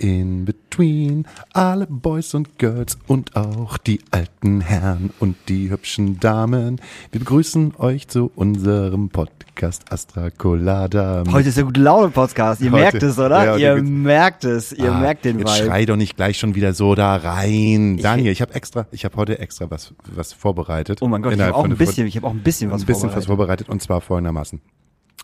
[0.00, 1.26] in between.
[1.52, 6.80] Alle Boys und Girls und auch die alten Herren und die hübschen Damen.
[7.10, 11.24] Wir begrüßen euch zu unserem Podcast Astra Colada.
[11.32, 12.60] Heute ist der gute Laune Podcast.
[12.60, 13.56] Ihr Heute- merkt es, oder?
[13.58, 14.72] Ja, ihr merkt es.
[14.72, 15.66] Ihr Ah, merkt den Jetzt Vibe.
[15.66, 17.96] schrei doch nicht gleich schon wieder so da rein.
[17.98, 20.98] Daniel, ich habe extra, ich habe heute extra was, was vorbereitet.
[21.02, 22.86] Oh mein Gott, ich habe auch ein bisschen, ich habe auch ein bisschen was ein
[22.86, 24.60] bisschen was vorbereitet und zwar folgendermaßen.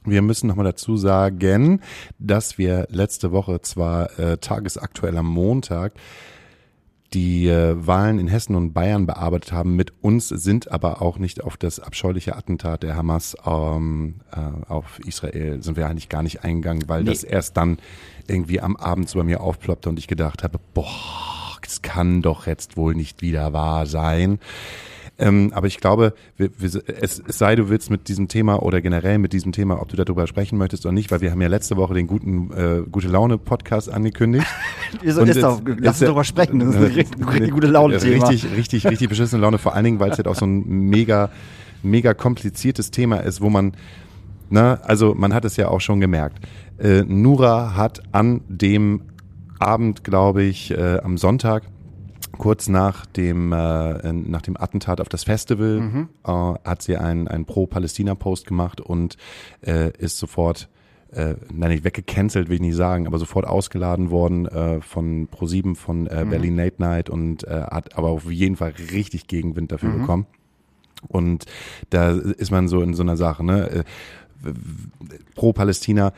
[0.05, 1.81] Wir müssen nochmal dazu sagen,
[2.19, 5.93] dass wir letzte Woche zwar äh, tagesaktuell am Montag
[7.15, 9.77] die äh, Wahlen in Hessen und Bayern bearbeitet haben.
[9.77, 14.99] Mit uns sind aber auch nicht auf das abscheuliche Attentat der Hamas ähm, äh, auf
[15.07, 17.11] Israel sind wir eigentlich gar nicht eingegangen, weil Nee.
[17.11, 17.79] das erst dann
[18.27, 20.91] irgendwie am Abend so bei mir aufploppte und ich gedacht habe, boah,
[21.65, 24.39] das kann doch jetzt wohl nicht wieder wahr sein.
[25.17, 28.81] Ähm, aber ich glaube, wir, wir, es, es sei, du willst mit diesem Thema oder
[28.81, 31.47] generell mit diesem Thema, ob du darüber sprechen möchtest oder nicht, weil wir haben ja
[31.47, 34.47] letzte Woche den guten äh, gute Laune Podcast angekündigt.
[35.03, 36.59] Wieso ist jetzt- doch, lass jetzt- uns darüber sprechen.
[36.59, 38.29] Das ist ein richtig, richtig gute Laune-Thema.
[38.29, 39.59] Richtig, richtig, richtig beschissene Laune.
[39.59, 41.31] Vor allen Dingen, weil es halt auch so ein mega,
[41.85, 43.75] mega kompliziertes Thema ist, wo man,
[44.51, 46.45] na, also man hat es ja auch schon gemerkt.
[46.81, 49.03] Äh, Nura hat an dem
[49.65, 51.65] Abend, glaube ich, äh, am Sonntag,
[52.39, 55.80] kurz nach dem, äh, nach dem Attentat auf das Festival,
[56.25, 59.17] äh, hat sie einen, einen Pro-Palästina-Post gemacht und
[59.63, 60.69] äh, ist sofort
[61.13, 65.77] äh, nein, nicht weggecancelt, will ich nicht sagen, aber sofort ausgeladen worden äh, von Pro7,
[65.77, 69.91] von äh, Berlin Late Night und äh, hat aber auf jeden Fall richtig Gegenwind dafür
[69.92, 70.27] bekommen.
[71.07, 71.45] Und
[71.91, 73.70] da ist man so in so einer Sache, ne?
[73.70, 73.85] Äh,
[75.35, 76.13] Pro Palästina.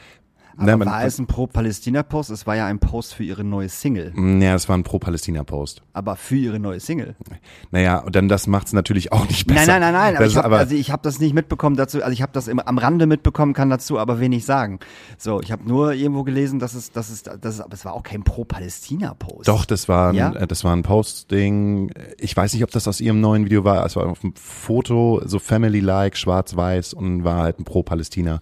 [0.56, 2.30] Aber ne, man, war es ein Pro-Palästina-Post?
[2.30, 4.12] Es war ja ein Post für ihre neue Single.
[4.40, 5.82] ja, es war ein Pro-Palästina-Post.
[5.92, 7.14] Aber für ihre neue Single.
[7.70, 9.66] Naja, und dann das macht's natürlich auch nicht besser.
[9.66, 10.16] Nein, nein, nein, nein.
[10.16, 12.02] Aber ich ist habe also ich hab das nicht mitbekommen dazu.
[12.02, 14.78] Also ich habe das im, am Rande mitbekommen, kann dazu aber wenig sagen.
[15.18, 17.92] So, ich habe nur irgendwo gelesen, dass es, dass es, dass es, aber es war
[17.92, 19.48] auch kein Pro-Palästina-Post.
[19.48, 20.32] Doch, das war, ein, Ja?
[20.32, 21.90] äh, das war ein Posting.
[22.18, 23.84] Ich weiß nicht, ob das aus ihrem neuen Video war.
[23.84, 28.40] Es war auf einem Foto, so Family-like, schwarz-weiß und war halt ein Pro-Palästina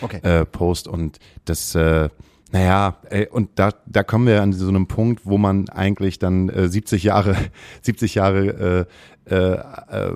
[0.00, 0.18] Okay.
[0.22, 0.44] äh,
[0.88, 2.08] und das, äh,
[2.52, 6.50] naja, ey, und da, da kommen wir an so einem Punkt, wo man eigentlich dann
[6.50, 7.34] äh, 70 Jahre,
[7.82, 8.86] 70 Jahre
[9.26, 10.10] äh, äh,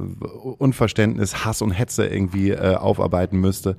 [0.59, 3.77] Unverständnis, Hass und Hetze irgendwie äh, aufarbeiten müsste.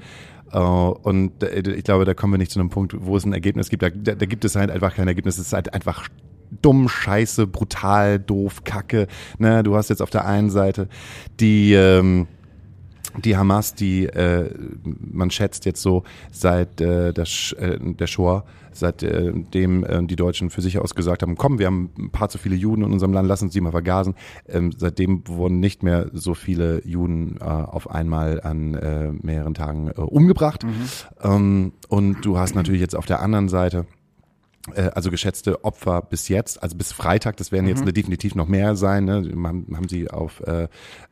[0.51, 3.33] Äh, und äh, ich glaube, da kommen wir nicht zu einem Punkt, wo es ein
[3.33, 3.83] Ergebnis gibt.
[3.83, 5.37] Da, da, da gibt es halt einfach kein Ergebnis.
[5.37, 6.09] Es ist halt einfach
[6.61, 9.07] dumm, scheiße, brutal, doof, kacke.
[9.37, 9.63] Ne?
[9.63, 10.87] Du hast jetzt auf der einen Seite
[11.39, 12.27] die ähm,
[13.17, 14.49] die Hamas, die äh,
[14.83, 20.49] man schätzt jetzt so seit äh, der, Sch äh, der Shoah, seitdem äh, die Deutschen
[20.49, 23.13] für sich aus gesagt haben, komm, wir haben ein paar zu viele Juden in unserem
[23.13, 24.15] Land, lass uns die mal vergasen.
[24.47, 29.89] Ähm, seitdem wurden nicht mehr so viele Juden äh, auf einmal an äh, mehreren Tagen
[29.89, 30.65] äh, umgebracht.
[31.21, 33.96] Ähm, und du hast natürlich jetzt auf der anderen Seite äh,
[34.75, 39.05] also geschätzte Opfer bis jetzt, also bis Freitag, das werden jetzt definitiv noch mehr sein,
[39.05, 39.29] ne?
[39.43, 40.67] haben, haben sie auf äh,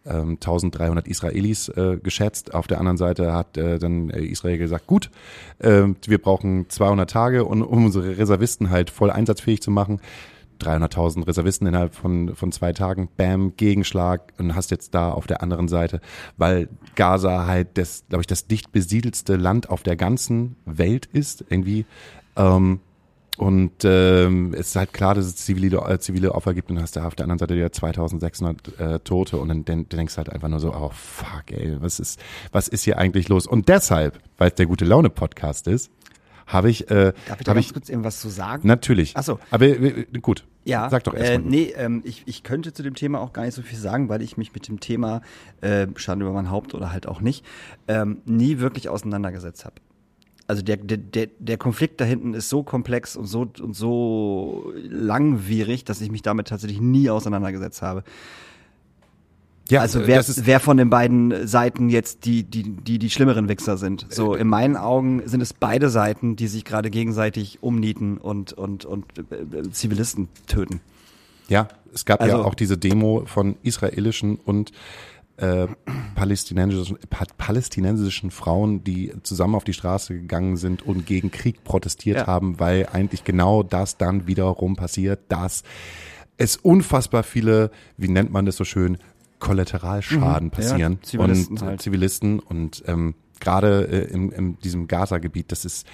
[0.06, 2.54] ähm, 1300 Israelis äh, geschätzt.
[2.54, 5.10] Auf der anderen Seite hat äh, dann äh, Israel gesagt, gut,
[5.60, 10.00] äh, wir brauchen 200 Tage, und, um unsere Reservisten halt voll einsatzfähig zu machen.
[10.62, 15.44] 300.000 Reservisten innerhalb von, von zwei Tagen, bam, Gegenschlag und hast jetzt da auf der
[15.44, 16.00] anderen Seite,
[16.38, 21.44] weil Gaza halt das, glaube ich, das dicht besiedelste Land auf der ganzen Welt ist,
[21.50, 21.86] irgendwie.
[22.38, 22.80] Ähm,
[23.38, 26.96] und ähm, es ist halt klar, dass es zivile, äh, zivile Opfer gibt und hast
[26.96, 30.30] da auf der anderen Seite wieder 2600 äh, Tote und dann, dann denkst du halt
[30.30, 32.20] einfach nur so, oh fuck, ey, was ist,
[32.52, 33.46] was ist hier eigentlich los?
[33.48, 35.92] Und deshalb, weil es der gute Laune Podcast ist,
[36.48, 38.68] habe ich, äh, Darf ich da habe ganz ich kurz irgendwas zu sagen?
[38.68, 39.14] natürlich.
[39.16, 39.40] Ach so.
[39.50, 40.46] Aber äh, gut.
[40.64, 41.50] Ja, Sag doch äh, erstmal.
[41.50, 44.22] nee, ähm, ich, ich könnte zu dem Thema auch gar nicht so viel sagen, weil
[44.22, 45.22] ich mich mit dem Thema
[45.62, 47.44] äh, Schande über mein Haupt oder halt auch nicht
[47.88, 49.76] ähm, nie wirklich auseinandergesetzt habe.
[50.48, 55.86] Also der, der, der, Konflikt da hinten ist so komplex und so und so langwierig,
[55.86, 58.04] dass ich mich damit tatsächlich nie auseinandergesetzt habe.
[59.70, 63.50] Ja, also äh, wer, wer von den beiden Seiten jetzt die, die, die, die schlimmeren
[63.50, 64.06] Wichser sind.
[64.10, 68.86] So, in meinen Augen sind es beide Seiten, die sich gerade gegenseitig umnieten und, und,
[68.86, 70.82] und äh, äh, Zivilisten töten.
[71.48, 74.72] Ja, es gab ja Also- auch diese Demo von israelischen und
[75.38, 75.68] äh,
[76.16, 82.18] palästinensischen, pa palästinensischen Frauen, die zusammen auf die Straße gegangen sind und gegen Krieg protestiert
[82.20, 82.28] Ja.
[82.28, 85.64] haben, weil eigentlich genau das dann wiederum passiert, dass
[86.38, 88.98] es unfassbar viele, wie nennt man das so schön,
[89.40, 90.52] Kollateralschaden Mhm.
[90.54, 91.82] Ja, passieren Zivilisten und äh, halt.
[91.82, 95.86] Zivilisten und ähm, gerade äh, in, in diesem Gaza-Gebiet, das ist,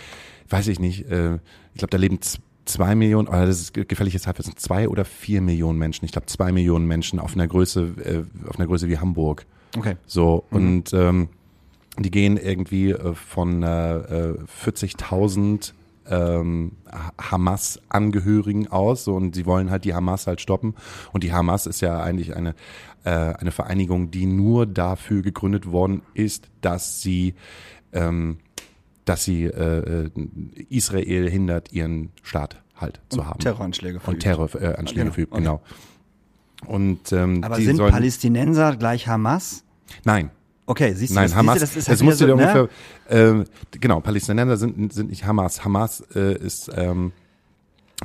[0.49, 1.35] weiß ich nicht, äh,
[1.73, 2.19] ich glaube, da leben
[2.65, 6.27] zwei Millionen, oder das ist ge- gefährliches Halbwissen, zwei oder vier Millionen Menschen, ich glaube
[6.27, 9.45] zwei Millionen Menschen auf einer Größe, äh, auf einer Größe wie Hamburg.
[9.77, 9.95] Okay.
[10.05, 11.29] So, und ähm,
[11.99, 15.73] die gehen irgendwie äh, von äh, äh, 40.000
[16.09, 20.75] ähm, Ha- Hamas-Angehörigen aus so, und sie wollen halt die Hamas halt stoppen.
[21.13, 22.55] Und die Hamas ist ja eigentlich eine,
[23.03, 27.33] äh, eine Vereinigung, die nur dafür gegründet worden ist, dass sie
[27.93, 28.37] ähm,
[29.05, 30.09] dass sie äh, äh,
[30.69, 33.39] Israel hindert, ihren Staat halt zu haben.
[33.39, 34.23] Terroranschläge Und verübt.
[34.23, 35.41] Terroranschläge äh, Genau, verübt, okay.
[35.41, 35.61] genau.
[36.67, 39.63] Und ähm, Aber sind sollen, Palästinenser gleich Hamas?
[40.03, 40.29] Nein,
[40.71, 42.31] Okay, siehst du, Nein, das, Hamas, siehst du, das ist das halt musst du dir
[42.31, 42.69] so, ne?
[43.09, 43.45] ungefähr, äh,
[43.79, 45.65] genau, Palästinenser sind, sind nicht Hamas.
[45.65, 47.11] Hamas äh, ist ähm,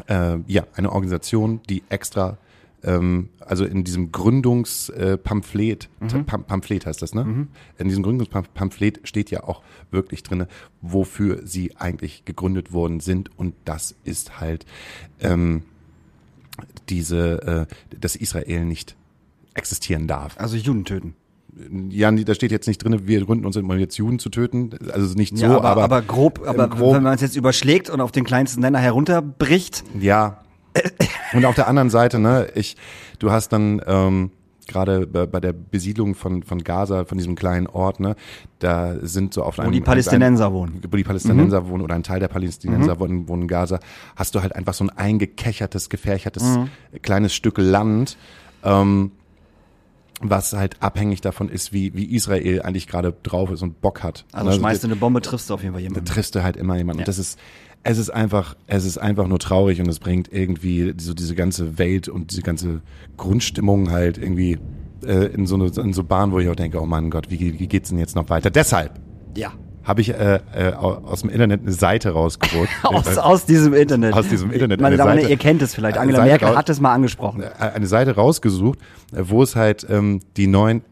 [0.09, 2.39] äh, ja eine Organisation, die extra,
[2.87, 6.25] ähm, also in diesem Gründungspamphlet, Pamphlet, Mhm.
[6.25, 7.47] Pam Pamphlet heißt das, ne?
[7.79, 10.49] In diesem Gründungspamphlet steht ja auch wirklich drinne,
[10.81, 14.65] wofür sie eigentlich gegründet worden sind und das ist halt
[15.21, 15.63] ähm,
[16.89, 18.97] diese, äh, dass Israel nicht
[19.55, 20.39] existieren darf.
[20.39, 21.15] Also Juden töten.
[21.89, 24.71] Ja, da steht jetzt nicht drin, wir gründen uns, um jetzt Juden zu töten.
[24.93, 27.89] Also nicht so, ja, aber, aber, aber, grob, aber grob- wenn man es jetzt überschlägt
[27.89, 30.43] und auf den kleinsten Nenner herunterbricht, ja.
[31.33, 32.77] Und auf der anderen Seite, ne, ich,
[33.19, 34.31] du hast dann ähm,
[34.69, 38.17] gerade bei, bei der Besiedlung von von Gaza, von diesem kleinen Ort, ne,
[38.59, 40.81] da sind so auf wo einem die Palästinenser wohnen.
[40.91, 43.79] wo die Palästinenser wohnen oder ein Teil der Palästinenser wohnen, wohnen in Gaza,
[44.17, 46.59] hast du halt einfach so ein eingekechertes, gefärchertes
[47.03, 48.17] kleines Stück Land,
[48.65, 49.13] ähm,
[50.23, 54.25] was halt abhängig davon ist, wie, wie Israel eigentlich gerade drauf ist und Bock hat.
[54.33, 56.07] Also Ne, schmeißt du eine Bombe, triffst du auf jeden Fall da jemanden.
[56.07, 57.01] triffst du halt immer jemanden.
[57.01, 57.03] Ja.
[57.03, 57.39] Und das ist,
[57.89, 61.79] es ist einfach, es ist einfach nur traurig und es bringt irgendwie so diese ganze
[61.79, 62.81] Welt und diese ganze
[63.17, 64.59] Grundstimmung halt irgendwie
[65.05, 67.59] äh, in so eine in so Bahn, wo ich auch denke, oh mein Gott, wie,
[67.59, 68.51] wie geht's denn jetzt noch weiter?
[68.51, 68.93] Deshalb
[69.37, 69.53] Ja.
[69.85, 72.69] habe ich äh, äh, au- aus dem Internet eine Seite rausgeholt.
[72.83, 74.15] Aus, aus diesem Internet.
[74.15, 75.97] Aus diesem Internet Meine eine Damen und Herren, ihr kennt es vielleicht.
[75.97, 77.43] Angela Seite Merkel hat es mal angesprochen.
[77.43, 78.79] äh, eine Seite rausgesucht,
[79.13, 80.83] äh, wo es halt ähm, die neun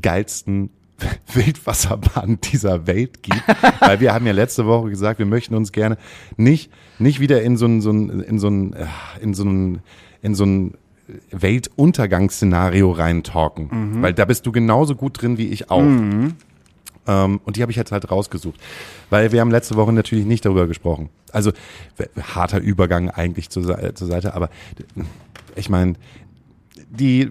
[0.00, 0.70] geilsten
[1.32, 3.42] Wildwasserbahnen dieser Welt gibt.
[3.80, 5.96] Weil wir haben ja letzte Woche gesagt, wir möchten uns gerne
[6.36, 8.86] nicht, nicht wieder in so ein, so ein, in so ein, äh,
[9.20, 9.78] in so ein,
[10.22, 10.74] in so ein
[11.30, 14.02] Weltuntergangsszenario reintalken.
[14.02, 15.80] Weil da bist du genauso gut drin wie ich auch.
[17.06, 18.60] Ähm, und die habe ich jetzt halt rausgesucht.
[19.10, 21.08] Weil wir haben letzte Woche natürlich nicht darüber gesprochen.
[21.32, 21.52] Also
[22.34, 24.50] harter Übergang eigentlich zur, Se- zur Seite, aber
[25.56, 25.94] ich meine,
[26.90, 27.30] die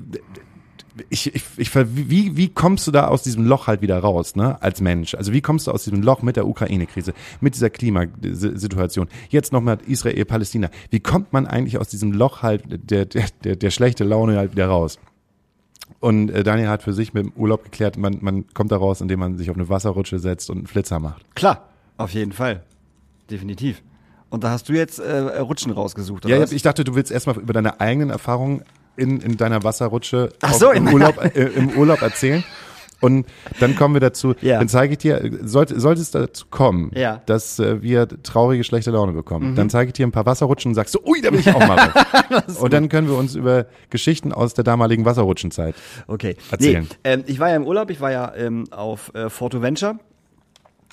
[1.09, 4.35] ich, ich, ich ver- wie, wie kommst du da aus diesem Loch halt wieder raus,
[4.35, 5.15] ne, als Mensch?
[5.15, 9.61] Also wie kommst du aus diesem Loch mit der Ukraine-Krise, mit dieser Klimasituation, jetzt noch
[9.61, 10.69] mit Israel, Palästina?
[10.89, 14.51] Wie kommt man eigentlich aus diesem Loch halt der, der, der, der schlechte Laune halt
[14.51, 14.99] wieder raus?
[15.99, 19.01] Und äh, Daniel hat für sich mit dem Urlaub geklärt, man, man kommt da raus,
[19.01, 21.23] indem man sich auf eine Wasserrutsche setzt und einen Flitzer macht.
[21.35, 22.63] Klar, auf jeden Fall.
[23.31, 23.81] Definitiv.
[24.29, 26.51] Und da hast du jetzt äh, Rutschen rausgesucht, oder Ja, was?
[26.51, 28.61] ich dachte, du willst erstmal über deine eigenen Erfahrungen
[28.97, 32.43] in, in deiner Wasserrutsche so, im, Urlaub, äh, im Urlaub erzählen.
[32.99, 33.27] Und
[33.59, 34.57] dann kommen wir dazu, Ja.
[34.57, 37.17] dann zeige ich dir, sollte, sollte es dazu kommen, Ja.
[37.17, 37.19] Mhm.
[37.27, 40.75] dass äh, wir traurige, schlechte Laune bekommen, dann zeige ich dir ein paar Wasserrutschen und
[40.75, 41.91] sagst so, ui, da will ich auch mal
[42.59, 45.75] und dann können wir uns über Geschichten aus der damaligen Wasserrutschenzeit.
[46.07, 46.37] Okay.
[46.49, 46.87] Erzählen.
[46.89, 49.97] Nee, ähm, ich war ja im Urlaub, ich war ja ähm, auf äh, Fortoventure, äh,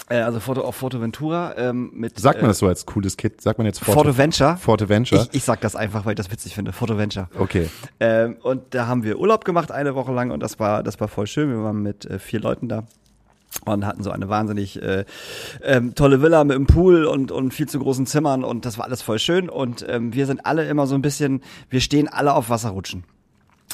[0.09, 3.41] also Forto, auf Fortoventura ähm, mit Sagt man äh, das so als cooles Kid?
[3.41, 4.57] Sagt man jetzt Forte, Fortoventure?
[4.59, 5.23] Forteventure?
[5.31, 6.73] Ich, ich sag das einfach, weil ich das witzig finde.
[6.73, 7.29] Fortoventure.
[7.39, 7.71] Okay.
[8.01, 11.09] Ähm, und da haben wir Urlaub gemacht eine Woche lang und das war, das war
[11.09, 11.49] voll schön.
[11.49, 12.85] Wir waren mit äh, vier Leuten da
[13.65, 15.05] und hatten so eine wahnsinnig äh,
[15.63, 18.85] ähm, tolle Villa mit einem Pool und, und viel zu großen Zimmern und das war
[18.85, 19.49] alles voll schön.
[19.49, 23.05] Und ähm, wir sind alle immer so ein bisschen, wir stehen alle auf Wasserrutschen.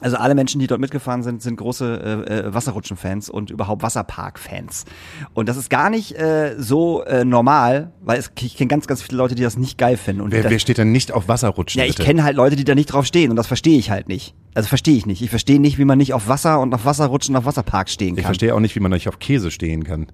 [0.03, 4.87] Also alle Menschen, die dort mitgefahren sind, sind große äh, äh, Wasserrutschen-Fans und überhaupt Wasserpark-Fans.
[5.35, 9.03] Und das ist gar nicht äh, so äh, normal, weil es, ich kenne ganz, ganz
[9.03, 10.23] viele Leute, die das nicht geil finden.
[10.23, 11.79] Und Wer, das, wer steht denn nicht auf Wasserrutschen?
[11.81, 14.09] ja, ich kenne halt Leute, die da nicht drauf stehen und das verstehe ich halt
[14.09, 14.35] nicht.
[14.55, 15.21] Also verstehe ich nicht.
[15.23, 18.23] Ich verstehe nicht, wie man nicht auf Wasser und auf Wasserrutschen auf Wasserparks stehen Ich
[18.23, 18.25] kann.
[18.27, 20.07] verstehe auch nicht, wie man nicht auf Käse stehen kann.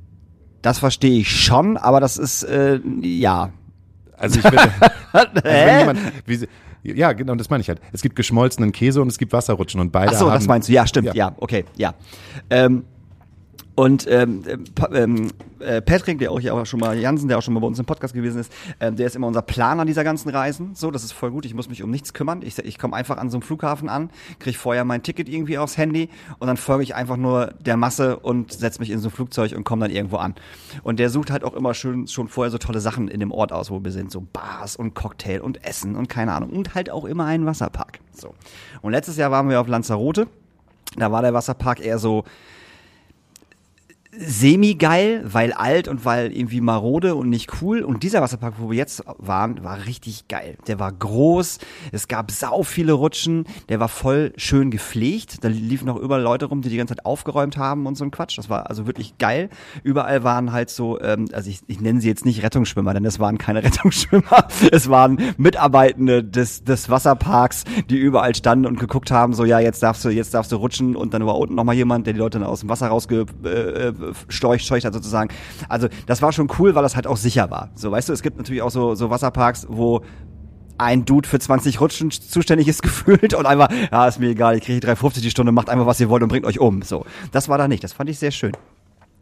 [0.63, 3.51] Das verstehe ich schon, aber das ist äh, ja.
[4.19, 4.69] Also ich würde,
[5.13, 6.49] also wenn jemand, wie,
[6.95, 7.81] Ja, genau, das meine ich halt.
[7.93, 10.69] Es gibt geschmolzenen Käse und es gibt Wasserrutschen und beide Ach so, haben, das meinst
[10.69, 10.73] du.
[10.73, 11.07] Ja, stimmt.
[11.09, 11.15] Ja.
[11.15, 11.95] Ja, okay, ja.
[12.51, 12.85] Ähm,
[13.77, 14.43] und ähm,
[14.75, 15.31] Pa- ähm,
[15.61, 17.79] äh, Patrick, der auch hier auch schon mal, Jansen, der auch schon mal bei uns
[17.79, 20.75] im Podcast gewesen ist, ähm, der ist immer unser Planer dieser ganzen Reisen.
[20.75, 21.45] So, das ist voll gut.
[21.45, 22.43] Ich muss mich um nichts kümmern.
[22.43, 25.77] Ich, ich komme einfach an so einem Flughafen an, kriege vorher mein Ticket irgendwie aufs
[25.77, 29.13] Handy und dann folge ich einfach nur der Masse und setze mich in so ein
[29.13, 30.35] Flugzeug und komme dann irgendwo an.
[30.83, 33.53] Und der sucht halt auch immer schön schon vorher so tolle Sachen in dem Ort
[33.53, 34.11] aus, wo wir sind.
[34.11, 36.51] So Bars und Cocktail und Essen und keine Ahnung.
[36.51, 38.01] Und halt auch immer einen Wasserpark.
[38.13, 38.35] So.
[38.83, 40.27] Und letztes Jahr waren wir auf Lanzarote.
[40.97, 42.25] Da war der Wasserpark eher so,
[44.19, 47.83] semi-geil, weil alt und weil irgendwie marode und nicht cool.
[47.83, 50.57] Und dieser Wasserpark, wo wir jetzt waren, war richtig geil.
[50.67, 51.59] Der war groß,
[51.93, 55.45] es gab sau viele Rutschen, der war voll schön gepflegt.
[55.45, 58.11] Da liefen noch überall Leute rum, die die ganze Zeit aufgeräumt haben und so ein
[58.11, 58.39] Quatsch.
[58.39, 59.51] Das war also wirklich geil.
[59.83, 63.19] Überall waren halt so, ähm, also ich, ich nenne sie jetzt nicht Rettungsschwimmer, denn es
[63.19, 64.49] waren keine Rettungsschwimmer.
[64.73, 69.83] Es waren Mitarbeitende des, des Wasserparks, die überall standen und geguckt haben, so ja, jetzt
[69.83, 72.39] darfst du, jetzt darfst du rutschen und dann war unten nochmal jemand, der die Leute
[72.39, 75.31] dann aus dem Wasser rausgestorcht äh, storch- scheucht hat sozusagen.
[75.69, 77.71] Also das war schon cool, weil das halt auch sicher war.
[77.75, 80.03] So, weißt du, es gibt natürlich auch so, so Wasserparks, wo
[80.79, 84.65] ein Dude für 20 Rutschen zuständig ist gefühlt und einfach, ja, ist mir egal, ich
[84.65, 86.83] kriege 3,50 die Stunde, macht einfach, was ihr wollt und bringt euch um.
[86.83, 87.83] So, das war da nicht.
[87.83, 88.53] Das fand ich sehr schön.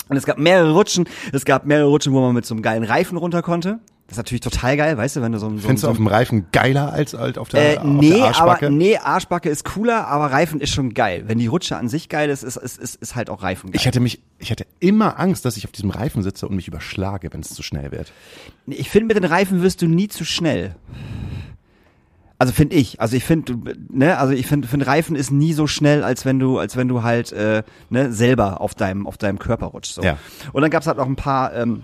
[0.09, 1.07] Und es gab mehrere Rutschen.
[1.33, 3.79] Es gab mehrere Rutschen, wo man mit so einem geilen Reifen runter konnte.
[4.14, 5.97] Ist natürlich total geil, weißt du, wenn du so, ein- so, Findest so du auf
[5.97, 8.66] dem Reifen geiler als halt auf der, äh, auf nee, der Arschbacke?
[8.66, 11.25] aber nee, Arschbacke ist cooler, aber Reifen ist schon geil.
[11.26, 13.80] Wenn die Rutsche an sich geil ist, ist, ist, ist, ist halt auch Reifen geil.
[13.80, 16.68] Ich hätte mich, ich hätte immer Angst, dass ich auf diesem Reifen sitze und mich
[16.68, 18.12] überschlage, wenn es zu schnell wird.
[18.66, 20.76] Ich finde, mit den Reifen wirst du nie zu schnell.
[22.38, 23.00] Also finde ich.
[23.00, 23.56] Also ich finde,
[23.88, 26.88] ne, also ich finde, finde Reifen ist nie so schnell, als wenn du, als wenn
[26.88, 29.94] du halt äh, ne, selber auf deinem, auf deinem Körper rutschst.
[29.94, 30.02] So.
[30.02, 30.18] Ja.
[30.52, 31.83] Und dann gab's halt noch ein paar, ähm,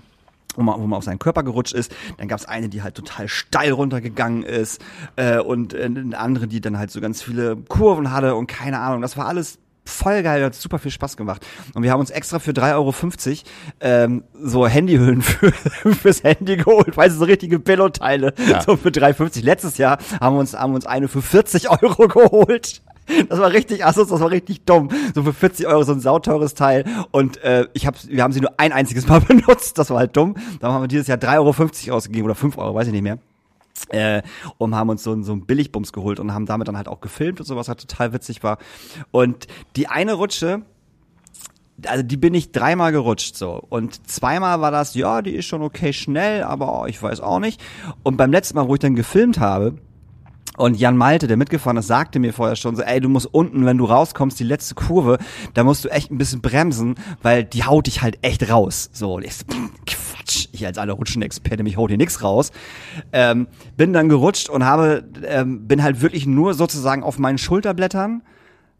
[0.57, 1.93] wo man, wo man auf seinen Körper gerutscht ist.
[2.19, 4.81] Dann gab's eine, die halt total steil runtergegangen ist
[5.17, 8.79] äh, und äh, eine andere, die dann halt so ganz viele Kurven hatte und keine
[8.81, 9.03] Ahnung.
[9.03, 11.45] Das war alles voll geil, hat super viel Spaß gemacht.
[11.75, 12.95] Und wir haben uns extra für 3,50 Euro
[13.81, 18.63] ähm, so Handyhüllen für, fürs Handy geholt, weißt du, so richtige Billo-Teile, Ja.
[18.63, 19.43] so für 3,50.
[19.43, 22.83] Letztes Jahr haben wir uns, haben wir uns eine für 40 Euro geholt.
[23.29, 24.89] Das war richtig assos, das war richtig dumm.
[25.15, 26.85] So für 40 Euro so ein sauteures Teil.
[27.11, 29.79] Und äh, ich hab, wir haben sie nur ein einziges Mal benutzt.
[29.79, 30.35] Das war halt dumm.
[30.61, 33.19] Dann haben wir dieses Jahr 3,50 Euro ausgegeben oder 5 Euro, weiß ich nicht mehr.
[33.89, 34.23] Äh,
[34.59, 37.41] und haben uns so, so einen Billigbums geholt und haben damit dann halt auch gefilmt
[37.41, 38.59] und sowas, was total witzig war.
[39.11, 40.63] Und die eine Rutsche,
[41.87, 45.63] also die bin ich dreimal gerutscht so und zweimal war das, ja, die ist schon
[45.63, 47.61] okay schnell, aber ich weiß auch nicht.
[48.03, 49.79] Und beim letzten Mal, wo ich dann gefilmt habe,
[50.61, 53.65] und Jan Malte, der mitgefahren ist, sagte mir vorher schon so, ey, du musst unten,
[53.65, 55.19] wenn du rauskommst, die letzte Kurve,
[55.55, 58.91] da musst du echt ein bisschen bremsen, weil die haut dich halt echt raus.
[58.93, 59.45] So, und ich so,
[59.87, 62.53] Quatsch, ich als aller Rutschenexperte, mich haut hier nix raus.
[63.13, 68.23] Ähm, bin dann gerutscht und habe, ähm, bin halt wirklich nur sozusagen auf meinen Schulterblättern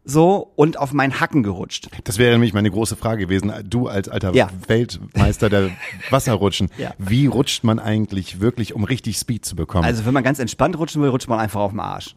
[0.03, 1.89] so und auf meinen Hacken gerutscht.
[2.05, 3.51] Das wäre nämlich meine große Frage gewesen.
[3.65, 4.49] Du als alter Ja.
[4.67, 5.69] Weltmeister der
[6.09, 6.93] Wasserrutschen, Ja.
[6.97, 9.85] wie rutscht man eigentlich wirklich, um richtig Speed zu bekommen?
[9.85, 12.15] Also wenn man ganz entspannt rutschen will, rutscht man einfach auf dem Arsch.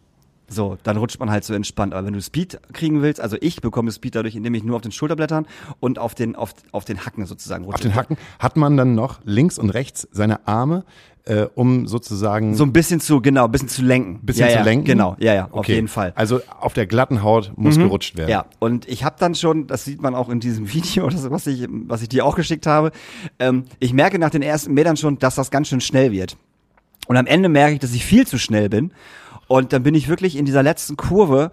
[0.49, 1.95] So, dann rutscht man halt so entspannt.
[1.95, 4.83] Aber wenn du Speed kriegen willst, also ich bekomme Speed dadurch, indem ich nur auf
[4.83, 5.47] den Schulterblättern
[5.81, 7.77] und auf den, auf, auf den Hacken sozusagen rutsche.
[7.77, 10.85] Auf den Hacken hat man dann noch links und rechts seine Arme,
[11.25, 14.21] äh, um sozusagen So ein bisschen zu, genau, ein bisschen zu lenken.
[14.23, 14.85] bisschen ja, zu ja, lenken.
[14.85, 15.77] Genau, ja, ja, auf Okay.
[15.77, 16.09] jeden Fall.
[16.11, 16.17] Mhm.
[16.17, 18.31] Also auf der glatten Haut muss gerutscht werden.
[18.31, 21.47] Ja, und ich habe dann schon, das sieht man auch in diesem Video, das, was
[21.47, 22.93] ich, was ich dir auch geschickt habe,
[23.39, 26.37] ähm, ich merke nach den ersten Metern schon, dass das ganz schön schnell wird.
[27.07, 28.93] Und am Ende merke ich, dass ich viel zu schnell bin.
[29.55, 31.53] Und dann bin ich wirklich in dieser letzten Kurve,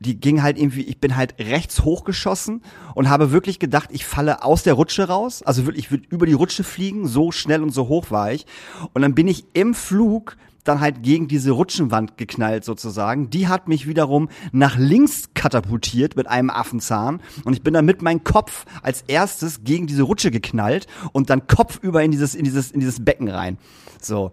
[0.00, 2.62] die ging halt irgendwie, ich bin halt rechts hochgeschossen
[2.94, 5.42] und habe wirklich gedacht, ich falle aus der Rutsche raus.
[5.42, 8.46] Also wirklich, ich würde über die Rutsche fliegen, so schnell und so hoch war ich.
[8.94, 13.28] Und dann bin ich im Flug dann halt gegen diese Rutschenwand geknallt sozusagen.
[13.28, 18.00] Die hat mich wiederum nach links katapultiert mit einem Affenzahn und ich bin dann mit
[18.00, 22.70] meinem Kopf als erstes gegen diese Rutsche geknallt und dann kopfüber in dieses in dieses
[22.70, 23.58] in dieses Becken rein.
[24.00, 24.32] So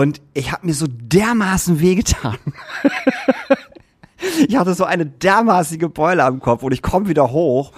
[0.00, 2.38] und ich habe mir so dermaßen wehgetan.
[4.48, 7.72] ich hatte so eine dermaßige Beule am Kopf und ich komme wieder hoch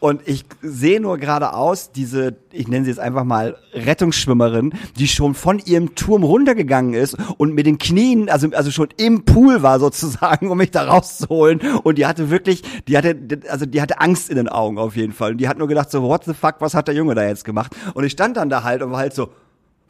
[0.00, 5.34] und ich sehe nur geradeaus diese, ich nenne sie jetzt einfach mal Rettungsschwimmerin, die schon
[5.34, 9.78] von ihrem Turm runtergegangen ist und mit den Knien, also, also schon im Pool war
[9.78, 11.60] sozusagen, um mich da rauszuholen.
[11.84, 13.16] Und die hatte wirklich, die hatte,
[13.48, 15.30] also die hatte Angst in den Augen auf jeden Fall.
[15.30, 17.44] Und die hat nur gedacht so, what the fuck, was hat der Junge da jetzt
[17.44, 17.76] gemacht?
[17.94, 19.28] Und ich stand dann da halt und war halt so,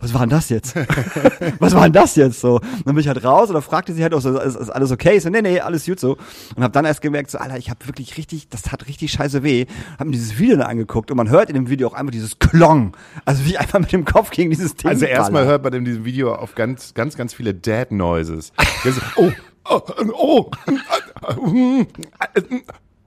[0.01, 0.77] was war denn das jetzt?
[1.59, 2.57] was war denn das jetzt so?
[2.57, 4.71] Und dann bin ich halt raus und dann fragte sie halt auch so, ist, ist
[4.71, 5.17] alles okay?
[5.17, 6.17] Ich so, nee, nee, alles gut so.
[6.55, 9.43] Und habe dann erst gemerkt, so, Alter, ich habe wirklich richtig, das hat richtig scheiße
[9.43, 9.67] weh.
[9.99, 12.39] Hab mir dieses Video dann angeguckt und man hört in dem Video auch einfach dieses
[12.39, 12.97] Klong.
[13.25, 15.85] Also wie ich einfach mit dem Kopf gegen dieses Ding Also erstmal hört man in
[15.85, 18.53] diesem Video auf ganz, ganz, ganz viele Dad Noises.
[18.85, 19.33] Ist, oh,
[19.69, 19.81] oh,
[20.13, 20.51] oh,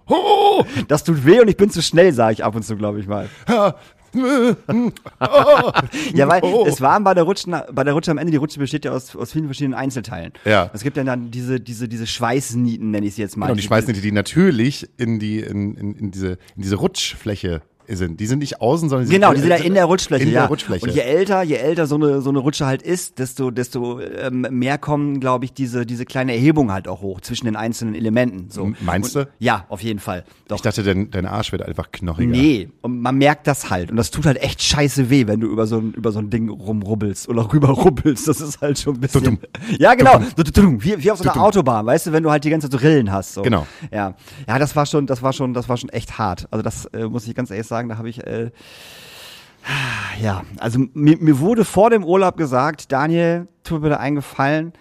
[0.08, 3.00] oh, Das tut weh und ich bin zu schnell, sage ich ab und zu, glaube
[3.00, 3.30] ich mal.
[6.14, 6.66] Ja, weil Oh.
[6.68, 9.16] es waren bei der Rutsche, bei der Rutsche am Ende, die Rutsche besteht ja aus,
[9.16, 10.34] aus vielen verschiedenen Einzelteilen.
[10.46, 10.70] Ja.
[10.74, 13.50] Es gibt ja dann diese, diese, diese Schweißnieten, nenne ich sie jetzt mal.
[13.50, 17.62] Und die schmeißen die, die natürlich in die, in, in, in diese, in diese Rutschfläche
[17.88, 18.20] sind.
[18.20, 20.32] Die sind nicht außen, sondern die Genau, sind, die sind ja in der Rutschfläche, in
[20.32, 20.42] ja.
[20.42, 20.86] der Rutschfläche.
[20.86, 24.48] Und je älter, je älter so eine, so eine Rutsche halt ist, desto, desto ähm,
[24.50, 28.50] mehr kommen, glaube ich, diese, diese kleine Erhebung halt auch hoch zwischen den einzelnen Elementen.
[28.50, 28.72] So.
[28.82, 29.30] Meinst und, du?
[29.40, 30.24] Ja, auf jeden Fall.
[30.48, 30.58] Doch.
[30.58, 32.30] ich dachte, dein, dein Arsch wird einfach knochiger.
[32.30, 33.92] Nee, und man merkt das halt.
[33.92, 36.30] Und das tut halt echt scheiße weh, wenn du über so ein, über so ein
[36.30, 38.28] Ding rumrubbelst oder rüberrubbelst.
[38.28, 39.24] Das ist halt schon ein bisschen.
[39.24, 39.40] Tudum.
[39.80, 40.20] Ja, genau.
[40.36, 40.84] Tudum.
[40.84, 41.48] Wie, wie auf so einer Tudum.
[41.48, 43.34] Autobahn, weißt du, wenn du halt die ganze Zeit so Rillen hast.
[43.34, 43.42] So.
[43.42, 43.66] Genau.
[43.92, 44.16] Ja.
[44.48, 46.48] Ja, das war schon, das war schon, das war schon echt hart.
[46.52, 48.26] Also das äh, muss ich ganz ehrlich sagen, da habe ich.
[48.26, 48.52] Äh,
[50.22, 54.74] ja, also mir, mir wurde vor dem Urlaub gesagt, Daniel, tu mir bitte einen Gefallen,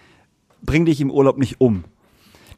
[0.63, 1.85] bring dich im Urlaub nicht um.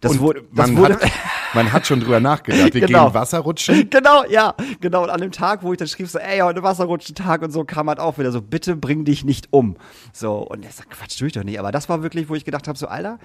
[0.00, 1.10] Das wurde, das man, wurde, hat,
[1.54, 2.74] man hat schon drüber nachgedacht.
[2.74, 3.06] Wir Genau.
[3.06, 3.88] gehen Wasserrutschen.
[3.90, 5.04] Genau, ja, genau.
[5.04, 7.88] Und an dem Tag, wo ich dann schrieb, so, ey, heute Wasserrutschentag und so, kam
[7.88, 9.76] halt auch wieder so, bitte bring dich nicht um.
[10.12, 11.60] So, und er sagt, Quatsch, tu ich doch nicht.
[11.60, 13.20] Aber das war wirklich, wo ich gedacht habe, so, Alter,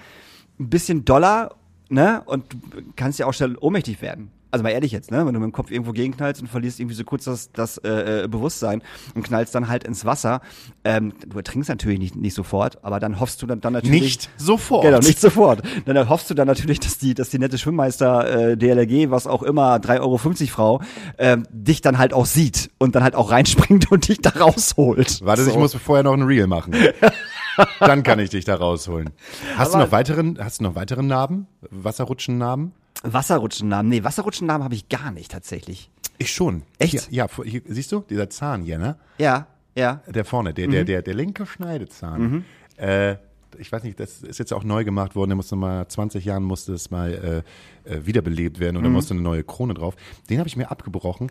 [0.60, 1.56] ein bisschen Dollar,
[1.88, 2.58] ne, und du
[2.94, 4.30] kannst ja auch schnell ohnmächtig werden.
[4.50, 6.94] Also mal ehrlich jetzt, ne, wenn du mit dem Kopf irgendwo gegenknallst und verlierst irgendwie
[6.94, 8.82] so kurz das, das äh, äh, Bewusstsein
[9.14, 10.40] und knallst dann halt ins Wasser,
[10.84, 14.02] ähm, du ertrinkst natürlich nicht, nicht sofort, aber dann hoffst du dann, dann natürlich...
[14.02, 14.84] Nicht sofort.
[14.84, 15.62] Genau, nicht sofort.
[15.84, 19.42] Dann hoffst du dann natürlich, dass die, dass die nette Schwimmmeister äh, DLRG, was auch
[19.42, 20.80] immer, 3,50 Euro Frau,
[21.18, 25.20] ähm, dich dann halt auch sieht und dann halt auch reinspringt und dich da rausholt.
[25.24, 25.50] Warte, so.
[25.50, 26.74] ich muss vorher noch ein Reel machen.
[27.80, 29.10] Dann kann ich dich da rausholen.
[29.56, 31.48] Hast du noch weiteren, hast du noch weitere Narben?
[31.70, 32.72] Wasserrutschen-Narben?
[33.02, 33.88] Wasserrutschennamen.
[33.90, 35.90] Nee, Wasserrutschennamen habe ich gar nicht tatsächlich.
[36.18, 36.62] Ich schon.
[36.78, 37.10] Echt?
[37.12, 38.96] Ja, vor- hier, siehst du, dieser Zahn hier, ne?
[39.18, 40.02] Ja, ja.
[40.08, 40.72] Der vorne, der, Mhm.
[40.72, 42.44] der, der, der linke Schneidezahn.
[42.76, 43.16] Äh,
[43.58, 45.30] ich weiß nicht, das ist jetzt auch neu gemacht worden.
[45.30, 47.44] Der musste mal, 20 Jahren musste es mal
[47.86, 48.86] äh, äh, wiederbelebt werden und Mhm.
[48.86, 49.94] da musste eine neue Krone drauf.
[50.28, 51.30] Den habe ich mir abgebrochen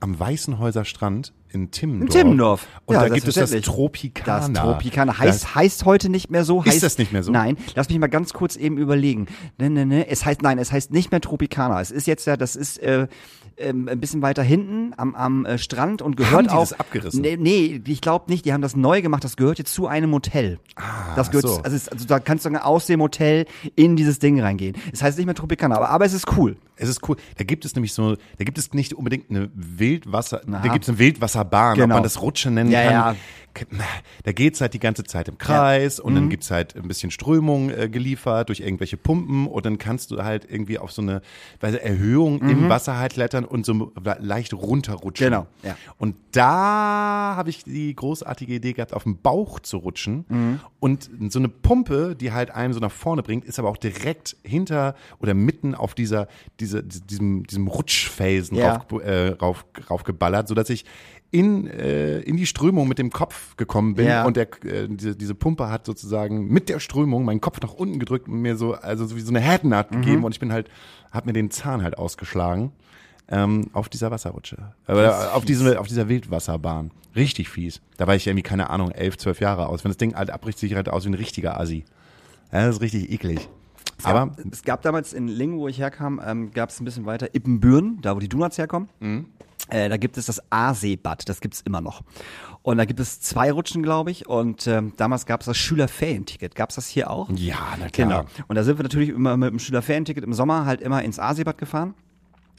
[0.00, 2.14] am Weißenhäuser Strand in Timmendorf.
[2.14, 2.66] In Timmendorf.
[2.84, 3.50] Und Ja, da gibt es das.
[3.62, 4.48] Tropicana.
[4.48, 6.64] Das Tropicana heißt, heißt heute nicht mehr so.
[6.64, 7.30] Heißt, das nicht mehr so?
[7.30, 9.26] Nein, lass mich mal ganz kurz eben überlegen.
[9.58, 10.08] Ne, ne, ne.
[10.08, 11.80] Es heißt, nein, es heißt nicht mehr Tropicana.
[11.80, 13.06] Es ist jetzt ja, das ist äh,
[13.56, 16.60] ähm, ein bisschen weiter hinten am, am äh, Strand und gehört die auch.
[16.60, 17.20] das abgerissen?
[17.20, 18.44] Nee, nee ich glaube nicht.
[18.44, 19.22] Die haben das neu gemacht.
[19.24, 20.58] Das gehört jetzt zu einem Hotel.
[20.76, 21.60] Ah, das gehört, so.
[21.62, 24.76] also, also da kannst du aus dem Hotel in dieses Ding reingehen.
[24.92, 26.56] Es heißt nicht mehr Tropicana, aber, aber es ist cool.
[26.76, 27.16] Es ist cool.
[27.36, 30.60] Da gibt es nämlich so, da gibt es nicht unbedingt eine Wildwasser, Aha.
[30.62, 31.94] da gibt es eine Wildwasserbahn, ob Genau.
[31.94, 32.92] man das Rutschen nennen Ja, kann.
[32.92, 33.16] ja.
[34.24, 37.70] Da geht's halt die ganze Zeit im Kreis und dann gibt's halt ein bisschen Strömung
[37.70, 41.22] äh, geliefert durch irgendwelche Pumpen und dann kannst du halt irgendwie auf so eine
[41.60, 45.26] weiß, Erhöhung im Wasser halt klettern und so leicht runterrutschen.
[45.28, 45.76] Genau, ja.
[45.98, 51.38] Und da habe ich die großartige Idee gehabt, auf dem Bauch zu rutschen und so
[51.38, 55.32] eine Pumpe, die halt einem so nach vorne bringt, ist aber auch direkt hinter oder
[55.34, 56.26] mitten auf dieser,
[56.64, 58.76] diese, diesem, diesem Rutschfelsen Ja.
[58.76, 60.84] rauf, äh, rauf, raufgeballert, sodass ich
[61.30, 64.24] in, äh, in die Strömung mit dem Kopf gekommen bin Ja.
[64.24, 67.98] und der, äh, diese, diese Pumpe hat sozusagen mit der Strömung meinen Kopf nach unten
[67.98, 69.96] gedrückt und mir so, also so wie so eine Härtenaht Mhm.
[70.02, 70.68] gegeben und ich bin halt,
[71.10, 72.70] hab mir den Zahn halt ausgeschlagen
[73.28, 74.72] ähm, auf dieser Wasserrutsche.
[74.86, 76.90] Aber auf, diese, auf dieser Wildwasserbahn.
[77.16, 77.80] Richtig fies.
[77.96, 79.82] Da war ich irgendwie, keine Ahnung, elf, zwölf Jahre aus.
[79.82, 81.84] Wenn das Ding halt abbricht, sieht halt aus wie ein richtiger Assi.
[82.52, 83.48] Ja, das ist richtig eklig.
[84.06, 87.06] Aber gab, es gab damals in Lingen, wo ich herkam, ähm, gab es ein bisschen
[87.06, 88.88] weiter Ippenbüren, da wo die Donuts herkommen.
[89.00, 89.26] Mhm.
[89.68, 92.02] Äh, da gibt es das Aasee-Bad, das gibt's immer noch.
[92.62, 94.28] Und da gibt es zwei Rutschen, glaube ich.
[94.28, 96.54] Und ähm, damals gab es das Schülerferienticket.
[96.54, 97.30] Gab es das hier auch?
[97.30, 98.08] ja, na klar.
[98.08, 98.24] Genau.
[98.48, 101.58] Und da sind wir natürlich immer mit dem Schülerferienticket im Sommer halt immer ins Aasee-Bad
[101.58, 101.94] gefahren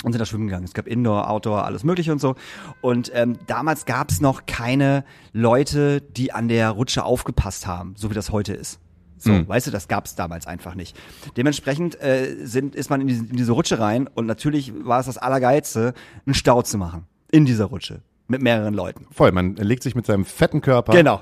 [0.03, 0.65] und sind da schwimmen gegangen.
[0.65, 2.35] Es gab Indoor, Outdoor, alles mögliche und so.
[2.81, 5.03] Und ähm, damals gab es noch keine
[5.33, 8.79] Leute, die an der Rutsche aufgepasst haben, so wie das heute ist.
[9.25, 10.95] So, weißt du, das gab es damals einfach nicht.
[11.35, 15.07] Dementsprechend äh, sind, ist man in diese, in diese Rutsche rein und natürlich war es
[15.07, 15.93] das Allergeilste,
[16.25, 19.07] einen Stau zu machen in dieser Rutsche mit mehreren Leuten.
[19.11, 21.21] Voll, man legt sich mit seinem fetten Körper Genau.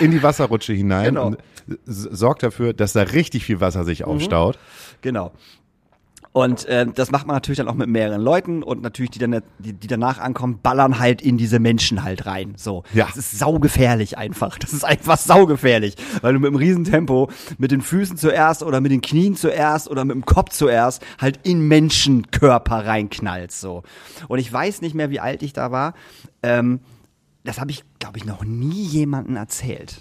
[0.00, 1.26] in die Wasserrutsche hinein Genau.
[1.28, 1.38] und
[1.84, 3.86] sorgt dafür, dass da richtig viel Wasser Mhm.
[3.86, 4.58] sich aufstaut.
[5.02, 5.32] Genau.
[6.36, 9.40] Und äh, das macht man natürlich dann auch mit mehreren Leuten und natürlich die dann
[9.60, 12.54] die, die danach ankommen, ballern halt in diese Menschen halt rein.
[12.56, 13.06] So, Ja.
[13.06, 14.58] das ist saugefährlich einfach.
[14.58, 18.90] Das ist einfach saugefährlich, weil du mit einem Riesentempo mit den Füßen zuerst oder mit
[18.90, 23.60] den Knien zuerst oder mit dem Kopf zuerst halt in Menschenkörper reinknallst.
[23.60, 23.84] So.
[24.26, 25.94] Und ich weiß nicht mehr, wie alt ich da war.
[26.42, 26.80] Ähm,
[27.44, 30.00] das habe ich, glaube ich, noch nie jemandem erzählt.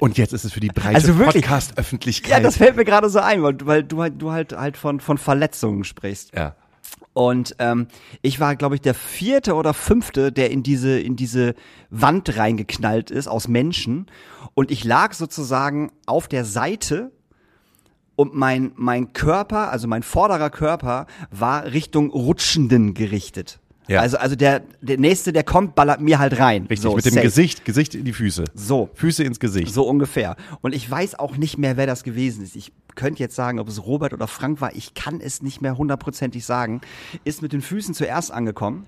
[0.00, 1.14] Und jetzt ist es für die breite Also?
[1.14, 2.30] Podcast-Öffentlichkeit.
[2.30, 4.76] Ja, das fällt mir gerade so ein, weil, du- weil du halt, du halt, halt
[4.76, 6.34] von, von Verletzungen sprichst.
[6.34, 6.54] ja.
[7.12, 7.86] Und ähm,
[8.22, 11.54] ich war, glaube ich, der vierte oder fünfte, der in diese, in diese
[11.88, 14.06] Wand reingeknallt ist aus Menschen.
[14.54, 17.12] Und ich lag sozusagen auf der Seite
[18.16, 23.60] und mein, mein Körper, also mein vorderer Körper, war Richtung Rutschenden gerichtet.
[23.88, 24.00] Ja.
[24.00, 26.62] Also, also der, der nächste, der kommt, ballert mir halt rein.
[26.62, 27.26] Richtig, so, mit dem safe.
[27.26, 28.44] Gesicht, Gesicht in die Füße.
[28.54, 28.88] So.
[28.94, 29.72] Füße ins Gesicht.
[29.72, 30.36] So ungefähr.
[30.62, 32.56] Und ich weiß auch nicht mehr, wer das gewesen ist.
[32.56, 34.74] Ich könnte jetzt sagen, ob es Robert oder Frank war.
[34.74, 36.80] Ich kann es nicht mehr hundertprozentig sagen.
[37.24, 38.86] Ist mit den Füßen zuerst angekommen.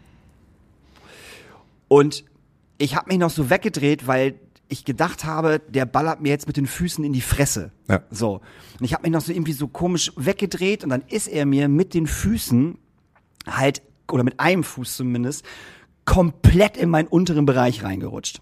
[1.89, 2.25] Und
[2.79, 4.35] ich habe mich noch so weggedreht, weil
[4.69, 7.71] ich gedacht habe, der ballert mir jetzt mit den Füßen in die Fresse.
[7.89, 8.03] Ja.
[8.11, 8.41] So.
[8.79, 11.69] Und ich habe mich noch so irgendwie so komisch weggedreht und dann ist er mir
[11.69, 12.79] mit den Füßen
[13.47, 15.45] halt, oder mit einem Fuß zumindest,
[16.05, 18.41] komplett in meinen unteren Bereich reingerutscht.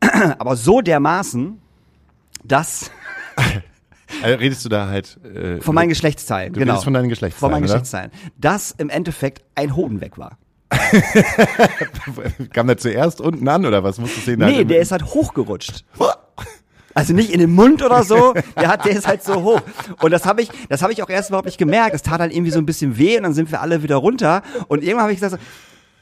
[0.38, 1.60] Aber so dermaßen,
[2.44, 2.90] dass
[4.22, 6.72] Also redest du da halt äh, von meinen Geschlechtsteilen, Du genau.
[6.72, 7.80] redest von deinen Geschlechtsteilen, Von meinen oder?
[7.80, 8.10] Geschlechtsteilen.
[8.38, 10.38] Dass im Endeffekt ein Hoden weg war.
[12.52, 14.38] Kam der zuerst unten an oder was musst du sehen?
[14.40, 15.84] Nee, der ist halt hochgerutscht.
[16.98, 19.60] Also nicht in den Mund oder so, der hat, der ist halt so hoch.
[20.02, 21.94] Und das habe ich, das habe ich auch erst überhaupt nicht gemerkt.
[21.94, 24.42] Es tat halt irgendwie so ein bisschen weh und dann sind wir alle wieder runter.
[24.66, 25.40] Und irgendwann habe ich gesagt,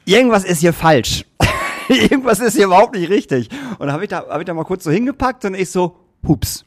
[0.05, 1.23] irgendwas ist hier falsch.
[1.87, 3.49] irgendwas ist hier überhaupt nicht richtig.
[3.77, 5.97] Und dann habe ich da, habe ich da mal kurz so hingepackt und ich so,
[6.27, 6.65] hups.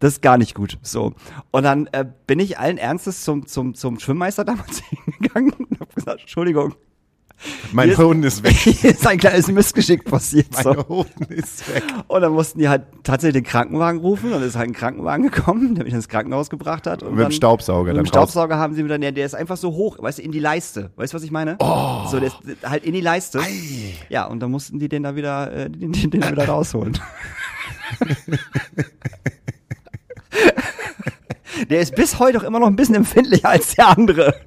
[0.00, 0.76] Das ist gar nicht gut.
[0.82, 1.14] So.
[1.52, 5.94] Und dann äh, bin ich allen Ernstes zum, zum, zum Schwimmmeister damals hingegangen und habe
[5.94, 6.74] gesagt, Entschuldigung,
[7.72, 8.52] mein ist- Hoden ist weg.
[8.56, 10.46] hier ist ein kleines Missgeschick passiert.
[10.52, 10.88] Mein So.
[10.88, 11.84] Hoden ist weg.
[12.08, 14.30] Und dann mussten die halt tatsächlich den Krankenwagen rufen.
[14.30, 17.02] Dann ist halt ein Krankenwagen gekommen, der mich ins Krankenhaus gebracht hat.
[17.02, 19.72] Und Mit dem Staubsauger Mit dem Staubsauger haben sie mir dann, der ist einfach so
[19.72, 20.90] hoch, weißt du, in die Leiste.
[20.96, 21.56] Weißt du, was ich meine?
[21.60, 22.06] Oh.
[22.10, 23.38] So, der ist halt in die Leiste.
[23.40, 23.94] Ei.
[24.08, 26.98] Ja, und dann mussten die den da wieder, äh, den, den, den wieder rausholen.
[31.70, 34.34] der ist bis heute auch immer noch ein bisschen empfindlicher als der andere.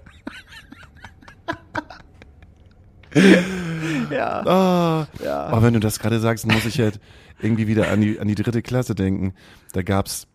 [4.12, 4.46] ja.
[4.46, 5.44] Ah, Ja.
[5.46, 7.00] Aber wenn du das gerade sagst, muss ich halt
[7.42, 9.34] irgendwie wieder an die, an die dritte Klasse denken.
[9.74, 10.28] Da gab's,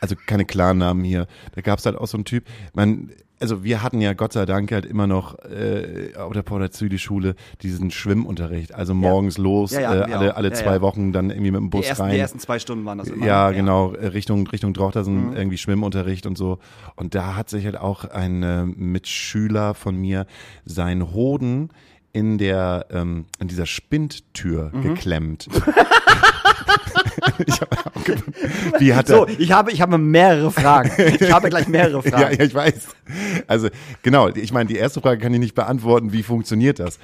[0.00, 3.10] also keine klaren Namen hier, da gab's halt auch so einen Typ, man,
[3.42, 7.90] also wir hatten ja Gott sei Dank halt immer noch äh, auf der Paul-Züdi-Schule diesen
[7.90, 8.74] Schwimmunterricht.
[8.74, 10.80] Also morgens los, Ja, ja, äh, wir alle, alle Ja, zwei ja.
[10.80, 12.12] Wochen dann irgendwie mit dem Die Bus ersten, rein.
[12.14, 13.26] die ersten zwei Stunden waren das immer.
[13.26, 16.58] Ja, genau, Richtung, Richtung Drochtersen, irgendwie Schwimmunterricht und so.
[16.96, 20.26] Und da hat sich halt auch ein äh, Mitschüler von mir
[20.64, 21.70] seinen Hoden
[22.12, 25.48] in der, ähm, in dieser Spindtür geklemmt.
[27.46, 28.16] ich hab auch ge-
[28.78, 30.90] Wie hat So, er, ich habe, ich habe mehrere Fragen.
[31.20, 32.36] Ich habe gleich mehrere ja, Fragen.
[32.38, 32.74] ja, ich weiß.
[33.46, 33.68] Also,
[34.02, 36.98] genau, ich meine, die erste Frage kann ich nicht beantworten, wie funktioniert das?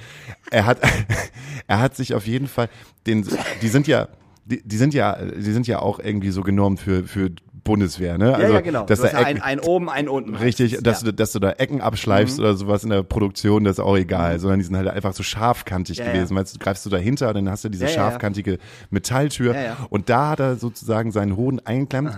[0.51, 0.79] Er hat,
[1.67, 2.69] er hat sich auf jeden Fall,
[3.07, 3.25] den,
[3.61, 4.07] die sind ja,
[4.45, 7.29] die, die sind ja, die sind ja auch irgendwie so genormt für, für
[7.69, 8.31] Bundeswehr, ne?
[8.31, 8.85] Ja, ja, genau.
[8.85, 10.35] Dass du hast da ja ein, Ecken- ein oben, ein unten.
[10.35, 11.05] Richtig, es, dass, ja.
[11.05, 11.11] Mhm.
[11.11, 14.39] du, dass du da Ecken abschleifst oder sowas in der Produktion, das ist auch egal,
[14.39, 16.35] sondern die sind halt einfach so scharfkantig Ja, gewesen.
[16.35, 18.57] Weißt du, greifst du dahinter und dann hast du diese scharfkantige
[18.89, 19.55] Metalltür
[19.89, 22.17] und da hat er sozusagen seinen Hoden eingeklemmt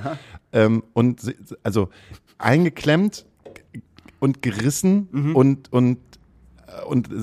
[0.54, 1.22] ähm, und
[1.64, 1.90] also
[2.38, 3.26] eingeklemmt
[4.20, 5.36] und gerissen Mhm.
[5.36, 5.98] und und
[6.68, 7.16] äh, und äh,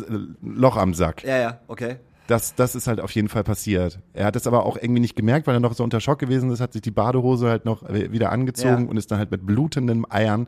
[0.43, 1.25] Loch am Sack.
[1.25, 1.97] Ja, ja, okay.
[2.29, 3.99] Das, das ist halt auf jeden Fall passiert.
[4.13, 6.51] Er hat es aber auch irgendwie nicht gemerkt, weil er noch so unter Schock gewesen
[6.51, 8.91] ist, hat sich die Badehose halt noch wieder angezogen Ja.
[8.91, 10.47] und ist dann halt mit blutenden Eiern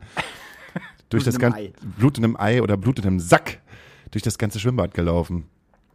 [1.09, 3.59] durch das Blutendem ganze blutendem Ei oder blutendem Sack
[4.11, 5.45] durch das ganze Schwimmbad gelaufen.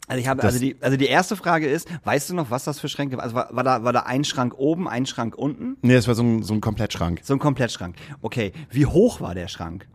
[0.08, 2.64] Also ich habe, Das- also die, also die erste Frage ist, weißt du noch, was
[2.64, 3.24] das für Schränke waren?
[3.24, 5.76] Also war, war da, war da ein Schrank oben, ein Schrank unten?
[5.82, 7.20] Nee, es war so ein, so ein Komplettschrank.
[7.22, 7.96] So ein Komplettschrank.
[8.22, 8.52] Okay.
[8.70, 9.86] Wie hoch war der Schrank?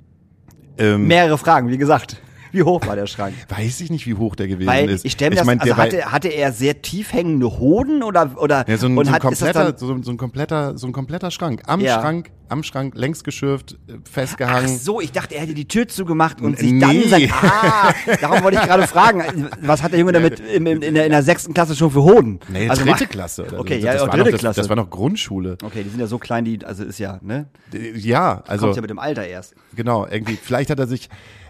[0.78, 2.22] Ähm, Mehrere Fragen, wie gesagt.
[2.52, 3.34] Wie hoch war der Schrank?
[3.50, 5.06] weiß ich nicht, wie hoch der gewesen Weil ist.
[5.06, 8.68] ich stelle mir das, mein, also hatte, hatte er sehr tief hängende Hoden oder, oder,
[8.68, 11.32] ja, so ein, und so, ein hat, kompletter, so, so ein kompletter, so ein kompletter
[11.32, 11.62] Schrank.
[11.68, 12.00] Am Ja.
[12.02, 14.78] Schrank, am Schrank, längs geschürft, äh, Ach festgehangen.
[14.78, 18.58] so, ich dachte, er hätte die Tür zugemacht und sich dann sein, ah, darum wollte
[18.58, 21.54] ich gerade fragen, was hat der Junge damit im, im, in, der, in der sechsten
[21.54, 22.40] Klasse schon für Hoden?
[22.50, 23.46] Nee, Also dritte Klasse.
[23.46, 23.86] Oder Okay, so.
[23.86, 24.60] ja, das, dritte noch, das, Klasse.
[24.62, 25.58] das war noch Grundschule.
[25.64, 27.48] Okay, die sind ja so klein, die, also ist ja, ne?
[27.96, 29.56] Ja, also Kommt ja mit dem Alter erst.
[29.76, 31.08] Genau, irgendwie, vielleicht hat er sich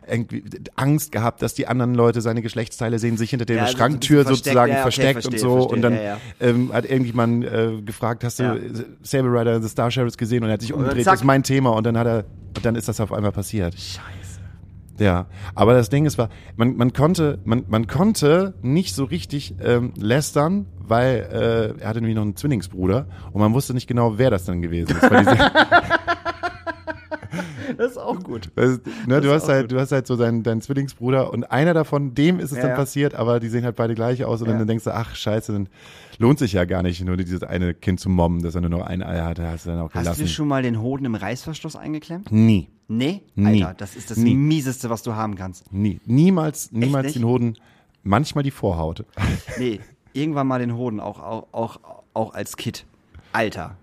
[0.08, 0.44] irgendwie
[0.76, 3.78] Angst gehabt, dass die anderen Leute seine Geschlechtsteile sehen, sich hinter der Ja, so ein
[3.78, 5.56] Schranktür versteckt, sozusagen ja, okay, versteckt verstehe, und so.
[5.70, 6.18] verstehe, und dann ja.
[6.40, 8.56] Ähm, hat irgendjemand äh, gefragt, hast du Ja.
[9.04, 10.44] Saber Rider the Star Sheriffs gesehen?
[10.44, 11.72] Und er hat sich umgedreht, das ist mein Thema.
[11.72, 13.74] Und dann hat er, und dann ist das auf einmal passiert.
[13.76, 14.02] Scheiße.
[15.00, 19.56] Ja, aber das Ding ist, war, man, man konnte, man, man konnte nicht so richtig
[19.64, 24.20] ähm, lästern, weil äh, er hatte nämlich noch einen Zwillingsbruder und man wusste nicht genau,
[24.20, 25.02] wer das dann gewesen ist.
[27.82, 28.50] Das ist auch gut.
[28.56, 29.72] Das, ne, du, ist hast halt, gut.
[29.72, 32.72] du hast halt so deinen, deinen Zwillingsbruder und einer davon, dem ist es Ja, dann
[32.72, 32.76] ja.
[32.76, 34.58] passiert, aber die sehen halt beide gleich aus und Ja.
[34.58, 35.68] dann denkst du, ach scheiße, dann
[36.20, 38.86] lohnt sich ja gar nicht, nur dieses eine Kind zu mobben, dass er nur noch
[38.86, 40.22] ein Ei hatte, hast du dann auch Hast gelassen.
[40.22, 42.32] du schon mal den Hoden im Reißverschluss eingeklemmt?
[42.32, 43.22] Nie, Nee?
[43.36, 43.64] Nie.
[43.64, 44.36] Alter, das ist das Nie.
[44.36, 45.72] mieseste, was du haben kannst.
[45.74, 47.16] nie, niemals, niemals nicht?
[47.16, 47.58] den Hoden,
[48.04, 49.06] manchmal die Vorhaut.
[49.58, 49.80] Nee,
[50.14, 51.80] irgendwann mal den Hoden, auch, auch, auch,
[52.14, 52.86] auch als Kid.
[53.32, 53.78] Alter.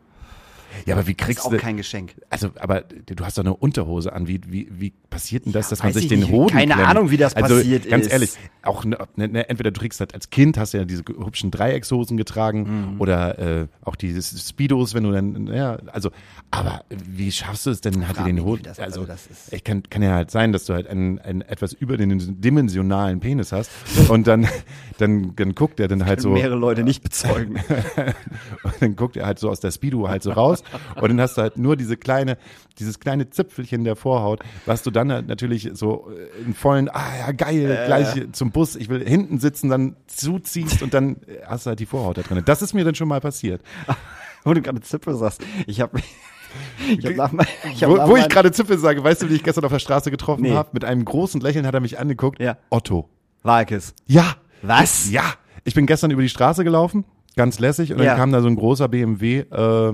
[0.87, 1.57] Ja, aber wie Das kriegst ist auch du.
[1.59, 2.15] kein Geschenk.
[2.31, 4.29] Also, aber du hast doch eine Unterhose an.
[4.29, 6.31] Wie, wie, wie passiert denn das, Ja, dass man sich ich den nicht.
[6.31, 6.89] Hoden Keine klemmt?
[6.89, 8.13] Ahnung, wie das also, passiert ganz ist.
[8.13, 8.31] ehrlich,
[8.63, 11.51] auch ne, ne, ne, entweder du trägst halt als Kind, hast du ja diese hübschen
[11.51, 13.01] Dreieckshosen getragen Mhm.
[13.01, 16.11] oder äh, auch diese Speedos, wenn du dann, ja, also,
[16.51, 19.65] aber wie schaffst du es denn, hat den Hoden, das- also, also das ist- ich
[19.65, 23.71] kann, kann ja halt sein, dass du halt einen, einen etwas überdimensionalen Penis hast
[24.09, 24.47] und dann,
[24.99, 27.57] dann, dann guckt er dann halt so, Mehrere Leute nicht bezeugen.
[28.65, 30.58] und dann guckt er halt so aus der Speedo halt so raus
[30.97, 32.39] und dann hast du halt nur diese kleine,
[32.79, 37.03] dieses kleine Zipfelchen der Vorhaut, was du dann halt natürlich so äh, in vollen, ah
[37.27, 41.67] ja geil, gleich zum Bus, ich will hinten sitzen, dann zuziehst und dann äh, hast
[41.67, 42.43] du halt die Vorhaut da drin.
[42.45, 43.63] Das ist mir dann schon mal passiert.
[44.45, 45.43] Wo du gerade Zippe sagst.
[45.67, 45.99] Ich habe
[46.89, 49.43] ich hab mein- ich hab Wo, wo ich gerade Zippel sage, weißt du, wie ich
[49.43, 50.53] gestern auf der Straße getroffen Nee.
[50.53, 50.71] habe?
[50.73, 52.41] Mit einem großen Lächeln hat er mich angeguckt.
[52.41, 52.57] Ja.
[52.71, 53.09] Otto.
[53.43, 53.95] Walkes.
[54.07, 54.35] Ja.
[54.63, 55.11] Was?
[55.11, 55.23] Ja.
[55.65, 57.05] Ich bin gestern über die Straße gelaufen,
[57.37, 58.05] ganz lässig, und Ja.
[58.13, 59.93] dann kam da so ein großer BMW, äh,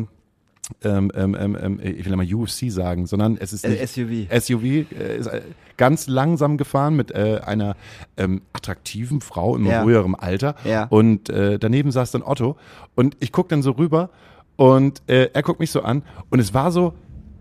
[0.82, 4.28] ähm, ähm, ähm, ähm, ich will mal UFC sagen, sondern es ist nicht, SUV.
[4.40, 5.42] SUV äh, ist äh,
[5.76, 7.76] ganz langsam gefahren mit äh, einer
[8.16, 9.84] ähm, attraktiven Frau im Ja.
[9.84, 10.84] höherem Alter Ja.
[10.84, 12.56] und äh, daneben saß dann Otto
[12.94, 14.10] und ich guck dann so rüber
[14.56, 16.94] und äh, er guckt mich so an und es war so,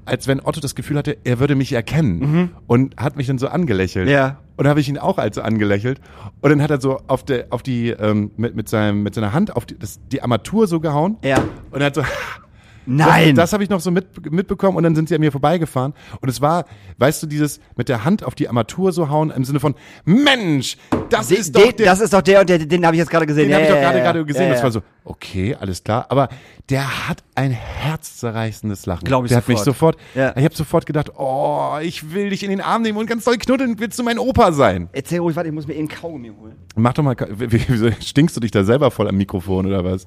[0.05, 3.47] als wenn Otto das Gefühl hatte, er würde mich erkennen und hat mich dann so
[3.47, 4.07] angelächelt.
[4.07, 4.11] Mhm.
[4.11, 4.39] Ja.
[4.57, 5.99] Und habe ich ihn auch also angelächelt.
[6.41, 9.33] Und dann hat er so auf, der, auf die, ähm, mit, mit, seinem, mit seiner
[9.33, 11.17] Hand auf die, das, die Armatur so gehauen.
[11.23, 11.41] Ja.
[11.71, 12.03] Und er hat so,
[12.85, 13.35] Nein.
[13.35, 15.93] das, das habe ich noch so mit, mitbekommen und dann sind sie an mir vorbeigefahren.
[16.21, 16.65] Und es war,
[16.97, 20.77] weißt du, dieses mit der Hand auf die Armatur so hauen im Sinne von, Mensch,
[21.09, 23.09] das Den- ist doch der, das ist doch der und der, den habe ich jetzt
[23.09, 23.43] gerade gesehen.
[23.49, 24.49] den ja, habe ich doch gerade ja, gerade gesehen.
[24.49, 26.05] Das war so, okay, alles klar.
[26.09, 26.29] Aber
[26.69, 29.05] der hat ein herzzerreißendes Lachen.
[29.05, 29.97] Glaub ich der hat mich sofort.
[29.97, 30.35] sofort, Ja.
[30.37, 33.37] ich habe sofort gedacht, oh, ich will dich in den Arm nehmen und ganz doll
[33.37, 34.89] knuddeln, willst du mein Opa sein?
[34.91, 36.55] Erzähl ruhig, warte, ich muss mir eben Kaugummi holen.
[36.75, 39.83] Mach doch mal, wie, wie, wieso stinkst du dich da selber voll am Mikrofon oder
[39.83, 40.05] was?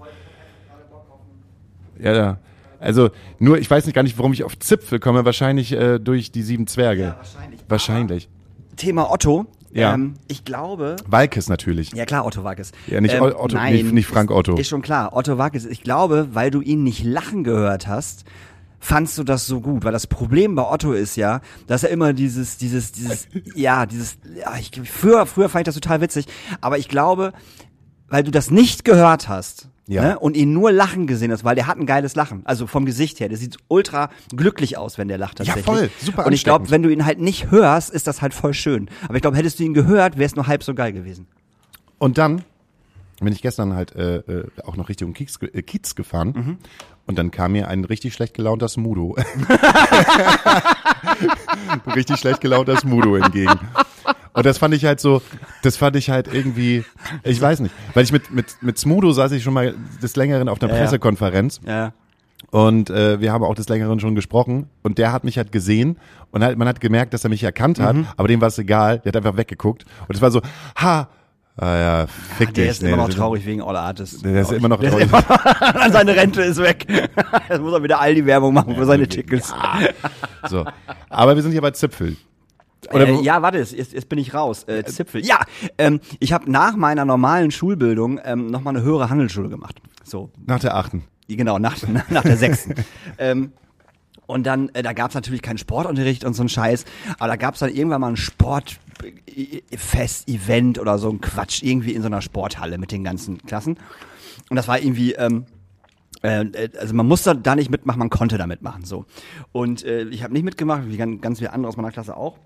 [1.99, 2.39] Ja, ja.
[2.87, 5.25] Also nur, ich weiß nicht gar nicht, warum ich auf Zipfel komme.
[5.25, 7.16] Wahrscheinlich äh, durch die sieben Zwerge.
[7.18, 7.61] wahrscheinlich.
[7.68, 8.29] Wahrscheinlich.
[8.77, 9.46] Thema Otto.
[9.72, 9.92] Ja.
[9.94, 11.92] Ähm, ich glaube, Walkes natürlich.
[11.92, 12.72] Ja klar, Otto Wackes.
[12.87, 14.57] Ja, nicht Otto- nein, nicht- nicht Frank ist, Otto.
[14.57, 15.66] Ist schon klar, Otto Wackes.
[15.66, 18.25] Ich glaube, weil du ihn nicht lachen gehört hast,
[18.79, 19.85] fandst du das so gut.
[19.85, 24.16] Weil das Problem bei Otto ist ja, dass er immer dieses, dieses, dieses, ja, dieses,
[24.35, 26.27] ja, ich, früher, früher fand ich das total witzig,
[26.62, 27.33] aber ich glaube,
[28.09, 30.03] weil du das nicht gehört hast, Ja.
[30.03, 32.42] Ne, und ihn nur lachen gesehen hast, weil der hat ein geiles Lachen.
[32.44, 33.29] Also vom Gesicht her.
[33.29, 35.64] Der sieht ultra glücklich aus, wenn der lacht tatsächlich.
[35.64, 35.90] voll.
[36.01, 38.88] Super Und ich glaube, wenn du ihn halt nicht hörst, ist das halt voll schön.
[39.05, 41.29] Aber ich glaube, hättest du ihn gehört, wäre es nur halb so geil gewesen.
[41.99, 42.42] Und dann
[43.20, 46.33] bin ich gestern halt äh, äh, auch noch Richtung Kiez, äh, Kiez gefahren.
[46.37, 46.59] Mhm.
[47.07, 49.16] Und dann kam mir ein richtig schlecht gelaunter Smudo.
[51.94, 53.59] richtig schlecht gelaunter Smudo entgegen.
[54.37, 55.22] Und das fand ich halt so,
[55.62, 56.85] das fand ich halt irgendwie,
[57.25, 60.49] ich weiß nicht, weil ich mit, mit, mit Smudo saß ich schon mal des Längeren
[60.49, 60.83] auf einer Ja, ja.
[60.85, 61.92] Pressekonferenz Ja.
[62.51, 65.96] und äh, wir haben auch des Längeren schon gesprochen und der hat mich halt gesehen
[66.33, 68.07] und halt, man hat gemerkt, dass er mich erkannt hat, Mhm.
[68.16, 70.42] aber dem war es egal, der hat einfach weggeguckt und es war so,
[70.77, 71.09] ha,
[71.57, 72.70] ah ja, fick Der dich.
[72.72, 74.20] ist Nee, immer noch traurig wegen All Artists.
[74.20, 75.09] Der ist immer noch traurig.
[75.11, 75.22] Immer,
[75.90, 76.85] seine Rente ist weg.
[77.49, 79.55] Jetzt muss er wieder all die Werbung machen für seine Tickets.
[80.46, 80.66] So.
[81.09, 82.16] Aber wir sind hier bei Zipfel.
[82.92, 84.64] Oder äh, ja, warte, jetzt, jetzt bin ich raus.
[84.64, 85.25] Äh, Zipfel.
[85.25, 85.40] Ja,
[85.79, 89.81] ähm, ich habe nach meiner normalen Schulbildung ähm, nochmal eine höhere Handelsschule gemacht.
[90.05, 91.05] So, Nach der achten.
[91.29, 91.77] genau, nach,
[92.11, 92.75] nach der sechsten.
[93.18, 93.53] ähm,
[94.27, 96.85] und dann, äh, da gab's natürlich keinen Sportunterricht und so ein Scheiß,
[97.18, 98.79] aber da gab's dann irgendwann mal ein Sportfest,
[100.29, 103.79] Event oder so ein Quatsch, irgendwie in so einer Sporthalle mit den ganzen Klassen.
[104.51, 105.46] Und das war irgendwie, ähm,
[106.22, 109.05] äh, äh, also man musste da nicht mitmachen, man konnte da mitmachen, so.
[109.53, 112.38] Und äh, ich habe nicht mitgemacht, wie ganz, ganz viele andere aus meiner Klasse auch.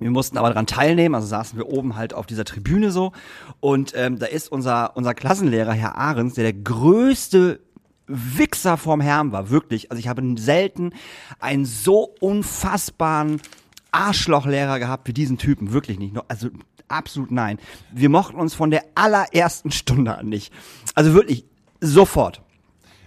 [0.00, 3.12] Wir mussten aber daran teilnehmen, also saßen wir oben halt auf dieser Tribüne so.
[3.60, 7.60] Und ähm, da ist unser, unser Klassenlehrer, Herr Ahrens, der der größte
[8.06, 9.90] Wichser vorm Herrn war, wirklich.
[9.90, 10.92] Also ich habe selten
[11.38, 13.40] einen so unfassbaren
[13.92, 16.14] Arschlochlehrer gehabt wie diesen Typen, wirklich nicht.
[16.28, 16.48] Also
[16.88, 17.58] absolut nein.
[17.92, 20.52] Wir mochten uns von der allerersten Stunde an nicht.
[20.94, 21.44] Also wirklich
[21.80, 22.42] sofort.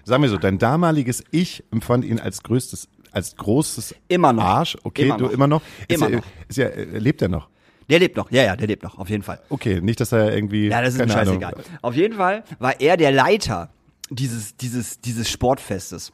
[0.04, 4.44] Sagen wir so, dein damaliges Ich empfand ihn als größtes, als großes Immer noch.
[4.44, 4.78] Arsch.
[4.84, 5.32] Okay, Immer du noch.
[5.32, 5.62] immer noch.
[5.88, 6.26] Ist Immer ja, noch.
[6.48, 7.50] Ist ja, äh, lebt er noch?
[7.90, 9.40] Der lebt noch, ja, ja, der lebt noch, auf jeden Fall.
[9.50, 10.68] Okay, nicht, dass er irgendwie.
[10.68, 11.54] Ja, das ist mir scheißegal.
[11.54, 11.66] Ahnung.
[11.82, 13.70] Auf jeden Fall war er der Leiter
[14.10, 16.12] dieses, dieses, dieses Sportfestes.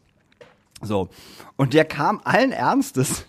[0.82, 1.10] So.
[1.56, 3.26] Und der kam allen Ernstes.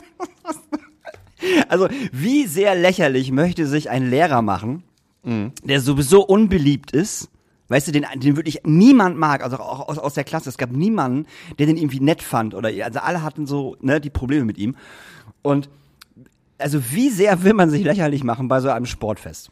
[1.68, 4.82] also, wie sehr lächerlich möchte sich ein Lehrer machen,
[5.24, 7.30] der sowieso unbeliebt ist.
[7.70, 10.50] Weißt du, den, den wirklich niemand mag, also auch aus, aus der Klasse.
[10.50, 11.26] Es gab niemanden,
[11.58, 14.76] der den irgendwie nett fand oder, also alle hatten so, ne, die Probleme mit ihm.
[15.40, 15.70] Und,
[16.58, 19.50] also wie sehr will man sich lächerlich machen bei so einem Sportfest?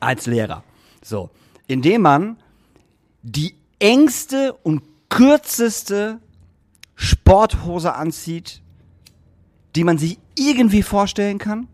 [0.00, 0.64] als Lehrer.
[1.02, 1.30] So,
[1.66, 2.36] indem man
[3.22, 6.18] die engste und kürzeste
[6.96, 8.62] Sporthose anzieht,
[9.76, 11.68] die man sich irgendwie vorstellen kann.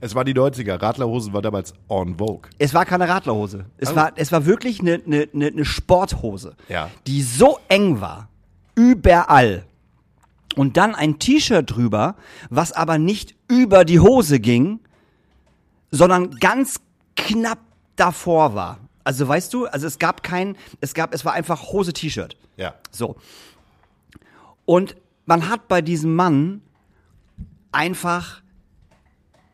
[0.00, 0.80] Es war die 90er.
[0.80, 2.50] Radlerhosen war damals on Vogue.
[2.58, 3.66] Es war keine Radlerhose.
[3.78, 6.90] Es, Also- war, es war wirklich eine, eine, eine, Sporthose, Ja.
[7.06, 8.28] die so eng war,
[8.74, 9.64] überall.
[10.54, 12.16] Und dann ein T-Shirt drüber,
[12.50, 14.80] was aber nicht über die Hose ging,
[15.90, 16.80] sondern ganz
[17.16, 17.58] knapp
[17.96, 18.78] davor war.
[19.04, 22.36] Also weißt du, also es gab kein, es gab, es war einfach Hose-T-Shirt.
[22.56, 22.74] Ja.
[22.90, 23.16] So.
[24.64, 26.62] Und man hat bei diesem Mann
[27.72, 28.42] einfach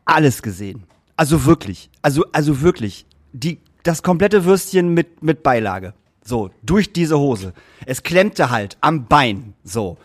[0.05, 0.83] alles gesehen.
[1.15, 1.89] Also wirklich.
[2.01, 3.05] Also, also wirklich.
[3.31, 5.93] Die, das komplette Würstchen mit, mit Beilage.
[6.23, 7.53] So, durch diese Hose.
[7.85, 9.53] Es klemmte halt am Bein.
[9.63, 9.97] So.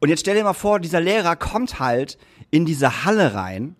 [0.00, 2.18] Und jetzt stell dir mal vor, dieser Lehrer kommt halt
[2.50, 3.76] in diese Halle rein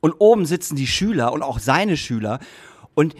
[0.00, 2.38] und oben sitzen die Schüler und auch seine Schüler.
[2.94, 3.14] Und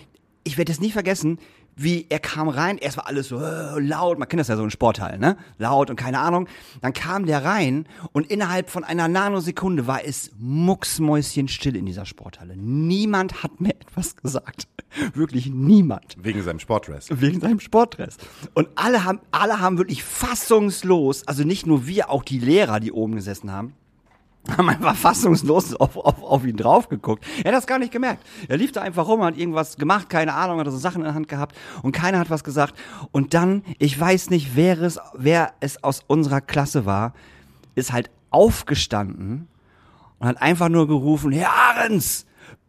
[0.44, 1.38] ich werde es nie vergessen,
[1.78, 2.76] wie er kam rein.
[2.78, 4.18] Erst war alles so äh, laut.
[4.18, 5.36] Man kennt das ja so in Sporthallen, ne?
[5.58, 6.48] Laut und keine Ahnung.
[6.82, 12.56] Dann kam der rein und innerhalb von einer Nanosekunde war es mucksmäuschenstill in dieser Sporthalle.
[12.56, 14.68] Niemand hat mir etwas gesagt.
[15.14, 17.08] Wirklich niemand Wegen seinem Sportdress.
[17.10, 18.16] wegen seinem Sportdress.
[18.54, 22.90] Und alle haben, alle haben wirklich fassungslos, also nicht nur wir, auch die Lehrer, die
[22.92, 23.74] oben gesessen haben,
[24.57, 27.24] haben einfach fassungslos auf, auf, auf ihn drauf geguckt.
[27.44, 28.24] Er hat das gar nicht gemerkt.
[28.48, 31.14] Er lief da einfach rum, hat irgendwas gemacht, keine Ahnung, hat so Sachen in der
[31.14, 32.74] Hand gehabt und keiner hat was gesagt.
[33.12, 37.12] Und dann, ich weiß nicht, wer es, wer es aus unserer Klasse war,
[37.74, 39.48] ist halt aufgestanden
[40.18, 42.27] und hat einfach nur gerufen, Herr Ahrens,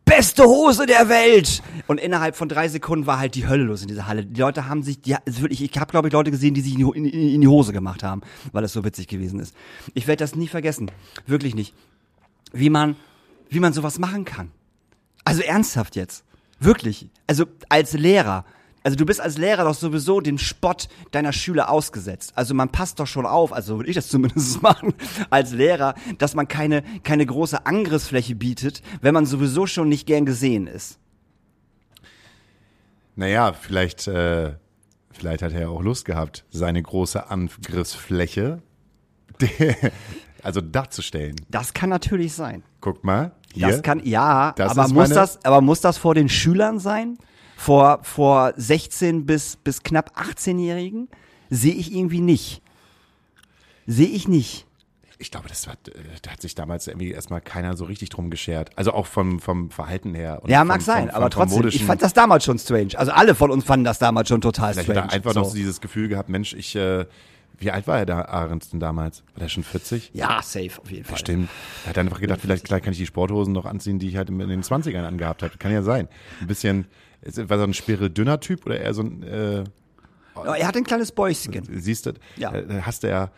[0.09, 1.61] beste Hose der Welt!
[1.87, 4.25] Und innerhalb von drei Sekunden war halt die Hölle los in dieser Halle.
[4.25, 6.73] Die Leute haben sich, die, ist wirklich, ich habe glaube ich Leute gesehen, die sich
[6.73, 9.39] in die, Ho- in, in in die Hose gemacht haben, weil es so witzig gewesen
[9.39, 9.55] ist.
[9.93, 10.91] Ich werde das nie vergessen,
[11.25, 11.73] wirklich nicht.
[12.51, 12.95] Wie man,
[13.49, 14.51] wie man sowas machen kann.
[15.25, 16.23] Also ernsthaft jetzt,
[16.59, 17.07] wirklich.
[17.27, 18.45] Also als Lehrer.
[18.83, 22.31] Also du bist als Lehrer doch sowieso den Spott deiner Schüler ausgesetzt.
[22.35, 24.93] Also man passt doch schon auf, also würde ich das zumindest machen,
[25.29, 30.25] als Lehrer, dass man keine, keine große Angriffsfläche bietet, wenn man sowieso schon nicht gern
[30.25, 30.97] gesehen ist.
[33.15, 34.53] Naja, vielleicht, äh,
[35.11, 38.61] vielleicht hat er ja auch Lust gehabt, seine große Angriffsfläche
[40.43, 41.35] also darzustellen.
[41.49, 42.63] Das kann natürlich sein.
[42.79, 43.67] Guck mal, hier.
[43.67, 47.17] Das kann, ja, Das aber muss meine- das, aber muss das vor den Schülern sein?
[47.59, 51.09] Vor, vor 16 bis, bis knapp 18-Jährigen?
[51.49, 52.61] Sehe ich irgendwie nicht.
[53.85, 54.65] Sehe ich nicht.
[55.17, 55.91] Ich glaube, das war, äh,
[56.21, 58.69] da hat sich damals irgendwie erstmal keiner so richtig drum geschert.
[58.77, 60.41] Also auch vom, vom Verhalten her.
[60.47, 62.97] Ja, vom, mag sein, vom, aber vom trotzdem, ich fand das damals schon strange.
[62.97, 65.09] Also alle von uns fanden das damals schon total Vielleicht strange.
[65.09, 65.41] er einfach so.
[65.41, 67.07] noch so dieses Gefühl gehabt, Mensch, ich, äh,
[67.57, 69.25] wie alt war er da, Ahrens denn damals?
[69.33, 70.11] War der schon 40?
[70.13, 71.17] Ja, safe, auf jeden Fall.
[71.17, 71.49] Stimmt.
[71.83, 74.29] Er hat einfach gedacht, vielleicht gleich kann ich die Sporthosen noch anziehen, die ich halt
[74.29, 75.57] in den 20ern angehabt habe.
[75.57, 76.07] Kann ja sein.
[76.39, 76.85] Ein bisschen,
[77.21, 79.63] ist- war so ein schwere, dünner Typ oder eher so ein, äh,
[80.35, 81.63] er hat ein kleines Bäuchchen.
[81.71, 82.53] siehst du, Ja.
[82.53, 83.29] äh, hast du ja,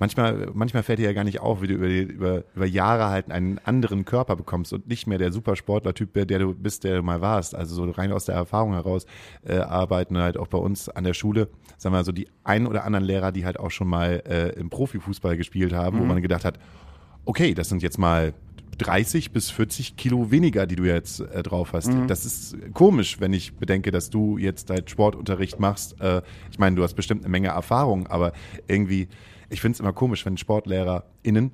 [0.00, 3.06] manchmal, manchmal fällt dir ja gar nicht auf, wie du über, die, über, über Jahre
[3.10, 7.02] halt einen anderen Körper bekommst und nicht mehr der Supersportler-Typ, der du bist, der du
[7.02, 7.54] mal warst.
[7.54, 9.06] Also so rein aus der Erfahrung heraus
[9.46, 12.66] äh, arbeiten halt auch bei uns an der Schule, sagen wir mal so die ein
[12.66, 16.00] oder anderen Lehrer, die halt auch schon mal äh, im Profifußball gespielt haben, Mhm.
[16.00, 16.58] wo man gedacht hat,
[17.26, 18.32] okay, das sind jetzt mal
[18.80, 21.92] 30 bis 40 Kilo weniger, die du jetzt äh, drauf hast.
[21.92, 22.06] Mhm.
[22.06, 26.00] Das ist komisch, wenn ich bedenke, dass du jetzt halt Sportunterricht machst.
[26.00, 28.32] Äh, ich meine, du hast bestimmt eine Menge Erfahrung, aber
[28.68, 29.08] irgendwie,
[29.50, 31.52] ich finde es immer komisch, wenn SportlehrerInnen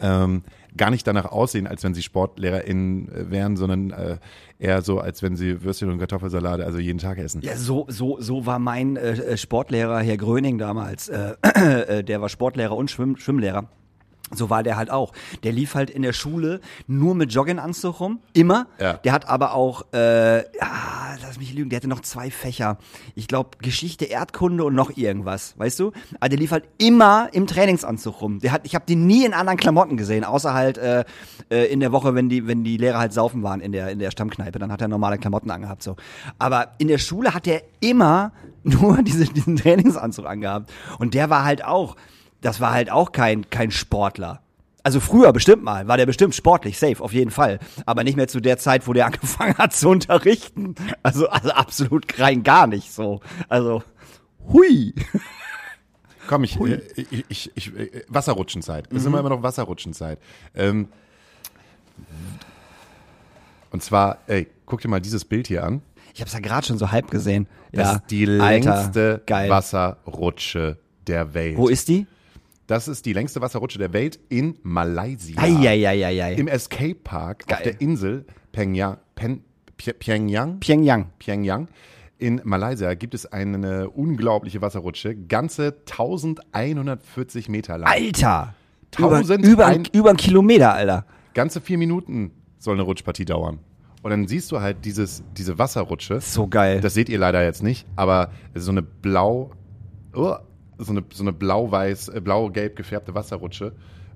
[0.00, 0.42] ähm,
[0.76, 4.18] gar nicht danach aussehen, als wenn sie SportlehrerInnen äh, wären, sondern äh,
[4.58, 7.40] eher so, als wenn sie Würstchen und Kartoffelsalate also jeden Tag essen.
[7.42, 11.08] Ja, so, so, so war mein äh, äh, Sportlehrer, Herr Gröning damals.
[11.08, 13.68] Äh, äh, der war Sportlehrer und Schwimm Schwimmlehrer.
[14.32, 15.12] So war der halt auch.
[15.42, 18.66] Der lief halt in der Schule nur mit Jogginganzug rum, immer.
[18.80, 18.94] Ja.
[18.94, 22.78] Der hat aber auch, äh, ah, lass mich lügen, der hatte noch zwei Fächer.
[23.14, 25.92] Ich glaube Geschichte, Erdkunde und noch irgendwas, weißt du?
[26.20, 28.40] Aber der lief halt immer im Trainingsanzug rum.
[28.40, 31.04] Der hat, ich habe den nie in anderen Klamotten gesehen, außer halt äh,
[31.50, 33.98] äh, in der Woche, wenn die, wenn die Lehrer halt saufen waren in der in
[33.98, 35.96] der Stammkneipe, dann hat er normale Klamotten angehabt so.
[36.38, 38.32] Aber in der Schule hat er immer
[38.62, 41.96] nur diese, diesen Trainingsanzug angehabt und der war halt auch
[42.44, 44.42] das war halt auch kein, kein Sportler.
[44.82, 47.58] Also früher bestimmt mal, war der bestimmt sportlich, safe, auf jeden Fall.
[47.86, 50.74] Aber nicht mehr zu der Zeit, wo der angefangen hat zu unterrichten.
[51.02, 53.20] Also, also absolut rein gar nicht so.
[53.48, 53.82] Also,
[54.46, 54.94] hui.
[56.26, 58.88] Komm, ich, äh, ich, ich, ich äh, Wasserrutschenzeit.
[58.90, 60.18] Es ist immer immer noch Wasserrutschenzeit.
[60.54, 60.88] Ähm,
[63.70, 65.80] und zwar, ey, guck dir mal dieses Bild hier an.
[66.12, 67.48] Ich hab's ja gerade schon so halb gesehen.
[67.72, 69.48] Das ja, ist die Alter, längste geil.
[69.50, 71.56] Wasserrutsche der Welt.
[71.56, 72.06] Wo ist die?
[72.66, 75.40] Das ist die längste Wasserrutsche der Welt in Malaysia.
[75.40, 76.34] Eieieiei.
[76.34, 77.62] Im Escape Park auf Geil.
[77.64, 79.42] der Insel Pengyang, Pen,
[79.76, 81.10] Py- Pyongyang, Pyongyang.
[81.18, 81.68] Pyongyang
[82.18, 87.90] In Malaysia gibt es eine unglaubliche Wasserrutsche, ganze 1140 Meter lang.
[87.90, 88.54] Alter!
[88.96, 91.04] Über, 1000 über, ein- über einen Kilometer, Alter.
[91.34, 93.58] Ganze vier Minuten soll eine Rutschpartie dauern.
[94.02, 96.20] Und dann siehst du halt dieses, diese Wasserrutsche.
[96.20, 96.80] So geil.
[96.80, 99.50] Das seht ihr leider jetzt nicht, aber es ist so eine blau,
[100.14, 100.36] oh,
[100.78, 103.72] so eine, so eine blau-weiß, äh, blau-gelb gefärbte Wasserrutsche,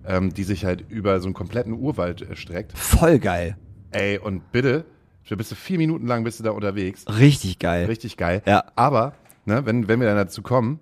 [0.07, 2.77] ähm, die sich halt über so einen kompletten Urwald äh, streckt.
[2.77, 3.57] Voll geil.
[3.91, 4.85] Ey, und bitte,
[5.29, 7.05] da bist du vier Minuten lang bist du da unterwegs.
[7.09, 7.87] Richtig geil.
[7.87, 8.43] Richtig geil.
[8.47, 8.65] Ja.
[8.77, 10.81] Aber, ne, wenn, wenn wir dann dazu kommen,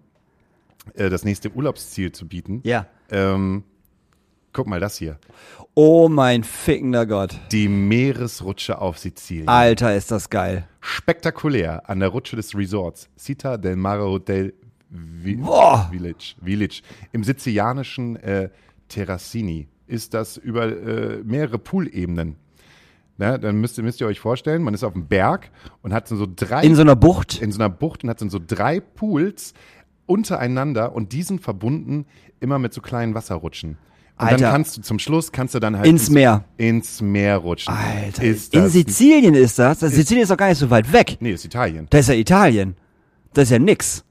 [0.95, 2.87] äh, das nächste Urlaubsziel zu bieten, Ja.
[3.11, 3.65] ähm,
[4.53, 5.19] guck mal das hier.
[5.75, 7.39] Oh mein fickender Gott.
[7.53, 9.49] Die Meeresrutsche auf Sizilien.
[9.49, 10.67] Alter, ist das geil.
[10.81, 14.55] Spektakulär an der Rutsche des Resorts Città del Mare Hotel
[14.91, 15.89] Vi Boah.
[15.91, 16.83] Village, Village.
[17.13, 18.51] Im sizilianischen äh,
[18.89, 22.37] Terracini ist das über äh, mehrere Poolebenen.
[23.19, 25.51] Ne, dann müsst ihr, müsst ihr euch vorstellen, man ist auf dem Berg
[25.83, 27.41] und hat so drei In so einer Bucht.
[27.41, 29.55] in so einer Bucht und hat so drei Pools
[30.05, 32.05] untereinander und die sind verbunden
[32.41, 33.71] immer mit so kleinen Wasserrutschen.
[33.71, 33.79] Und
[34.19, 34.37] Alter.
[34.39, 36.45] dann kannst du zum Schluss kannst du dann halt Ins Meer.
[36.59, 37.73] ins Meer rutschen.
[37.75, 39.79] Alter, ist in Sizilien ist das.
[39.81, 41.17] das Sizilien ist doch gar nicht so weit weg.
[41.21, 41.87] Nee, ist Italien.
[41.91, 42.77] Das ist ja Italien.
[43.35, 44.05] Das ist ja nix.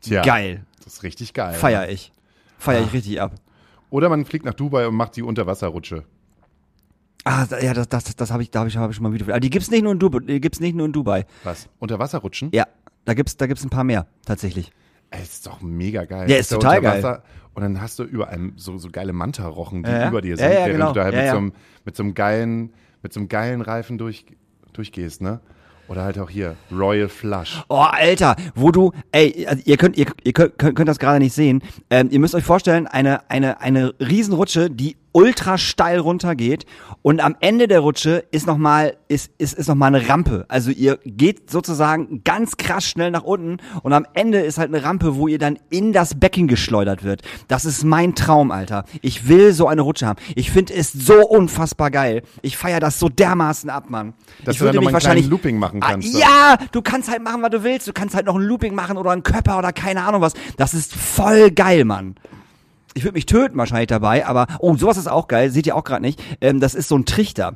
[0.00, 0.64] Tja, Geil.
[0.84, 1.54] Das ist richtig geil.
[1.54, 2.12] Feier ich.
[2.58, 2.84] Feier Ah.
[2.86, 3.34] ich richtig ab.
[3.90, 6.04] Oder man fliegt nach Dubai und macht die Unterwasserrutsche.
[7.24, 9.34] Ah, ja, das, das, das habe ich, da habe ich, hab ich schon mal wieder.
[9.34, 10.20] Ah, die gibt's nicht nur in Dubai.
[10.20, 11.26] Die gibt's nicht nur in Dubai.
[11.44, 11.68] Was?
[11.78, 12.50] Unterwasserrutschen?
[12.52, 12.66] Ja,
[13.04, 14.70] da gibt's, da gibt's ein paar mehr tatsächlich.
[15.10, 16.30] Ey, ist doch mega geil.
[16.30, 17.22] Ja, ist total geil.
[17.54, 20.08] Und dann hast du überall so, so geile Manta-Rochen, die Ja, ja.
[20.08, 20.88] über dir Ja, sind, ja, während genau.
[20.88, 21.32] du da halt Ja, mit, ja.
[21.32, 21.52] So einem,
[21.84, 22.72] mit so einem geilen,
[23.02, 24.26] mit so einem geilen Reifen durch,
[24.72, 25.40] durchgehst, ne?
[25.88, 27.64] Oder halt auch hier, Royal Flush.
[27.68, 31.18] Oh, Alter, wo du, ey, also ihr könnt, ihr, ihr könnt, könnt, könnt das gerade
[31.18, 31.62] nicht sehen.
[31.88, 36.66] Ähm, ihr müsst euch vorstellen, eine, eine, eine Riesenrutsche, die ultra steil runtergeht
[37.02, 40.44] und am Ende der Rutsche ist nochmal, ist, ist, ist noch mal eine Rampe.
[40.48, 44.84] Also ihr geht sozusagen ganz krass schnell nach unten und am Ende ist halt eine
[44.84, 47.22] Rampe, wo ihr dann in das Becken geschleudert wird.
[47.48, 48.84] Das ist mein Traum, Alter.
[49.02, 50.18] Ich will so eine Rutsche haben.
[50.34, 52.22] Ich finde es so unfassbar geil.
[52.42, 54.14] Ich feier das so dermaßen ab, Mann.
[54.44, 56.14] Dass ich du dann noch mal kleinen Looping machen kannst.
[56.14, 57.88] Ah, ja, du kannst halt machen, was du willst.
[57.88, 60.34] Du kannst halt noch ein Looping machen oder einen Körper oder keine Ahnung was.
[60.56, 62.16] Das ist voll geil, Mann.
[62.98, 65.50] Ich würde mich töten wahrscheinlich dabei, aber oh, sowas ist auch geil.
[65.52, 66.20] Seht ihr auch gerade nicht.
[66.40, 67.54] Ähm, das ist so ein Trichter.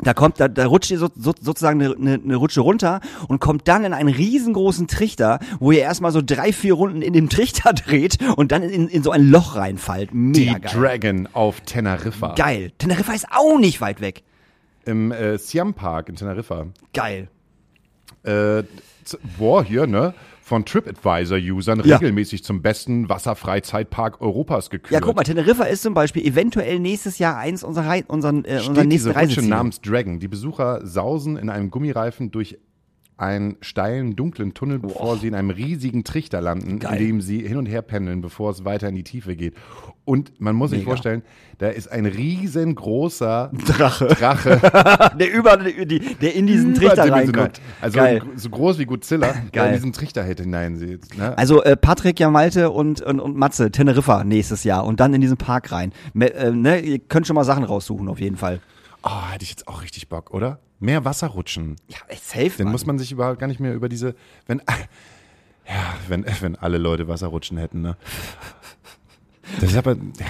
[0.00, 3.40] Da kommt, da, da rutscht ihr so, so, sozusagen eine, eine, eine Rutsche runter und
[3.40, 7.28] kommt dann in einen riesengroßen Trichter, wo ihr erstmal so drei, vier Runden in dem
[7.30, 10.10] Trichter dreht und dann in, in so ein Loch reinfallt.
[10.12, 10.70] Die Mega geil.
[10.72, 12.36] Dragon auf Teneriffa.
[12.36, 12.70] Geil.
[12.78, 14.22] Teneriffa ist auch nicht weit weg.
[14.84, 16.66] Im äh, Siam Park in Teneriffa.
[16.94, 17.26] Geil.
[18.22, 18.62] Äh,
[19.36, 20.14] boah, hier, ne?
[20.48, 21.96] Von TripAdvisor-Usern Ja.
[21.98, 24.92] regelmäßig zum besten Wasserfreizeitpark Europas gekürt.
[24.92, 28.56] Ja, guck mal, Teneriffa ist zum Beispiel eventuell nächstes Jahr eins unserer, Rei unseren, äh,
[28.66, 29.46] unserer nächsten diese Reiseziele.
[29.48, 30.20] namens Dragon.
[30.20, 32.56] Die Besucher sausen in einem Gummireifen durch
[33.18, 36.92] einen steilen, dunklen Tunnel, bevor sie in einem riesigen Trichter landen, Geil.
[37.00, 39.54] in dem sie hin und her pendeln, bevor es weiter in die Tiefe geht.
[40.04, 40.90] Und man muss sich Mega.
[40.90, 41.22] vorstellen,
[41.58, 44.06] da ist ein riesengroßer Drache.
[44.06, 47.60] Drache Der über, die, der in diesen Trichter reinkommt.
[47.80, 48.22] Also Geil.
[48.36, 49.66] so groß wie Godzilla, der Geil.
[49.68, 51.18] in diesen Trichter hätte hineinsieht.
[51.18, 51.36] Ne?
[51.36, 55.20] Also äh, Patrick, ja Malte und, und, und Matze, Teneriffa nächstes Jahr und dann in
[55.20, 55.92] diesen Park rein.
[56.14, 58.60] Me, äh, ne, ihr könnt schon mal Sachen raussuchen auf jeden Fall.
[59.02, 60.60] Oh, hätte ich jetzt auch richtig Bock, oder?
[60.80, 61.76] Mehr Wasserrutschen.
[61.88, 62.72] Ja, echt safe, Dann Mann.
[62.72, 64.14] muss man sich überhaupt gar nicht mehr über diese,
[64.46, 64.58] wenn,
[65.68, 67.96] ja, wenn, wenn alle Leute Wasserrutschen hätten, ne?
[69.60, 70.26] Das ist aber, ja.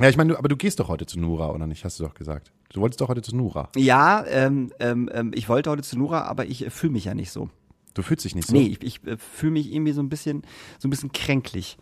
[0.00, 1.84] Ja, ich meine, du, aber du gehst doch heute zu Nura, oder nicht?
[1.84, 2.50] Hast du doch gesagt.
[2.70, 3.68] Du wolltest doch heute zu Nura.
[3.76, 7.14] Ja, ähm, ähm, ähm, ich wollte heute zu Nura, aber ich äh, fühle mich ja
[7.14, 7.48] nicht so.
[7.94, 8.54] Du fühlst dich nicht so.
[8.56, 10.42] Nee, ich, ich äh, fühle mich irgendwie so ein bisschen,
[10.80, 11.78] so ein bisschen kränklich.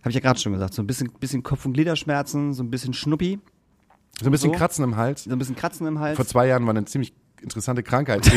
[0.00, 0.72] Habe ich ja gerade schon gesagt.
[0.72, 3.38] So ein bisschen, bisschen Kopf- und Gliederschmerzen, so ein bisschen Schnuppi,
[4.20, 4.58] So ein bisschen So?
[4.58, 5.24] Kratzen im Hals.
[5.24, 6.16] so ein bisschen Kratzen im Hals.
[6.16, 8.22] Vor zwei Jahren war eine ziemlich interessante Krankheit.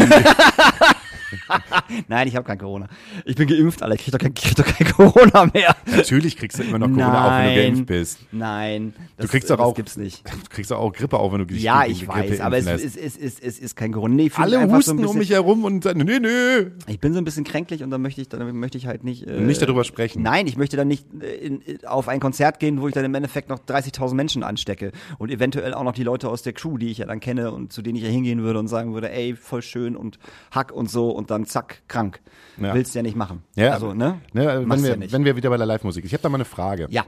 [2.07, 2.87] Nein, ich habe kein Corona.
[3.25, 3.95] Ich bin geimpft, Alter.
[3.95, 5.75] Ich krieg doch kein, krieg doch kein Corona mehr.
[5.95, 7.55] Natürlich kriegst du immer noch Corona auf, wenn du Nein.
[7.73, 8.19] geimpft bist.
[8.31, 8.93] Nein.
[9.17, 10.25] Das, Du kriegst doch das auch, gibt's nicht.
[10.27, 12.65] du kriegst doch auch Grippe auf, wenn du dich Ja, ich weiß, Grippe aber es
[12.67, 13.17] ist, lässt.
[13.17, 14.13] ist, ist, ist, kein Corona.
[14.15, 16.67] Nee, Alle einfach so husten ein um bisschen- mich herum und sagen, nee, nee.
[16.87, 19.27] Ich bin so ein bisschen kränklich und dann möchte ich, dann möchte ich halt nicht.
[19.27, 20.21] Äh, Nicht darüber sprechen.
[20.21, 23.05] Nein, ich möchte dann nicht äh, in, in, auf ein Konzert gehen, wo ich dann
[23.05, 26.77] im Endeffekt noch 30.000 Menschen anstecke und eventuell auch noch die Leute aus der Crew,
[26.77, 29.11] die ich ja dann kenne und zu denen ich ja hingehen würde und sagen würde,
[29.11, 30.19] ey, voll schön und
[30.51, 32.21] Hack und so und dann zack, krank.
[32.57, 32.73] Ja.
[32.73, 33.43] Willst du ja nicht machen.
[33.55, 34.21] Ja, also, ne?
[34.33, 35.11] ne wenn, wir, ja nicht.
[35.11, 36.05] wenn wir wieder bei der Live-Musik.
[36.05, 36.87] Ich habe da mal eine Frage.
[36.89, 37.05] ja.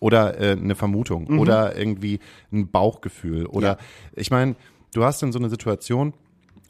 [0.00, 1.38] Oder äh, eine Vermutung.
[1.38, 2.18] Oder irgendwie
[2.52, 3.46] ein Bauchgefühl.
[3.46, 3.78] Oder Ja.
[4.16, 4.56] ich meine,
[4.92, 6.12] du hast dann so eine Situation,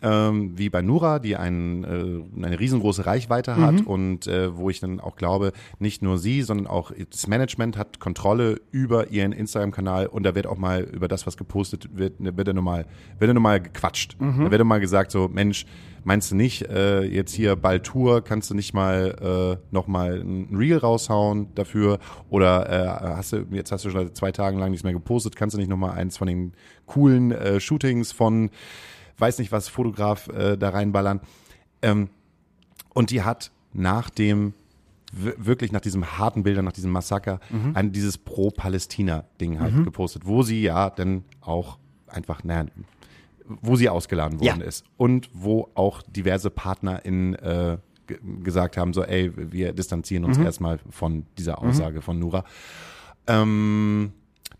[0.02, 3.86] ähm, wie bei Nura, die ein, äh, eine riesengroße Reichweite hat Mhm.
[3.86, 8.00] und äh, wo ich dann auch glaube, nicht nur sie, sondern auch das Management hat
[8.00, 12.48] Kontrolle über ihren Instagram-Kanal und da wird auch mal über das, was gepostet wird, wird
[12.48, 12.86] dann nochmal,
[13.18, 14.16] wird dann nochmal gequatscht.
[14.20, 14.44] Mhm.
[14.44, 15.66] Da wird dann mal gesagt so, Mensch,
[16.04, 20.48] meinst du nicht, äh, jetzt hier bald Tour, kannst du nicht mal äh, nochmal ein
[20.56, 24.70] Reel raushauen dafür oder äh, hast du, jetzt hast du schon seit zwei Tagen lang
[24.72, 26.54] nichts mehr gepostet, kannst du nicht nochmal eins von den
[26.86, 28.50] coolen äh, Shootings von
[29.18, 31.20] weiß nicht was, Fotograf äh, da reinballern.
[31.82, 32.10] Ähm,
[32.94, 34.54] und die hat nach dem,
[35.12, 37.40] wirklich nach diesem harten Bilder, nach diesem Massaker,
[37.74, 42.66] ein, dieses Pro-Palästina-Ding halt gepostet, wo sie ja dann auch einfach, naja,
[43.46, 44.66] wo sie ausgeladen worden Ja.
[44.66, 44.84] ist.
[44.96, 50.38] Und wo auch diverse Partner in äh, ge- gesagt haben, so, ey, wir distanzieren uns
[50.38, 52.44] erstmal von dieser Aussage von Nura.
[53.26, 54.12] Ähm,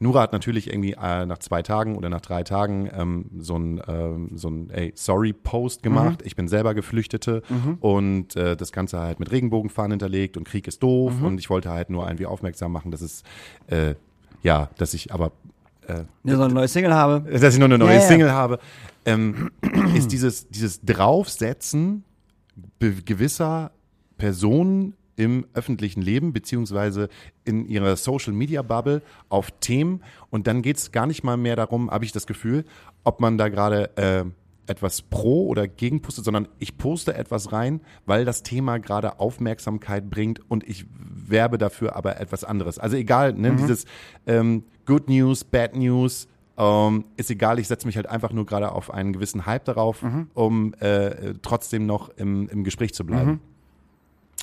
[0.03, 3.81] Nura hat natürlich irgendwie äh, nach zwei Tagen oder nach drei Tagen ähm, so ein,
[3.87, 6.23] ähm, so ein ey, Sorry-Post gemacht.
[6.25, 7.43] Ich bin selber Geflüchtete
[7.81, 11.71] und äh, das Ganze halt mit Regenbogenfahnen hinterlegt und Krieg ist doof und ich wollte
[11.71, 13.23] halt nur irgendwie aufmerksam machen, dass es,
[13.69, 13.95] äh,
[14.43, 15.33] ja, dass ich aber
[16.23, 17.29] Ne, so eine neue Single habe.
[17.29, 18.01] dass ich noch eine neue ja.
[18.01, 18.61] Single habe,
[19.05, 19.51] ähm,
[19.97, 22.05] ist dieses, dieses Draufsetzen
[22.79, 23.73] gewisser
[24.17, 27.09] Personen im öffentlichen Leben beziehungsweise
[27.45, 30.03] in ihrer Social Media Bubble auf Themen.
[30.31, 32.65] Und dann geht es gar nicht mal mehr darum, habe ich das Gefühl,
[33.05, 34.25] ob man da gerade äh,
[34.67, 40.09] etwas pro oder gegen postet, sondern ich poste etwas rein, weil das Thema gerade Aufmerksamkeit
[40.09, 42.79] bringt und ich werbe dafür aber etwas anderes.
[42.79, 43.85] Also egal, ne, dieses
[44.27, 48.73] ähm, Good News, Bad News, ähm, ist egal, ich setze mich halt einfach nur gerade
[48.73, 50.03] auf einen gewissen Hype darauf,
[50.35, 53.41] um äh, trotzdem noch im, im Gespräch zu bleiben.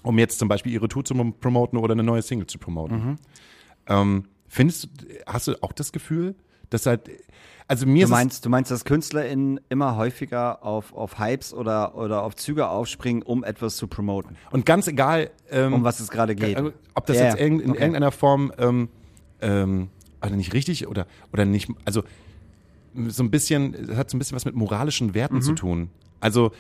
[0.04, 3.18] Um jetzt zum Beispiel ihre Tour zu promoten oder eine neue Single zu promoten.
[3.88, 4.90] Ähm, findest du,
[5.26, 6.36] hast du auch das Gefühl,
[6.70, 7.10] dass halt,
[7.68, 12.24] also mir Du meinst, du meinst, dass KünstlerInnen immer häufiger auf, auf Hypes oder, oder
[12.24, 16.36] auf Züge aufspringen, um etwas zu promoten, und ganz egal, ähm, um was es gerade
[16.36, 16.56] geht.
[16.56, 17.80] Also, ob das Ja, jetzt irgend, in Okay.
[17.82, 18.90] irgendeiner Form ähm,
[19.42, 19.90] ähm,
[20.20, 22.04] also nicht richtig oder oder nicht, also
[23.08, 25.42] so ein bisschen, das hat so ein bisschen was mit moralischen Werten Mhm.
[25.42, 25.90] zu tun.
[26.20, 26.52] Also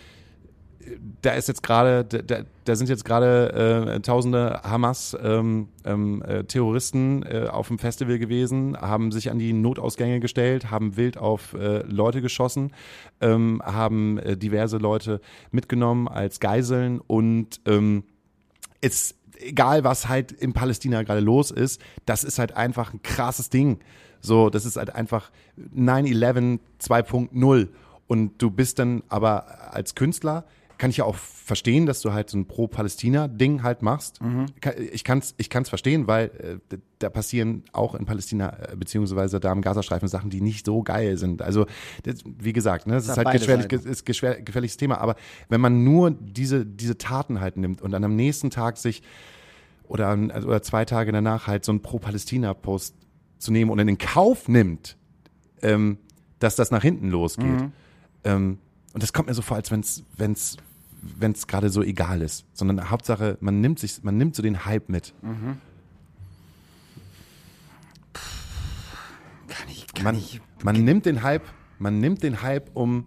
[1.22, 6.40] da ist jetzt gerade, da, da, sind jetzt gerade äh, tausende Hamas ähm, ähm, äh,
[6.40, 11.80] äh, auf dem Festival gewesen, haben sich an die Notausgänge gestellt, haben wild auf äh,
[11.84, 12.72] Leute geschossen,
[13.22, 15.22] ähm, haben äh, diverse Leute
[15.52, 18.04] mitgenommen als Geiseln und ähm,
[18.82, 23.50] ist egal, was halt in Palästina gerade los ist, das ist halt einfach ein krasses
[23.50, 23.80] Ding.
[24.22, 25.32] So, das ist halt einfach
[25.76, 27.68] 9-11 2.0.
[28.08, 30.46] Und du bist dann aber als Künstler,
[30.80, 34.20] kann ich ja auch verstehen, dass du halt so ein Pro-Palästina-Ding halt machst.
[34.62, 38.76] Ka- Ich kann es ich kann's verstehen, weil äh, da passieren auch in Palästina, äh,
[38.76, 41.42] beziehungsweise da im Gazastreifen Sachen, die nicht so geil sind.
[41.44, 41.68] Also,
[42.04, 43.88] das, wie gesagt, ne, das ist hat halt geschwerlich, Seiten.
[43.88, 44.98] ist geschwer, gefährliches Thema.
[45.00, 45.16] Aber
[45.50, 49.04] wenn man nur diese, diese Taten halt nimmt und dann am nächsten Tag sich
[49.88, 50.14] oder,
[50.46, 52.96] oder zwei Tage danach halt so einen Pro-Palästina-Post
[53.38, 54.98] zu nehmen und in den Kauf nimmt,
[55.62, 55.98] ähm,
[56.40, 57.46] dass das nach hinten losgeht.
[57.46, 57.72] Mhm.
[58.24, 58.58] Ähm,
[58.94, 59.70] und das kommt mir so vor, als
[61.02, 62.46] wenn es gerade so egal ist.
[62.54, 65.14] Sondern Hauptsache, man nimmt sich, man nimmt so den Hype mit.
[69.48, 70.42] Kann ich, kann Man, ich.
[70.64, 71.44] man nimmt den Hype,
[71.80, 73.06] man nimmt den Hype, um,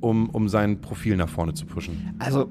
[0.00, 2.14] um, um sein Profil nach vorne zu pushen.
[2.18, 2.50] Also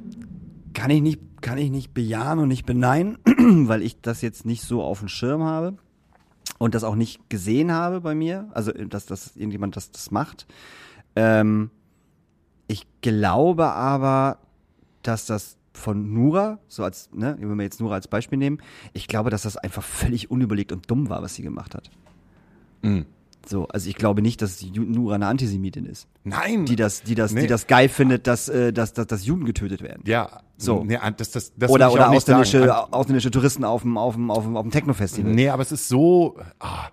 [0.74, 3.18] kann ich nicht, kann ich nicht bejahen und nicht beneiden,
[3.68, 5.78] weil ich das jetzt nicht so auf dem Schirm habe
[6.58, 8.50] und das auch nicht gesehen habe bei mir.
[8.54, 10.48] Also dass, dass irgendjemand das, das macht.
[11.16, 11.72] Ähm,
[12.68, 14.38] ich glaube aber,
[15.04, 18.60] dass das von Nura, so als, ne, wenn wir jetzt Nura als Beispiel nehmen,
[18.94, 21.90] ich glaube, dass das einfach völlig unüberlegt und dumm war, was sie gemacht hat.
[22.82, 23.06] Mhm.
[23.48, 26.66] So, also ich glaube nicht, dass Nura eine Antisemitin ist, Nein!
[26.66, 27.42] die das, die das, Nee.
[27.42, 30.04] die das geil findet, dass, äh, dass, dass, dass Juden getötet werden.
[30.06, 30.84] ja, So.
[30.84, 32.94] Nee, das, das, das oder oder ausländische, sagen.
[32.94, 35.32] ausländische Touristen auf dem, auf dem, auf dem, auf dem Techno-Festival.
[35.32, 36.38] Nee, aber es ist so.
[36.60, 36.90] Ah,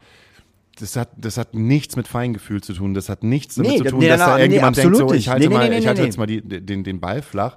[0.79, 2.95] das hat, das hat nichts mit Feingefühl zu tun.
[2.95, 5.51] Das hat nichts damit Nee, zu tun, nee, dass da irgendjemand denkt, so, ich halte,
[5.51, 7.57] mal, ich halte jetzt mal die, den, den Ball flach.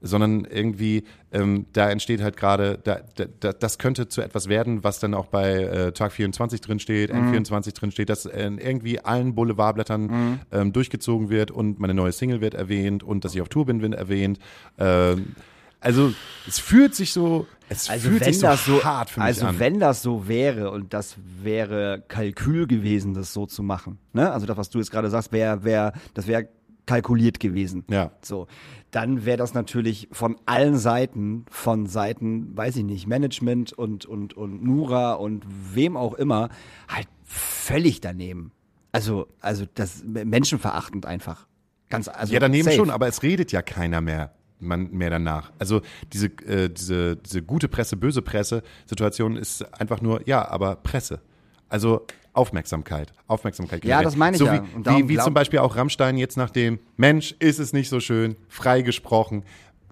[0.00, 4.84] Sondern irgendwie, ähm, da entsteht halt gerade, da, da, da, das könnte zu etwas werden,
[4.84, 7.32] was dann auch bei äh, Tag 24 drin steht, Mhm.
[7.32, 10.40] N24 drin steht, dass äh, irgendwie allen Boulevardblättern Mhm.
[10.52, 13.82] ähm, durchgezogen wird und meine neue Single wird erwähnt und dass ich auf Tour bin,
[13.82, 14.38] wird erwähnt.
[14.78, 15.34] Ähm,
[15.80, 16.12] also
[16.46, 19.26] es fühlt sich so, es Also fühlt wenn sich so das so, hart für mich
[19.26, 19.58] also an.
[19.60, 24.32] wenn das so wäre und das wäre Kalkül gewesen, das so zu machen, ne?
[24.32, 26.48] Also das, was du jetzt gerade sagst, wäre, wäre, das wäre
[26.88, 27.84] kalkuliert gewesen.
[27.90, 28.10] Ja.
[28.22, 28.48] So,
[28.90, 34.34] dann wäre das natürlich von allen Seiten, von Seiten, weiß ich nicht, Management und und
[34.34, 36.48] und Nura und wem auch immer,
[36.88, 38.52] halt völlig daneben.
[38.90, 41.46] Also also das menschenverachtend einfach.
[41.90, 42.76] Ganz, also Ja, daneben safe.
[42.76, 45.52] schon, aber es redet ja keiner mehr, man, mehr danach.
[45.58, 45.82] Also
[46.12, 51.20] diese, äh, diese, diese gute Presse, böse Presse-Situation ist einfach nur, ja, aber Presse.
[51.68, 52.06] Also
[52.38, 53.12] Aufmerksamkeit.
[53.26, 53.84] Aufmerksamkeit.
[53.84, 54.04] Ja, generell.
[54.04, 54.64] das meine ich so ja.
[54.84, 58.00] Wie, wie, wie zum Beispiel auch Rammstein jetzt nach dem Mensch, ist es nicht so
[58.00, 59.42] schön, freigesprochen.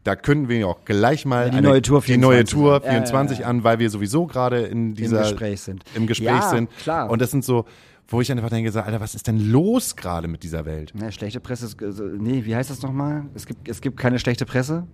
[0.04, 2.82] Da können wir auch gleich mal die neue Tour die neue 24 Tour an.
[2.82, 3.46] Ja, ja, 24 ja.
[3.46, 5.82] an, weil wir sowieso gerade in dieser Gespräch sind.
[5.96, 6.70] Im Gespräch Ja, sind.
[6.78, 7.10] klar.
[7.10, 7.64] Und das sind so,
[8.06, 10.92] wo ich einfach denke, Alter, was ist denn los gerade mit dieser Welt?
[10.94, 13.24] Ne, schlechte Presse ist, also, nee, wie heißt das nochmal?
[13.34, 14.86] Es gibt, es gibt keine schlechte Presse.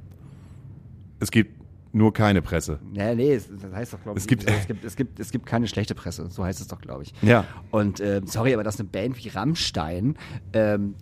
[1.20, 1.61] Es gibt
[1.95, 2.78] nur keine Presse.
[2.95, 5.30] Ja, nee, es, das heißt doch, glaube ich, Es gibt- es, gibt, es, gibt, es
[5.30, 7.12] gibt keine schlechte Presse, so heißt es doch, glaube ich.
[7.22, 7.45] Ja.
[7.70, 10.16] Und ähm, sorry, aber dass eine Band wie Rammstein
[10.53, 10.95] ähm,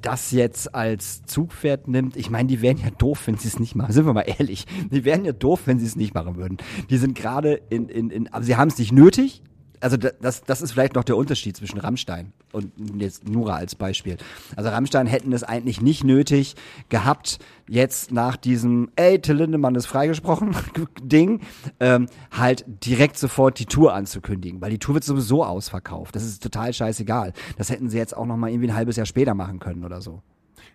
[0.00, 3.74] das jetzt als Zugpferd nimmt, ich meine, die wären ja doof, wenn sie es nicht
[3.74, 3.92] machen.
[3.92, 4.66] Sind wir mal ehrlich.
[4.90, 6.58] Die wären ja doof, wenn sie es nicht machen würden.
[6.90, 9.42] Die sind gerade in, in, in, aber sie haben es nicht nötig.
[9.82, 13.74] Also da- das, das ist vielleicht noch der Unterschied zwischen Rammstein und jetzt Nura als
[13.74, 14.16] Beispiel.
[14.56, 16.54] Also Rammstein hätten es eigentlich nicht nötig
[16.88, 20.54] gehabt, jetzt nach diesem Ey, Till Lindemann ist freigesprochen
[21.02, 21.40] Ding,
[21.80, 26.14] ähm, halt direkt sofort die Tour anzukündigen, weil die Tour wird sowieso ausverkauft.
[26.16, 27.32] Das ist total scheißegal.
[27.58, 30.00] Das hätten sie jetzt auch noch mal irgendwie ein halbes Jahr später machen können oder
[30.00, 30.22] so.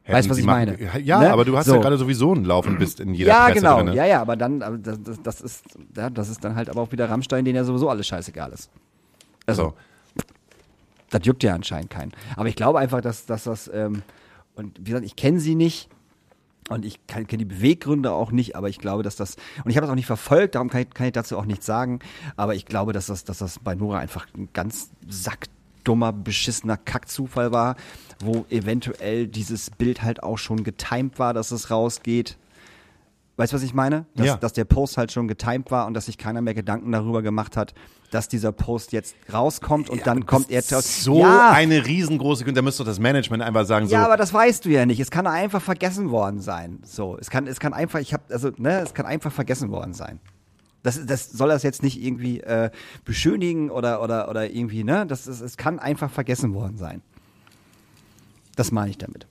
[0.05, 1.01] Weißt Hätten was ich machen- meine?
[1.01, 1.31] Ja, Ne?
[1.31, 1.75] aber du hast So.
[1.75, 3.83] ja gerade sowieso einen Lauf und bist in jeder ja, Presse genau.
[3.83, 3.93] drin.
[3.93, 5.63] Ja, ja, aber dann, aber das, das, ist,
[5.95, 8.69] ja, das ist dann halt aber auch wieder Rammstein, denen ja sowieso alles scheißegal ist.
[9.47, 9.73] Also,
[10.15, 10.23] So.
[11.09, 12.11] das juckt ja anscheinend keinen.
[12.35, 14.03] Aber ich glaube einfach, dass, dass das, ähm,
[14.55, 15.89] und wie gesagt, ich kenne sie nicht
[16.69, 19.85] und ich kenne die Beweggründe auch nicht, aber ich glaube, dass das, und ich habe
[19.85, 21.99] das auch nicht verfolgt, darum kann ich, kann ich dazu auch nichts sagen,
[22.35, 27.51] aber ich glaube, dass das, dass das bei Nora einfach ein ganz sackdummer, beschissener Kackzufall
[27.53, 27.77] war,
[28.19, 32.37] wo eventuell dieses Bild halt auch schon getimed war, dass es rausgeht.
[33.37, 34.07] Weißt du, was ich meine?
[34.15, 34.35] Dass, Ja.
[34.37, 37.55] dass der Post halt schon getimed war und dass sich keiner mehr Gedanken darüber gemacht
[37.55, 37.75] hat,
[38.09, 40.63] dass dieser Post jetzt rauskommt und dann kommt er.
[40.63, 44.33] So ja, eine riesengroße da müsste doch das Management einfach sagen, so, ja, aber das
[44.33, 44.99] weißt du ja nicht.
[44.99, 46.79] Es kann einfach vergessen worden sein.
[46.83, 49.93] So, es kann, es kann einfach, ich habe, also, ne, es kann einfach vergessen worden
[49.93, 50.19] sein.
[50.81, 52.71] Das, das soll das jetzt nicht irgendwie äh,
[53.03, 55.05] beschönigen oder, oder, oder irgendwie, ne?
[55.05, 57.01] Das ist, es kann einfach vergessen worden sein.
[58.55, 59.27] Das meine ich damit.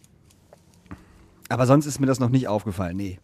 [1.49, 3.19] Aber sonst ist mir das noch nicht aufgefallen, nee.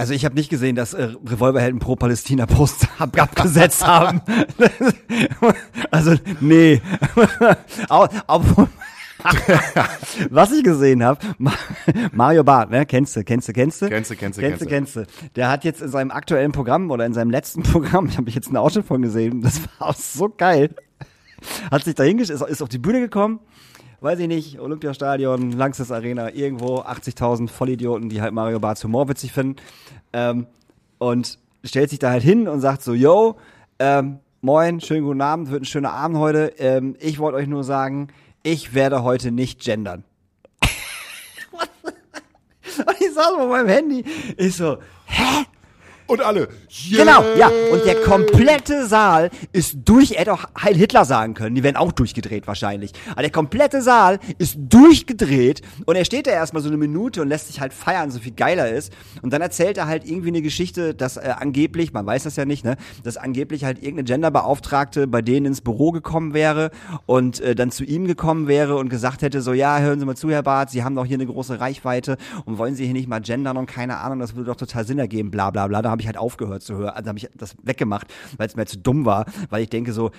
[0.00, 4.20] Also ich habe nicht gesehen, dass äh, Revolverhelden pro Palästina Post ab abgesetzt haben.
[5.90, 6.80] also nee.
[7.88, 8.68] Au- Obwohl
[10.30, 11.18] Was ich gesehen habe,
[12.12, 12.86] Mario Barth, ne?
[12.86, 13.88] Kennst du, kennst du, kennst du?
[13.88, 15.06] Kennst du, kennst du, kennst du, kennst du.
[15.34, 18.46] Der hat jetzt in seinem aktuellen Programm oder in seinem letzten Programm, habe ich jetzt
[18.46, 20.70] einen Ausschnitt von gesehen, das war auch so geil.
[21.72, 23.40] Hat sich da hingestellt, ist, ist auf die Bühne gekommen,
[24.00, 29.32] weiß ich nicht, Olympiastadion, Langsys Arena, irgendwo 80.000 Vollidioten, die halt Mario Barth Humor witzig
[29.32, 29.56] finden.
[30.12, 30.46] Ähm,
[30.98, 33.36] und stellt sich da halt hin und sagt so, yo,
[33.78, 36.54] ähm, moin, schönen guten Abend, wird ein schöner Abend heute.
[36.58, 38.08] Ähm, ich wollte euch nur sagen,
[38.42, 40.04] ich werde heute nicht gendern.
[41.52, 44.04] und ich saß auf meinem Handy,
[44.36, 45.44] ich so, hä?
[46.08, 46.48] Und alle,
[46.90, 47.04] yeah.
[47.04, 47.50] Genau, ja.
[47.70, 51.76] Und der komplette Saal ist durch, er hätte auch Heil Hitler sagen können, die wären
[51.76, 52.92] auch durchgedreht wahrscheinlich.
[53.12, 57.28] Aber der komplette Saal ist durchgedreht und er steht da erstmal so eine Minute und
[57.28, 58.90] lässt sich halt feiern, so viel geiler ist.
[59.20, 62.46] Und dann erzählt er halt irgendwie eine Geschichte, dass äh, angeblich, man weiß das ja
[62.46, 66.70] nicht, ne, dass angeblich halt irgendeine Genderbeauftragte bei denen ins Büro gekommen wäre
[67.04, 70.16] und äh, dann zu ihm gekommen wäre und gesagt hätte, so, ja, hören Sie mal
[70.16, 73.08] zu, Herr Barth, Sie haben doch hier eine große Reichweite und wollen Sie hier nicht
[73.08, 75.82] mal gendern und keine Ahnung, das würde doch total Sinn ergeben, bla bla bla.
[75.82, 78.66] Da habe ich halt aufgehört zu hören, also habe ich das weggemacht, weil es mir
[78.66, 80.10] zu dumm war, weil ich denke so,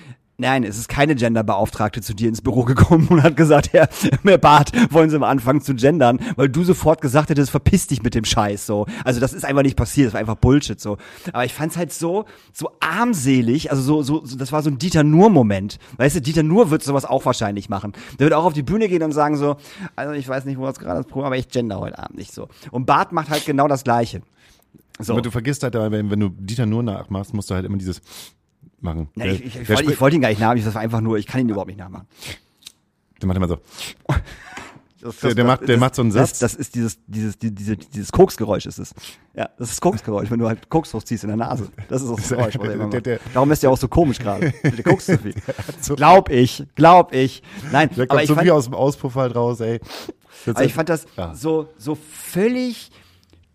[0.42, 3.90] Nein, es ist keine Genderbeauftragte zu dir ins Büro gekommen und hat gesagt, Herr,
[4.24, 8.04] Herr Barth, wollen Sie mal anfangen zu gendern, weil du sofort gesagt hättest, verpiss dich
[8.04, 8.86] mit dem Scheiß, so.
[9.04, 10.96] Also das ist einfach nicht passiert, das war einfach Bullshit, so.
[11.34, 12.24] Aber ich fand's halt so,
[12.54, 15.78] so armselig, also so, so, so das war so ein Dieter Nuhr-Moment.
[15.98, 17.92] Weißt du, Dieter Nuhr wird sowas auch wahrscheinlich machen.
[18.18, 19.58] Der wird auch auf die Bühne gehen und sagen so,
[19.98, 22.34] also ich weiß nicht, wo das gerade das Problem, aber ich gender heute Abend nicht
[22.34, 22.48] so.
[22.72, 24.22] Und Barth macht halt genau das Gleiche.
[25.00, 25.14] So.
[25.14, 28.02] Aber du vergisst halt, wenn, wenn du Dieter nur nachmachst, musst du halt immer dieses
[28.82, 29.08] machen.
[29.16, 31.02] Ja, Der- ich, ich, ich, wollte- ich wollte ihn gar nicht nachmachen, das war einfach
[31.02, 32.08] nur, ich kann ihn überhaupt nicht nachmachen.
[33.22, 33.58] Der macht immer so.
[35.02, 36.40] Das, Der- der macht- der macht so einen das, Satz.
[36.40, 38.94] Das ist dieses, dieses, die- diese, dieses Koksgeräusch ist es.
[39.34, 41.70] Ja, das ist Koksgeräusch, wenn du halt Koks hochziehst in der Nase.
[41.88, 43.08] Das ist das Geräusch, was er immer macht.
[43.34, 44.52] Darum ist der auch so komisch gerade.
[44.62, 45.36] Der kokst zu viel.
[45.80, 47.42] so- Glaub ich, glaub ich.
[47.72, 49.80] Nein, Der aber kommt ich so fand, wie aus dem Auspuff halt raus, ey.
[50.46, 51.34] Das aber ich fand das Ja.
[51.34, 52.92] so, so völlig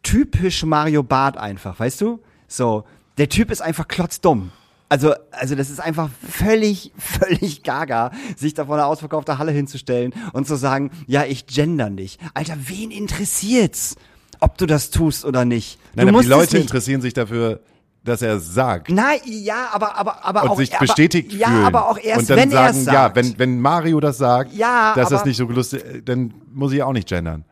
[0.05, 2.21] typisch Mario Barth einfach, weißt du?
[2.47, 2.85] So,
[3.19, 4.53] der Typ ist einfach klotzdumm.
[4.89, 10.15] Also, also das ist einfach völlig, völlig gaga, sich da vor einer ausverkaufter Halle hinzustellen
[10.33, 12.21] und zu sagen, ja, ich gender nicht.
[12.35, 13.97] Alter, wen interessiert's,
[14.41, 15.79] ob du das tust oder nicht?
[15.95, 17.61] Nein, du aber die Leute interessieren sich dafür,
[18.05, 18.91] dass er es sagt.
[18.91, 21.65] Nein, ja, aber, aber, aber und auch sich aber, bestätigt ja, fühlen.
[21.65, 23.17] aber auch erst, und dann wenn er sagen, ja, sagt.
[23.17, 26.83] wenn, wenn Mario das sagt, Ja, dass das aber- nicht so lustig, dann muss ich
[26.83, 27.45] auch nicht gendern.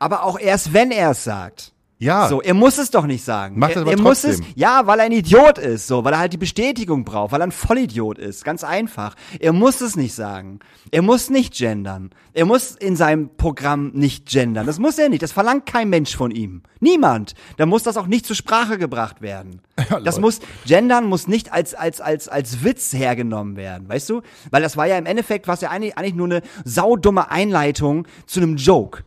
[0.00, 1.71] aber auch erst, wenn er es sagt.
[2.02, 2.26] Ja.
[2.28, 3.60] So, er muss es doch nicht sagen.
[3.60, 4.54] Macht er, das aber er muss es, trotzdem.
[4.56, 7.46] ja, weil er ein Idiot ist, so, weil er halt die Bestätigung braucht, weil er
[7.46, 9.14] ein Vollidiot ist, ganz einfach.
[9.38, 10.58] Er muss es nicht sagen.
[10.90, 12.10] Er muss nicht gendern.
[12.32, 14.66] Er muss in seinem Programm nicht gendern.
[14.66, 15.22] Das muss er nicht.
[15.22, 16.62] Das verlangt kein Mensch von ihm.
[16.80, 17.34] Niemand.
[17.56, 19.60] Da muss das auch nicht zur Sprache gebracht werden.
[19.76, 20.20] das Leute.
[20.22, 24.22] muss, gendern muss nicht als, als, als, als Witz hergenommen werden, weißt du?
[24.50, 28.40] Weil das war ja im Endeffekt, was ja eigentlich, eigentlich nur eine saudumme Einleitung zu
[28.40, 29.04] einem Joke.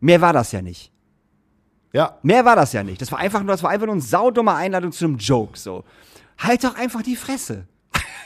[0.00, 0.92] Mehr war das ja nicht.
[1.92, 2.18] Ja.
[2.22, 3.00] Mehr war das ja nicht.
[3.00, 5.84] Das war einfach nur, das war einfach nur eine saudumme Einladung zu einem Joke, so.
[6.38, 7.66] Halt doch einfach die Fresse.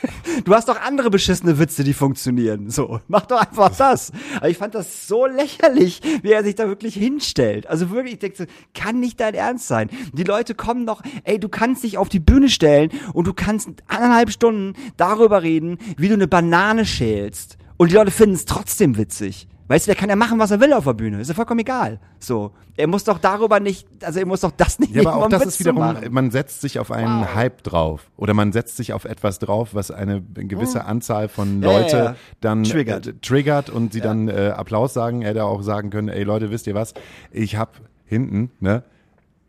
[0.45, 2.69] Du hast doch andere beschissene Witze, die funktionieren.
[2.69, 4.11] So, mach doch einfach das.
[4.37, 7.67] Aber ich fand das so lächerlich, wie er sich da wirklich hinstellt.
[7.67, 9.89] Also wirklich, ich denke so, kann nicht dein Ernst sein.
[10.11, 13.69] Die Leute kommen doch, ey, du kannst dich auf die Bühne stellen und du kannst
[13.87, 17.57] eineinhalb Stunden darüber reden, wie du eine Banane schälst.
[17.77, 19.47] Und die Leute finden es trotzdem witzig.
[19.73, 21.19] Weißt du, der kann ja machen, was er will auf der Bühne.
[21.19, 21.99] Ist ja vollkommen egal.
[22.19, 22.51] So.
[22.77, 25.41] Er muss doch darüber nicht, also er muss doch das nicht Ja, aber auch das
[25.41, 26.13] Witz ist wiederum, machen.
[26.13, 28.11] man setzt sich auf einen Hype drauf.
[28.15, 31.63] Oder man setzt sich auf etwas drauf, was eine gewisse Anzahl von Hm.
[31.63, 32.15] Ja, ja, Leute ja.
[32.39, 33.07] dann Triggert.
[33.07, 35.23] Äh, triggert und sie dann äh, Applaus sagen.
[35.23, 36.93] Er hätte auch sagen können, ey Leute, wisst ihr was?
[37.31, 38.83] Ich hab hinten, ne?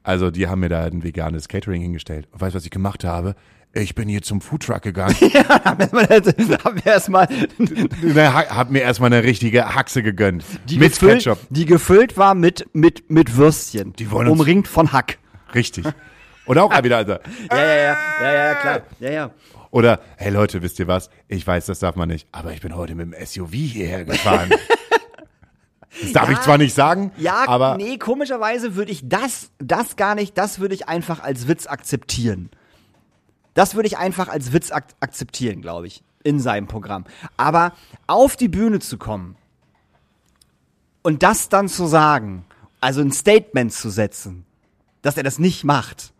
[0.05, 2.29] Also die haben mir da ein veganes Catering hingestellt.
[2.33, 3.35] Und weißt du, was ich gemacht habe?
[3.75, 5.14] Ich bin hier zum Foodtruck gegangen.
[5.16, 7.29] haben wir erstmal
[8.03, 10.45] Na, ha- hab mir erstmal eine richtige Haxe gegönnt.
[10.68, 11.39] die mit gefüllt, Ketchup.
[11.51, 15.18] die gefüllt war mit mit mit Würstchen, Die wollen uns- umringt von Hack.
[15.55, 15.85] Richtig.
[16.47, 17.12] Und auch wieder, also,
[17.51, 18.81] Ja, ja, ja, ja, ja, klar.
[19.01, 19.31] Ja, ja.
[19.70, 21.11] Oder, hey Leute, wisst ihr was?
[21.27, 24.51] Ich weiß, das darf man nicht, aber ich bin heute mit dem SUV hierher gefahren.
[26.03, 30.16] Das darf ich zwar nicht sagen, Ja, aber nee, komischerweise würde ich das das gar
[30.16, 32.51] nicht, das würde ich einfach als Witz akzeptieren.
[33.55, 37.05] Das würde ich einfach als Witz ak akzeptieren, glaube ich, in seinem Programm.
[37.36, 37.72] Aber
[38.07, 39.36] auf die Bühne zu kommen
[41.02, 42.44] und das dann zu sagen,
[42.80, 44.44] also ein Statement zu setzen,
[45.02, 46.12] dass er das nicht macht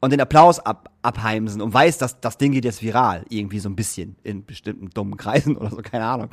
[0.00, 3.68] und den Applaus ab, abheimsen und weiß, dass das Ding geht jetzt viral, irgendwie so
[3.68, 6.30] ein bisschen in bestimmten dummen Kreisen oder so, keine Ahnung,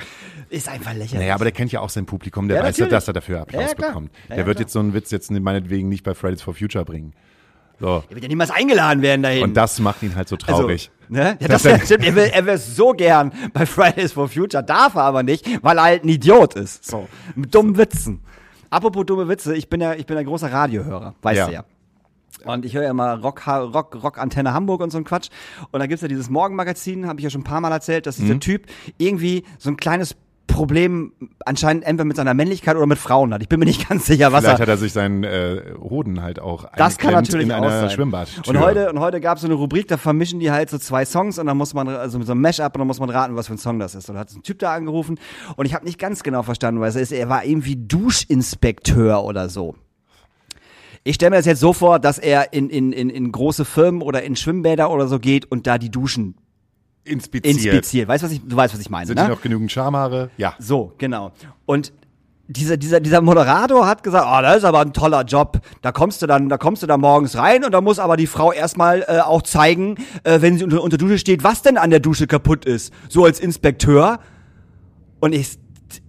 [0.49, 1.13] ist einfach lächerlich.
[1.21, 2.97] naja, aber der kennt ja auch sein Publikum, der Ja, weiß ja, natürlich.
[2.97, 4.11] dass er dafür Applaus Ja, ja, bekommt.
[4.29, 6.85] Ja, der ja, wird jetzt so einen Witz jetzt meinetwegen nicht bei Fridays for Future
[6.85, 7.13] bringen.
[7.79, 8.03] So.
[8.07, 9.43] er wird ja niemals eingeladen werden dahin.
[9.43, 10.91] Und das macht ihn halt so traurig.
[11.09, 11.37] Also, ne?
[11.41, 12.05] Ja, das er- ja, stimmt.
[12.05, 15.77] Er will, er will so gern bei Fridays for Future, darf er aber nicht, weil
[15.77, 16.85] er halt ein Idiot ist.
[16.85, 17.07] So.
[17.35, 18.21] Mit dummen Witzen.
[18.69, 21.47] Apropos dumme Witze, ich bin ja, ich bin ein großer Radiohörer, weißt Ja.
[21.47, 21.63] du ja.
[22.43, 25.29] Und ich höre ja immer Rock, Rock, Rock Antenne Hamburg und so ein Quatsch.
[25.71, 28.19] Und da gibt's ja dieses Morgenmagazin, habe ich ja schon ein paar Mal erzählt, dass
[28.19, 28.23] Mhm.
[28.25, 28.65] dieser Typ
[28.97, 30.15] irgendwie so ein kleines
[30.47, 31.11] Problem
[31.45, 33.41] anscheinend entweder mit seiner Männlichkeit oder mit Frauen hat.
[33.41, 36.21] Ich bin mir nicht ganz sicher, was Vielleicht er hat er sich seinen äh, Hoden
[36.21, 37.89] halt auch das kann natürlich in auch einer sein.
[37.89, 38.47] Schwimmbadtür.
[38.47, 41.05] Und heute, und heute gab es so eine Rubrik, da vermischen die halt so zwei
[41.05, 43.35] Songs und dann muss man, also mit so einem Mash-up und dann muss man raten,
[43.35, 44.09] was für ein Song das ist.
[44.09, 45.19] Und da hat ein Typ da angerufen
[45.55, 47.11] und ich habe nicht ganz genau verstanden, was er ist.
[47.11, 49.75] Er war irgendwie Duschinspekteur oder so.
[51.03, 54.01] Ich stelle mir das jetzt so vor, dass er in, in, in, in große Firmen
[54.01, 56.35] oder in Schwimmbäder oder so geht und da die Duschen
[57.05, 57.55] inspiziert.
[57.55, 58.07] inspiziert.
[58.07, 59.29] Weißt du, was ich, du weißt, was ich meine, Sind ne?
[59.29, 60.29] noch genügend Schamhaare?
[60.37, 60.55] Ja.
[60.59, 61.31] So, genau.
[61.65, 61.93] Und
[62.47, 65.59] dieser, dieser, dieser Moderator hat gesagt, oh, das ist aber ein toller Job.
[65.81, 68.27] Da kommst du dann, da kommst du da morgens rein und da muss aber die
[68.27, 71.89] Frau erstmal äh, auch zeigen, äh, wenn sie unter, unter Dusche steht, was denn an
[71.89, 72.93] der Dusche kaputt ist.
[73.09, 74.19] So als Inspekteur.
[75.19, 75.57] Und ich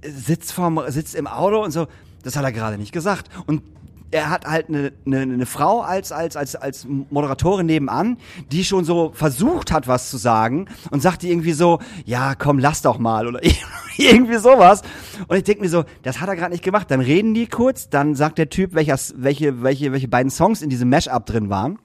[0.05, 1.87] sitz vorm, sitz im Auto und so,
[2.23, 3.29] das hat er gerade nicht gesagt.
[3.47, 3.63] Und
[4.11, 8.19] er hat halt eine, eine, eine Frau als, als, als, als Moderatorin nebenan,
[8.53, 12.83] die schon so versucht hat, was zu sagen und sagte irgendwie so, ja, komm, lass
[12.83, 13.41] doch mal oder
[13.97, 14.83] irgendwie sowas.
[15.29, 16.91] Und ich denke mir so, das hat er gerade nicht gemacht.
[16.91, 20.71] Dann reden die kurz, dann sagt der Typ, welcher, welche, welche, welche beiden Songs in
[20.71, 21.79] diesem Mashup drin waren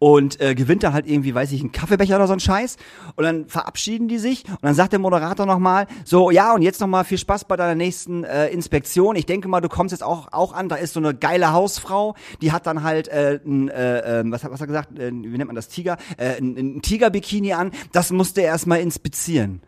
[0.00, 2.78] und äh, gewinnt dann halt irgendwie, weiß ich, einen Kaffeebecher oder so ein Scheiß.
[3.16, 6.80] Und dann verabschieden die sich und dann sagt der Moderator nochmal so, ja und jetzt
[6.80, 9.14] nochmal viel Spaß bei deiner nächsten äh, Inspektion.
[9.14, 12.16] Ich denke mal, du kommst jetzt auch auch an, da ist so eine geile Hausfrau,
[12.40, 15.12] die hat dann halt äh, ein, äh, äh, was hat was hat er gesagt, äh,
[15.12, 19.60] wie nennt man das, Tiger, äh, ein, ein Tiger-Bikini an, das musste er erstmal inspizieren.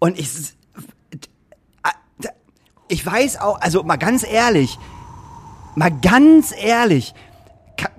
[0.00, 0.28] Und ich
[1.84, 2.28] äh,
[2.88, 4.80] ich weiß auch, also mal ganz ehrlich,
[5.76, 7.14] mal ganz ehrlich,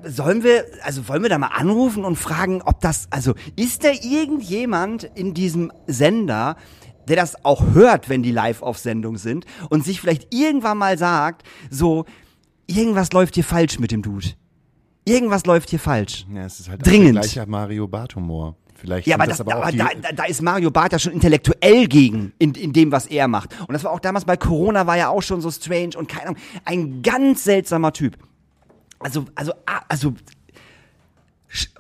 [0.03, 3.89] sollen wir, also wollen wir da mal anrufen und fragen, ob das, also ist da
[3.89, 6.55] irgendjemand in diesem Sender,
[7.07, 10.97] der das auch hört, wenn die live auf Sendung sind und sich vielleicht irgendwann mal
[10.97, 12.05] sagt, so,
[12.67, 14.30] irgendwas läuft hier falsch mit dem Dude.
[15.05, 16.26] Irgendwas läuft hier falsch.
[16.34, 17.17] Ja, es ist halt Dringend.
[17.17, 18.55] auch der gleiche Mario Barth Humor.
[18.73, 20.99] Vielleicht Ja, aber, das, aber auch aber die, da, da, da ist Mario Barth ja
[20.99, 23.51] schon intellektuell gegen in, in dem, was er macht.
[23.67, 26.30] Und das war auch damals bei Corona, war ja auch schon so strange und keine
[26.30, 28.17] Ahnung, ein ganz seltsamer Typ.
[29.00, 30.14] Also, also, ah, also,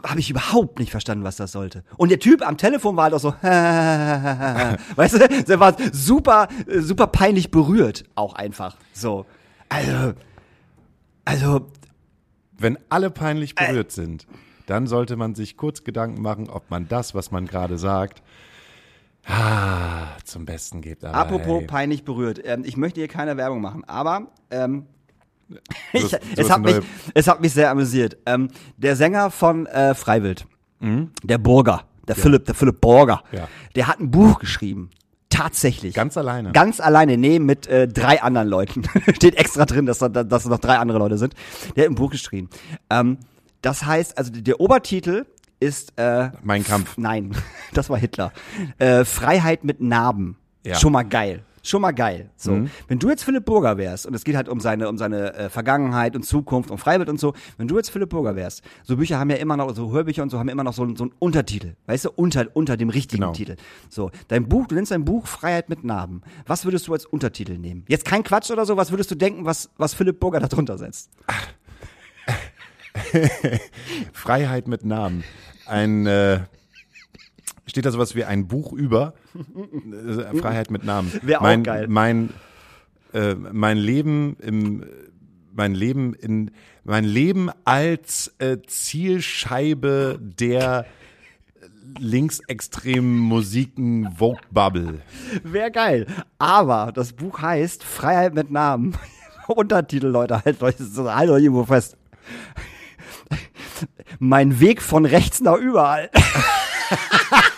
[0.03, 1.83] habe ich überhaupt nicht verstanden, was das sollte.
[1.97, 6.79] Und der Typ am Telefon war halt auch so, weißt du, der war super, äh,
[6.79, 8.77] super peinlich berührt, auch einfach.
[8.93, 9.25] So,
[9.69, 10.13] also,
[11.25, 11.67] also,
[12.57, 14.27] Wenn alle peinlich berührt sind,
[14.67, 18.21] dann sollte man sich kurz Gedanken machen, ob man das, was man gerade sagt,
[19.27, 21.03] ah, zum Besten gibt.
[21.03, 22.39] Aber apropos hey, peinlich berührt.
[22.43, 24.85] Ähm, ich möchte hier keine Werbung machen, aber ähm,
[25.93, 26.75] ich, es, hat mich,
[27.13, 28.17] es hat mich sehr amüsiert.
[28.25, 30.45] Ähm, der Sänger von äh, Freiwild,
[31.23, 33.37] der Burger, der Philipp, der Philipp Burger, Mhm.
[33.37, 33.47] Ja.
[33.75, 34.89] der hat ein Buch geschrieben.
[35.29, 35.93] Tatsächlich.
[35.95, 36.51] Ganz alleine.
[36.53, 38.83] Ganz alleine, nee, mit äh, drei anderen Leuten.
[39.15, 41.33] Steht extra drin, dass da, dass da noch drei andere Leute sind.
[41.75, 42.49] Der hat ein Buch geschrieben.
[42.89, 43.17] Ähm,
[43.61, 45.25] das heißt, also der Obertitel
[45.59, 46.97] ist äh, Mein Kampf.
[46.97, 47.35] Nein,
[47.73, 48.31] das war Hitler.
[48.77, 50.37] Äh, Freiheit mit Narben.
[50.65, 50.75] Ja.
[50.75, 50.79] Mhm.
[50.79, 51.43] Schon mal geil.
[51.67, 52.29] Schon mal geil.
[52.35, 55.33] So, wenn du jetzt Philipp Burger wärst und es geht halt um seine um seine
[55.33, 58.97] äh, Vergangenheit und Zukunft und Freiwild und so, wenn du jetzt Philipp Burger wärst, so
[58.97, 61.05] Bücher haben ja immer noch so Hörbücher und so haben immer noch so, einen- so
[61.05, 63.33] einen Untertitel, weißt du, unter unter dem richtigen Genau.
[63.33, 63.55] Titel.
[63.89, 66.21] So, dein Buch, du nennst dein Buch Freiheit mit Narben.
[66.45, 67.83] Was würdest du als Untertitel nehmen?
[67.87, 70.77] Jetzt kein Quatsch oder so, was würdest du denken, was was Philipp Burger da drunter
[70.77, 71.09] setzt?
[74.13, 75.23] Freiheit mit Namen.
[75.65, 76.41] Ein äh,
[77.65, 81.11] steht da sowas wie ein Buch über äh, Freiheit mit Namen.
[81.21, 81.87] Wär auch mein, geil.
[81.87, 82.29] Mein
[83.13, 84.83] äh, mein Leben im
[85.53, 86.51] mein Leben in
[86.83, 90.85] mein Leben als äh, Zielscheibe der
[91.97, 95.01] linksextremen Musiken Vogue Bubble.
[95.43, 96.07] Wäre geil.
[96.37, 98.97] Aber das Buch heißt Freiheit mit Namen.
[99.47, 101.97] Untertitel, Leute, halt euch, halt euch irgendwo fest.
[104.19, 106.09] Mein Weg von rechts nach überall.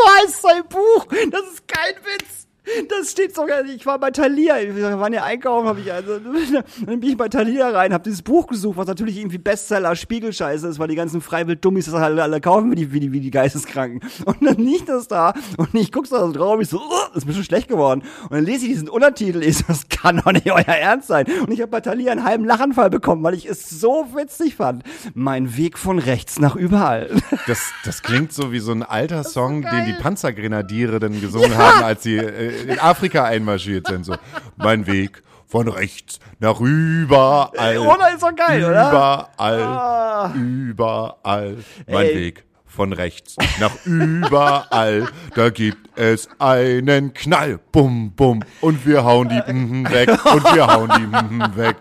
[0.00, 1.06] so heißt sein Buch.
[1.30, 2.46] Das ist kein Witz.
[2.88, 6.18] Das steht sogar, ich war bei Thalia, wir waren ja einkaufen, habe ich also,
[6.86, 10.68] dann bin ich bei Thalia rein, habe dieses Buch gesucht, was natürlich irgendwie Bestseller, Spiegelscheiße
[10.68, 13.30] ist, weil die ganzen Freiwild-Dummies das alle, alle kaufen wie die, wie die, wie die
[13.30, 14.00] Geisteskranken.
[14.24, 17.10] Und dann liegt das da und ich guck's da so drauf, und ich so, "Ugh,
[17.14, 18.02] ist mir schon schlecht geworden.
[18.24, 21.26] Und dann lese ich diesen Untertitel, ich so, das kann doch nicht euer Ernst sein.
[21.26, 24.84] Und ich habe bei Thalia einen halben Lachanfall bekommen, weil ich es so witzig fand.
[25.14, 27.10] Mein Weg von rechts nach überall.
[27.46, 31.82] Das, das klingt so wie so ein alter Song, den die Panzergrenadiere dann gesungen haben,
[31.84, 34.04] als sie äh, in Afrika einmarschiert sind.
[34.04, 34.14] So,
[34.56, 37.78] mein Weg von rechts nach überall.
[37.78, 38.88] Oder ist doch geil, oder?
[38.88, 40.32] Überall, Ah.
[40.34, 41.56] überall.
[41.88, 42.14] Mein Ey.
[42.14, 45.08] Weg von rechts nach überall.
[45.34, 47.58] Da gibt es einen Knall.
[47.72, 48.44] Bum, bum.
[48.60, 50.08] Und wir hauen die mhm weg.
[50.32, 51.76] Und wir hauen die mhm weg.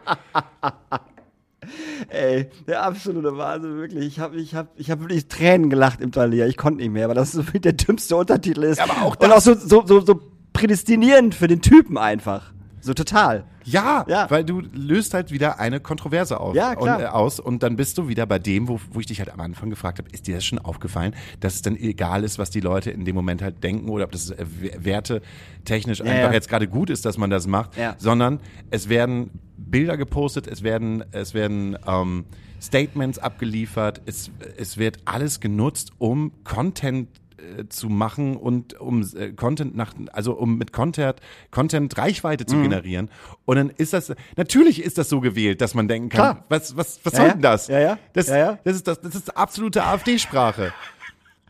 [2.09, 4.07] Ey, der absolute Wahnsinn, wirklich.
[4.07, 6.47] Ich habe ich hab, ich hab wirklich Tränen gelacht im Thalia.
[6.47, 8.79] Ich konnte nicht mehr, aber das ist so der dümmste Untertitel ist.
[8.79, 10.19] aber auch Und auch so, so, so, so
[10.59, 12.51] prädestinierend für den Typen einfach.
[12.81, 13.43] So total.
[13.65, 14.29] Ja, Ja.
[14.31, 16.97] weil du löst halt wieder eine Kontroverse auf, Ja, klar.
[16.97, 19.31] Und, äh, aus und dann bist du wieder bei dem, wo, wo ich dich halt
[19.31, 22.49] am Anfang gefragt habe, ist dir das schon aufgefallen, dass es dann egal ist, was
[22.51, 26.31] die Leute in dem Moment halt denken oder ob das äh, w- wertetechnisch einfach ja.
[26.33, 28.39] jetzt gerade gut ist, dass man das macht, sondern
[28.71, 32.25] es werden Bilder gepostet, es werden, es werden ähm,
[32.61, 37.09] Statements abgeliefert, es, es wird alles genutzt, um Content
[37.57, 41.19] äh, zu machen und um äh, Content nach, also um mit Content,
[41.51, 42.47] Content Reichweite Mhm.
[42.47, 43.09] zu generieren.
[43.45, 46.45] Und dann ist das, natürlich ist das so gewählt, dass man denken kann, Klar.
[46.49, 47.67] was, was, was Ja, soll denn das?
[47.67, 47.97] Ja, ja.
[48.13, 48.59] Das, Ja, ja.
[48.63, 50.73] das ist das, das ist absolute AfD-Sprache.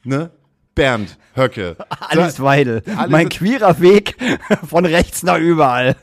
[0.04, 0.32] ne?
[0.76, 1.76] Bernd Höcke.
[2.10, 2.84] Alice Weidel.
[2.96, 4.16] Alles mein queerer Weg
[4.68, 5.96] von rechts nach überall.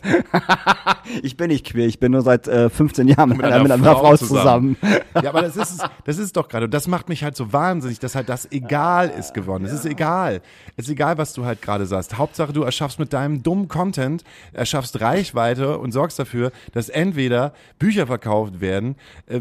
[1.22, 3.96] ich bin nicht queer, ich bin nur seit äh, 15 Jahren mit, einer, mit einer
[3.96, 4.76] Frau zusammen.
[5.14, 6.66] Ja, aber das ist es, das ist doch gerade.
[6.66, 9.64] Und das macht mich halt so wahnsinnig, dass halt das egal ist geworden.
[9.64, 10.40] Es ist egal.
[10.76, 12.18] Es ist egal, was du halt gerade sagst.
[12.18, 18.06] Hauptsache, du erschaffst mit deinem dummen Content, erschaffst Reichweite und sorgst dafür, dass entweder Bücher
[18.06, 18.96] verkauft werden,
[19.26, 19.40] äh,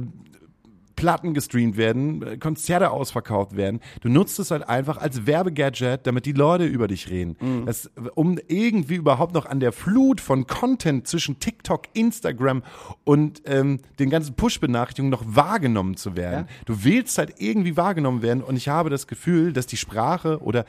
[0.96, 3.80] Platten gestreamt werden, äh, Konzerte ausverkauft werden.
[4.02, 7.36] Du nutzt es halt einfach als Werbegadget, damit die Leute über dich reden.
[7.40, 7.66] Mhm.
[7.66, 12.64] Das, um irgendwie überhaupt noch an der Flut von Content zwischen TikTok, Instagram
[13.04, 16.48] und ähm, den ganzen Push-Benachrichtigungen noch wahrgenommen zu werden.
[16.66, 20.62] Du willst halt irgendwie wahrgenommen werden und ich habe das Gefühl, dass die Sprache oder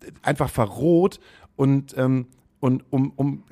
[0.00, 1.20] äh, einfach verroht
[1.56, 2.26] und, ähm,
[2.60, 3.44] und um, um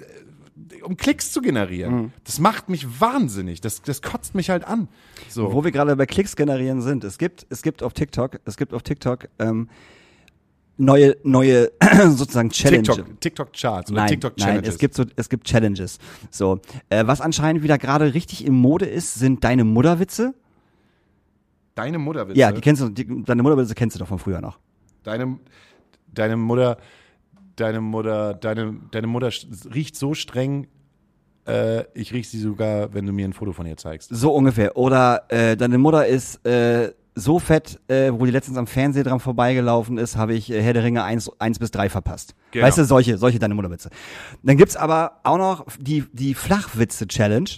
[0.82, 1.94] um Klicks zu generieren.
[1.94, 2.12] Mhm.
[2.24, 3.60] Das macht mich wahnsinnig.
[3.60, 4.88] Das, das kotzt mich halt an.
[5.28, 5.52] So.
[5.52, 8.74] Wo wir gerade bei Klicks generieren sind, es gibt, es gibt auf TikTok, es gibt
[8.74, 9.68] auf TikTok ähm,
[10.76, 11.70] neue, neue
[12.10, 12.96] sozusagen Challenges.
[12.96, 14.74] TikTok, TikTok Charts oder Nein, TikTok nein, Challenges.
[14.74, 15.98] es gibt so, es gibt Challenges.
[16.30, 20.34] So, äh, was anscheinend wieder gerade richtig im Mode ist, sind deine Mutterwitze.
[21.74, 22.38] deine Mutterwitze.
[22.38, 24.58] Ja, die kennst du, die, deine Mutterwitze kennst du doch von früher noch.
[25.02, 25.38] deine,
[26.12, 26.76] deine Mutter,
[27.56, 29.30] deine Mutter, deine, deine Mutter
[29.74, 30.66] riecht so streng,
[31.46, 34.10] äh, ich riech sie sogar, wenn du mir ein Foto von ihr zeigst.
[34.12, 34.76] So ungefähr.
[34.76, 39.20] Oder äh, deine Mutter ist äh, so fett, äh, wo die letztens am Fernseher dran
[39.20, 42.34] vorbeigelaufen ist, habe ich äh, Herr der Ringe 1, 1 bis 3 verpasst.
[42.52, 42.64] Genau.
[42.66, 43.90] Weißt du, solche, solche deine Mutterwitze.
[44.42, 47.50] Dann gibt's aber auch noch die, die Flachwitze-Challenge.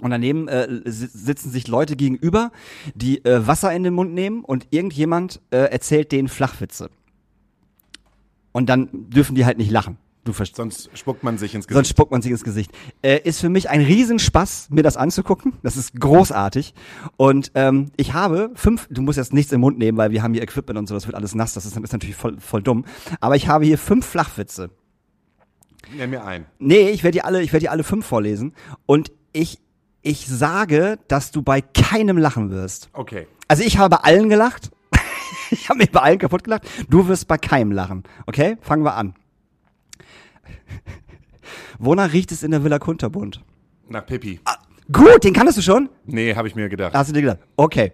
[0.00, 2.50] Und daneben äh, si- sitzen sich Leute gegenüber,
[2.94, 6.88] die äh, Wasser in den Mund nehmen und irgendjemand äh, erzählt denen Flachwitze.
[8.52, 9.98] Und dann dürfen die halt nicht lachen.
[10.24, 10.56] Du verstehst.
[10.56, 11.90] Sonst spuckt man sich ins Sonst Gesicht.
[11.90, 12.70] spuckt man sich ins Gesicht.
[13.02, 15.54] Äh, ist für mich ein Riesenspaß, mir das anzugucken.
[15.64, 16.74] Das ist großartig.
[17.16, 20.32] Und ähm, ich habe fünf, du musst jetzt nichts im Mund nehmen, weil wir haben
[20.32, 22.84] hier Equipment und so, das wird alles nass, das ist, ist natürlich voll, voll dumm.
[23.20, 24.70] Aber ich habe hier fünf Flachwitze.
[25.96, 26.46] Nenn mir ein.
[26.60, 28.54] Nee, ich werde die alle, ich werde die alle fünf vorlesen.
[28.86, 29.58] Und ich,
[30.02, 32.90] ich sage, dass du bei keinem lachen wirst.
[32.92, 33.26] Okay.
[33.48, 34.70] Also ich habe bei allen gelacht.
[35.62, 36.68] ich habe mich bei allen kaputt gelacht.
[36.88, 38.04] Du wirst bei keinem lachen.
[38.26, 38.56] Okay?
[38.60, 39.14] Fangen wir an.
[41.78, 43.42] Wonach riecht es in der Villa Kunterbund?
[43.88, 44.40] Nach Pippi.
[44.90, 45.90] Gut, den kanntest du schon?
[46.06, 46.94] Nee, habe ich mir gedacht.
[46.94, 47.40] Hast du dir gedacht?
[47.56, 47.92] Okay.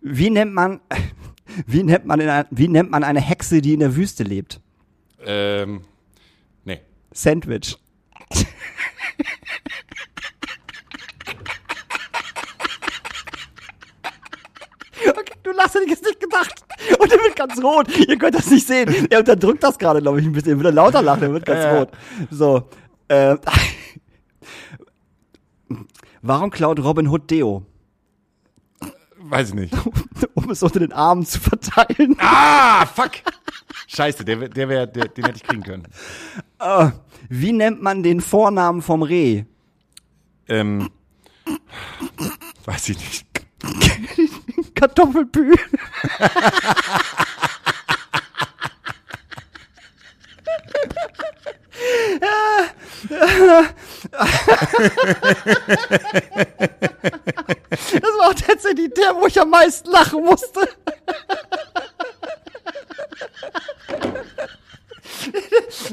[0.00, 0.80] Wie nennt man,
[1.66, 4.60] wie nennt man, in ein, wie nennt man eine Hexe, die in der Wüste lebt?
[5.24, 5.82] Ähm,
[6.64, 6.80] nee.
[7.12, 7.78] Sandwich.
[15.60, 16.64] Lachst, hätte ich jetzt nicht gedacht.
[16.98, 17.88] Und er wird ganz rot.
[17.98, 19.06] Ihr könnt das nicht sehen.
[19.10, 20.52] Er unterdrückt das gerade, glaube ich, ein bisschen.
[20.52, 21.78] Er will lauter lachen, er wird ganz ja.
[21.78, 21.90] rot.
[22.30, 22.68] So.
[23.08, 23.36] Äh,
[26.22, 27.66] warum klaut Robin Hood Deo?
[29.18, 29.74] Weiß ich nicht.
[30.34, 32.16] Um es unter den Armen zu verteilen.
[32.18, 33.10] ah, fuck.
[33.86, 35.86] Scheiße, der, der wär, der, den hätte ich kriegen können.
[36.58, 36.90] Äh,
[37.28, 39.44] wie nennt man den Vornamen vom Reh?
[40.48, 40.88] Ähm,
[42.64, 43.26] weiß ich nicht.
[44.74, 45.54] Kartoffelpü.
[57.90, 60.68] Das war auch tatsächlich der, wo ich am meisten lachen musste.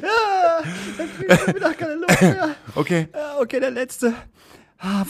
[0.01, 2.55] Ja, ich schon wieder keine Luft mehr.
[2.75, 3.07] Okay.
[3.13, 4.13] Ja, okay, der letzte.
[4.79, 5.05] Ah,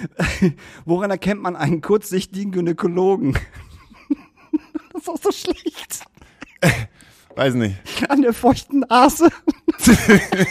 [0.84, 3.36] Woran erkennt man einen kurzsichtigen Gynäkologen?
[4.92, 6.04] Das ist auch so schlecht.
[7.34, 7.76] Weiß nicht.
[8.08, 9.28] An der feuchten Nase.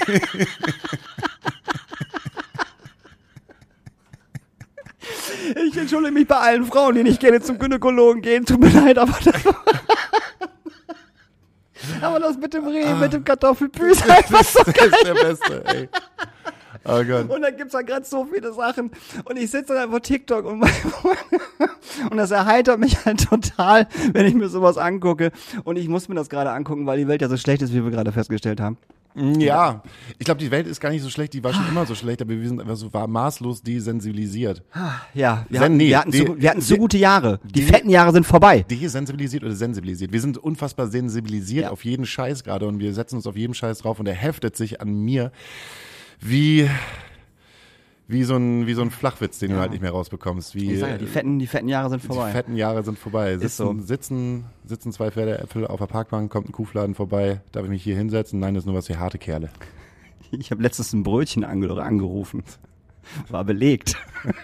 [5.68, 8.46] Ich entschuldige mich bei allen Frauen, die nicht gerne zum Gynäkologen gehen.
[8.46, 9.36] Tut mir leid, aber das,
[12.02, 14.90] aber das mit dem Reh, mit dem Kartoffelpü ist einfach so Das geil.
[14.92, 15.90] ist der Beste, ey.
[16.88, 17.30] Oh Gott.
[17.30, 18.92] Und dann gibt's da gerade so viele Sachen.
[19.26, 20.62] Und ich sitze dann vor TikTok und,
[22.12, 25.32] und das erheitert mich halt total, wenn ich mir sowas angucke.
[25.64, 27.84] Und ich muss mir das gerade angucken, weil die Welt ja so schlecht ist, wie
[27.84, 28.78] wir gerade festgestellt haben.
[29.18, 29.82] Ja,
[30.20, 32.22] ich glaube, die Welt ist gar nicht so schlecht, die war schon immer so schlecht,
[32.22, 34.62] aber wir sind einfach so war maßlos desensibilisiert.
[35.14, 37.40] Ja, wir Sen- hatten, nee, wir hatten, die- zu, wir hatten zu gute Jahre.
[37.46, 38.66] Die, die- fetten Jahre sind vorbei.
[38.70, 40.12] Desensibilisiert oder sensibilisiert.
[40.12, 41.72] Wir sind unfassbar sensibilisiert Ja.
[41.72, 44.58] auf jeden Scheiß gerade und wir setzen uns auf jeden Scheiß drauf und der heftet
[44.58, 45.32] sich an mir
[46.30, 46.70] wie,
[48.08, 50.56] wie so ein, wie so ein Flachwitz, den du halt nicht mehr rausbekommst.
[50.56, 52.32] Wie, Ich sag ja, die fetten, die fetten Jahre sind die vorbei.
[52.32, 53.38] fetten Jahre sind vorbei.
[53.38, 53.86] Sitzen, so.
[53.86, 57.96] sitzen, sitzen zwei Pferdeäpfel auf der Parkbank, kommt ein Kuhfladen vorbei, darf ich mich hier
[57.96, 58.40] hinsetzen?
[58.40, 59.50] Nein, das ist nur was für harte Kerle.
[60.32, 62.44] Ich habe letztens ein Brötchen ange angerufen.
[63.30, 63.96] War belegt.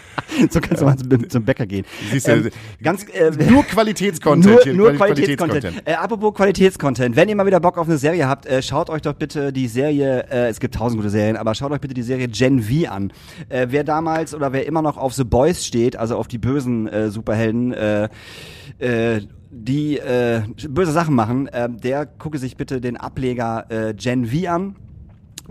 [0.50, 1.84] so kannst du mal zum, zum Bäcker gehen.
[2.10, 2.48] Siehst du, Ähm,
[2.82, 4.66] ganz, äh, Nur Qualitätscontent.
[4.66, 5.82] Nur, nur Quali- Qualitätscontent.
[5.84, 7.16] Äh, apropos Qualitätscontent.
[7.16, 9.68] Wenn ihr mal wieder Bock auf eine Serie habt, äh, schaut euch doch bitte die
[9.68, 12.90] Serie, äh, es gibt tausend gute Serien, aber schaut euch bitte die Serie Gen V
[12.90, 13.12] an.
[13.48, 16.88] Äh, wer damals oder wer immer noch auf The Boys steht, also auf die bösen
[16.88, 18.08] äh, Superhelden, äh,
[18.78, 19.20] äh,
[19.50, 24.48] die äh, böse Sachen machen, äh, der gucke sich bitte den Ableger äh, Gen V
[24.50, 24.76] an.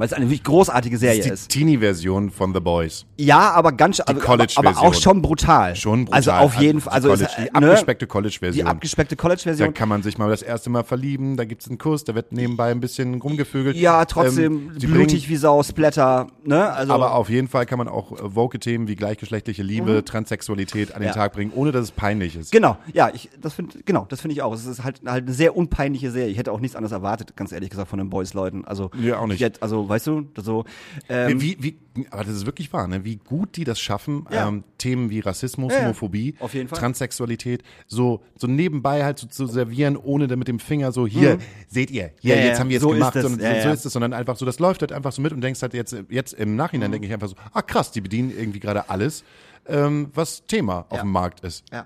[0.02, 1.54] Weil es eine wirklich großartige Serie Das ist.
[1.54, 3.06] die Teenie-Version von The Boys.
[3.20, 5.76] Ja, aber ganz, aber, aber, aber auch schon brutal.
[5.76, 6.18] Schon brutal.
[6.18, 6.94] Also auf jeden die Fall.
[6.94, 8.68] Also College, ist, die äh, ne, abgespeckte die College-Version.
[8.68, 9.74] abgespeckte Da College-Version.
[9.76, 12.72] kann man sich mal das erste Mal verlieben, da gibt's einen Kuss, da wird nebenbei
[12.72, 13.76] ein bisschen rumgevögelt.
[13.78, 16.72] Ja, trotzdem Ähm, blutig wie Sau, Splatter, ne?
[16.74, 20.96] Also aber auf jeden Fall kann man auch äh, woke Themen wie gleichgeschlechtliche Liebe, Transsexualität
[20.96, 21.08] an den Mhm.
[21.10, 21.14] Ja.
[21.14, 22.52] Tag bringen, ohne dass es peinlich ist.
[22.52, 24.52] genau, ja, ich das finde genau, das finde ich auch.
[24.54, 26.30] Es ist halt halt eine sehr unpeinliche Serie.
[26.32, 28.66] Ich hätte auch nichts anderes erwartet, ganz ehrlich gesagt von den Boys Leuten.
[28.66, 29.36] Also Ja, auch nicht.
[29.36, 30.66] ich hätte- also, weißt du, so
[31.10, 31.78] ähm, Wie, wie,
[32.10, 33.06] aber das ist wirklich wahr, ne?
[33.06, 34.48] wie gut die das schaffen, Ja.
[34.48, 35.82] ähm, Themen wie Rassismus, Ja.
[35.84, 36.36] Homophobie.
[36.70, 41.38] Transsexualität, so, so nebenbei halt so zu servieren, ohne da mit dem Finger so, hier,
[41.68, 42.42] seht ihr, hier, Mhm.
[42.42, 43.30] Ja, jetzt haben wir es so gemacht und so,
[43.62, 45.74] so ist es, sondern einfach so, das läuft halt einfach so mit und denkst halt
[45.74, 46.94] jetzt, jetzt im Nachhinein Mhm.
[46.94, 49.24] denke ich einfach so, ah krass, die bedienen irgendwie gerade alles,
[49.68, 51.64] ähm, was Thema auf dem Markt ist.
[51.72, 51.86] ja.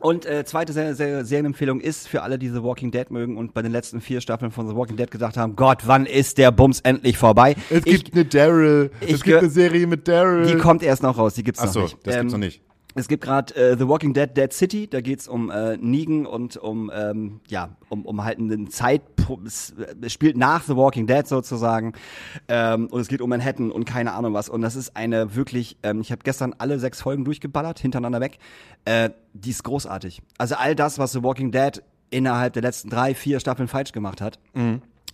[0.00, 3.52] Und äh, zweite Se Se Serienempfehlung ist für alle, die The Walking Dead mögen und
[3.54, 6.52] bei den letzten vier Staffeln von The Walking Dead gesagt haben, Gott, wann ist der
[6.52, 7.56] Bums endlich vorbei?
[7.70, 8.90] Es Ich- gibt eine Daryl.
[9.00, 10.46] Es gibt eine Serie mit Daryl.
[10.46, 11.98] die kommt erst noch raus, die gibt's Ach noch so, nicht.
[12.04, 12.62] das gibt's noch nicht.
[12.98, 16.56] Es gibt gerade äh, The Walking Dead Dead City, da geht's um äh, Negan und
[16.56, 19.02] um ähm, ja um, um halt einen Zeit
[19.44, 19.74] es
[20.06, 21.92] spielt nach The Walking Dead sozusagen.
[22.48, 24.48] Ähm, und es geht um Manhattan und keine Ahnung was.
[24.48, 28.38] Und das ist eine wirklich ähm, ich habe gestern alle sechs Folgen durchgeballert hintereinander weg.
[28.84, 30.20] Äh, die ist großartig.
[30.36, 31.80] Also all das was The Walking Dead
[32.10, 34.40] innerhalb der letzten drei vier Staffeln falsch gemacht hat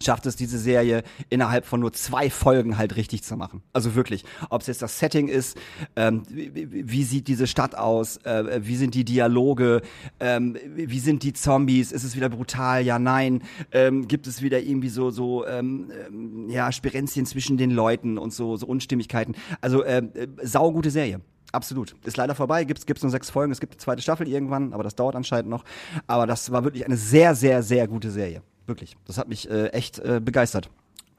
[0.03, 3.63] schafft es diese Serie innerhalb von nur zwei Folgen halt richtig zu machen.
[3.73, 5.57] Also wirklich, ob es jetzt das Setting ist,
[5.97, 9.83] ähm, wie, sieht diese Stadt aus, äh, wie sind die Dialoge,
[10.21, 13.43] ähm, wie sind die Zombies, ist es wieder brutal, ja, nein,
[13.73, 18.33] ähm, gibt es wieder irgendwie so, so ähm, ähm, ja, Spirenzien zwischen den Leuten und
[18.33, 19.35] so, so Unstimmigkeiten.
[19.61, 21.21] Also ähm, äh, saugute Serie.
[21.53, 21.95] Absolut.
[22.05, 24.83] Ist leider vorbei, gibt's gibt's nur sechs Folgen, es gibt eine zweite Staffel irgendwann, aber
[24.83, 25.65] das dauert anscheinend noch.
[26.09, 28.43] Aber das war wirklich eine sehr, sehr, sehr gute Serie.
[28.67, 28.97] Wirklich.
[29.07, 30.71] Das hat mich äh, echt äh, begeistert.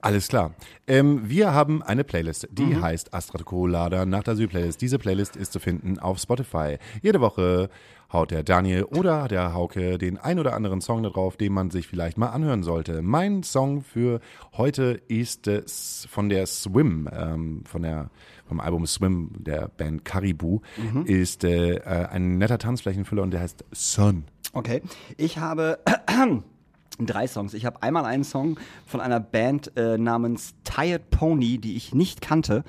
[0.02, 0.54] Alles klar.
[0.86, 4.80] Ähm, wir haben eine Playlist, die heißt Astra Colada nach der Asylplaylist.
[4.82, 6.78] Diese Playlist ist zu finden auf Spotify.
[7.02, 7.70] Jede Woche
[8.14, 11.72] haut der Daniel oder der Hauke den ein oder anderen Song da drauf, den man
[11.72, 13.02] sich vielleicht mal anhören sollte.
[13.02, 14.20] Mein Song für
[14.56, 18.12] heute ist äh, s- von der Swim, ähm, von der
[18.48, 20.62] vom Album Swim der Band Caribou,
[21.06, 24.26] ist äh, äh, ein netter Tanzflächenfüller und der heißt Sun.
[24.54, 24.84] Okay.
[25.18, 25.80] Ich habe
[27.00, 27.54] drei Songs.
[27.54, 32.22] Ich habe einmal einen Song von einer Band äh, namens Tired Pony, die ich nicht
[32.22, 32.64] kannte.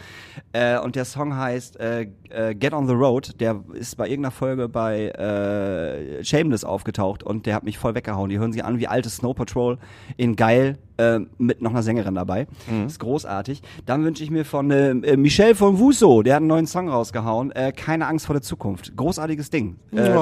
[0.52, 3.40] Äh, und der Song heißt äh, äh, Get on the Road.
[3.40, 8.30] Der ist bei irgendeiner Folge bei äh, Shameless aufgetaucht und der hat mich voll weggehauen.
[8.30, 9.78] Die hören sich an wie alte Snow Patrol
[10.16, 12.47] in geil äh, mit noch einer Sängerin dabei.
[12.86, 13.62] Ist großartig.
[13.84, 16.88] Dann wünsche ich mir von äh, äh, Michel von Wusso, der hat einen neuen Song
[16.88, 17.51] rausgehauen.
[17.53, 18.97] Äh, Keine Angst vor der Zukunft.
[18.97, 19.76] Großartiges Ding.
[19.92, 20.12] Äh,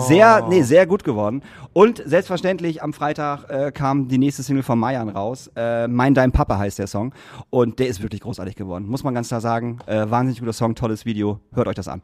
[0.00, 1.42] Sehr, nee, sehr gut geworden.
[1.72, 5.50] Und selbstverständlich am Freitag äh, kam die nächste Single von Mayan raus.
[5.56, 7.12] Äh, mein Dein Papa heißt der Song.
[7.50, 8.86] Und der ist wirklich großartig geworden.
[8.88, 9.78] Muss man ganz klar sagen.
[9.86, 11.40] Äh, wahnsinnig guter Song, tolles Video.
[11.52, 12.02] Hört euch das an.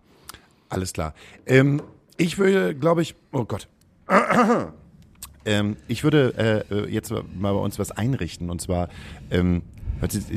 [0.68, 1.14] Alles klar.
[1.46, 1.80] Ähm,
[2.16, 3.68] ich würde, glaube ich, oh Gott.
[5.46, 7.22] Ähm, ich würde äh, äh, jetzt mal
[7.52, 8.50] bei uns was einrichten.
[8.50, 8.88] Und zwar,
[9.30, 9.62] ähm,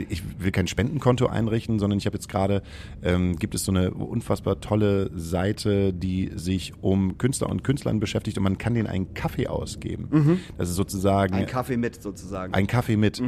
[0.10, 2.62] ich will kein Spendenkonto einrichten, sondern ich habe jetzt gerade,
[3.04, 8.38] ähm, gibt es so eine unfassbar tolle Seite, die sich um Künstler und Künstlern beschäftigt
[8.38, 10.40] und man kann denen einen Kaffee ausgeben.
[10.58, 12.54] Das ist sozusagen Ein Kaffee mit sozusagen.
[12.54, 13.22] ein Kaffee mit.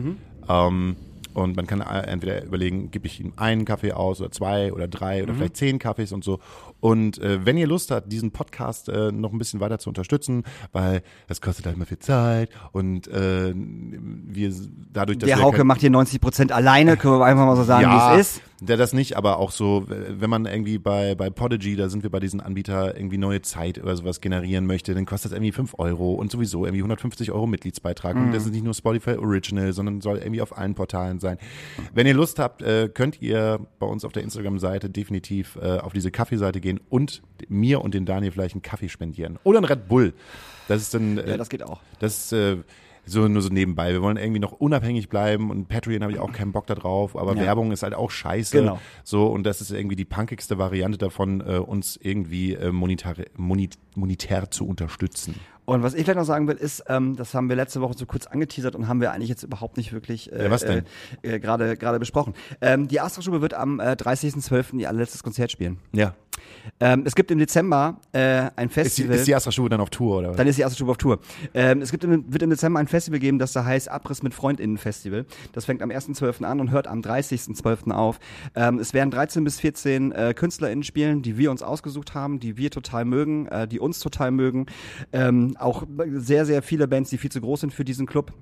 [0.47, 0.95] Ähm,
[1.33, 4.87] und man kann äh, entweder überlegen, gebe ich ihm einen Kaffee aus oder zwei oder
[4.87, 6.39] drei oder vielleicht zehn Kaffees und so.
[6.79, 10.43] Und äh, wenn ihr Lust habt, diesen Podcast äh, noch ein bisschen weiter zu unterstützen,
[10.71, 14.53] weil es kostet halt immer viel Zeit und äh, wir
[14.91, 17.83] dadurch, dass der Hauke macht hier 90 Prozent alleine, können wir einfach mal so sagen,
[17.83, 18.41] ja, wie es ist.
[18.63, 22.11] Der das nicht, aber auch so, wenn man irgendwie bei, bei Podigy, da sind wir
[22.11, 25.73] bei diesen Anbieter, irgendwie neue Zeit oder sowas generieren möchte, dann kostet das irgendwie 5
[25.79, 28.15] Euro und sowieso irgendwie 150 Euro Mitgliedsbeitrag.
[28.15, 28.31] Und Mhm.
[28.33, 31.39] das ist nicht nur Spotify Original, sondern soll irgendwie auf allen Portalen sein.
[31.95, 35.93] Wenn ihr Lust habt, äh, könnt ihr bei uns auf der Instagram-Seite definitiv äh, auf
[35.93, 39.39] diese Kaffeeseite gehen und mir und den Daniel vielleicht einen Kaffee spendieren.
[39.43, 40.13] Oder einen Red Bull.
[40.67, 41.17] Das ist dann.
[41.17, 41.79] Äh, Ja, das geht auch.
[41.99, 42.57] das ist äh,
[43.05, 43.91] so nur so nebenbei.
[43.91, 47.15] Wir wollen irgendwie noch unabhängig bleiben und Patreon habe ich auch keinen Bock da drauf,
[47.17, 47.41] aber Ja.
[47.43, 48.57] Werbung ist halt auch scheiße.
[48.59, 48.79] Genau.
[49.03, 53.75] So und das ist irgendwie die punkigste Variante davon, äh, uns irgendwie äh, monetär, monit,
[53.95, 55.35] monetär zu unterstützen.
[55.65, 58.05] Und was ich vielleicht noch sagen will, ist, ähm, das haben wir letzte Woche so
[58.05, 60.85] kurz angeteasert und haben wir eigentlich jetzt überhaupt nicht wirklich äh, Ja, was denn?
[61.21, 62.33] äh, äh, gerade gerade besprochen.
[62.61, 64.79] Ähm, die Astra-Stube wird am äh, 30.12.
[64.79, 65.77] ihr allerletztes Konzert spielen.
[65.93, 66.15] Ja.
[66.79, 69.15] Ähm, es gibt im Dezember äh, ein Ist die, Festival.
[69.15, 70.37] ist die Astra Stube dann auf Tour oder was?
[70.37, 71.19] Dann ist die erste Stube auf Tour.
[71.53, 74.33] Ähm, es gibt im, wird im Dezember ein Festival geben, das da heißt Abriss mit
[74.33, 75.25] FreundInnen Festival.
[75.53, 76.43] Das fängt am 1.12.
[76.43, 77.91] an und hört am 30.12.
[77.91, 78.19] auf.
[78.55, 82.57] Ähm, es werden 13 bis 14 äh, KünstlerInnen spielen, die wir uns ausgesucht haben, die
[82.57, 84.65] wir total mögen, äh, die uns total mögen.
[85.13, 85.83] Ähm, auch
[86.13, 88.33] sehr, sehr viele Bands, die viel zu groß sind für diesen Club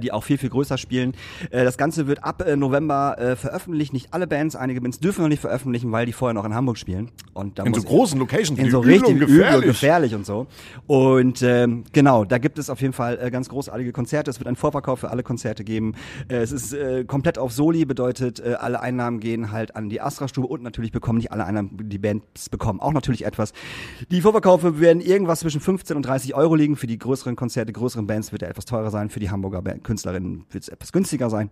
[0.00, 1.14] die auch viel, viel größer spielen.
[1.50, 3.92] Äh, das Ganze wird ab äh, November äh, veröffentlicht.
[3.92, 6.78] Nicht alle Bands, einige Bands dürfen noch nicht veröffentlichen, weil die vorher noch in Hamburg
[6.78, 7.10] spielen.
[7.32, 9.66] Und da In so großen Locations, in die so richtig und gefährlich.
[9.66, 9.66] gefährlich.
[10.10, 10.46] gefährlich und so.
[10.86, 14.30] Und ähm, genau, da gibt es auf jeden Fall äh, ganz großartige Konzerte.
[14.30, 15.94] Es wird einen Vorverkauf für alle Konzerte geben.
[16.28, 20.00] Äh, es ist äh, komplett auf Soli, bedeutet, äh, alle Einnahmen gehen halt an die
[20.00, 23.52] Astra-Stube und natürlich bekommen nicht alle Einnahmen, die Bands bekommen auch natürlich etwas.
[24.10, 26.76] Die Vorverkaufe werden irgendwas zwischen 15 und 30 Euro liegen.
[26.76, 29.10] Für die größeren Konzerte, größeren Bands wird er etwas teurer sein.
[29.10, 31.50] Für die Hamburger Band- Künstlerinnen wird es etwas günstiger sein.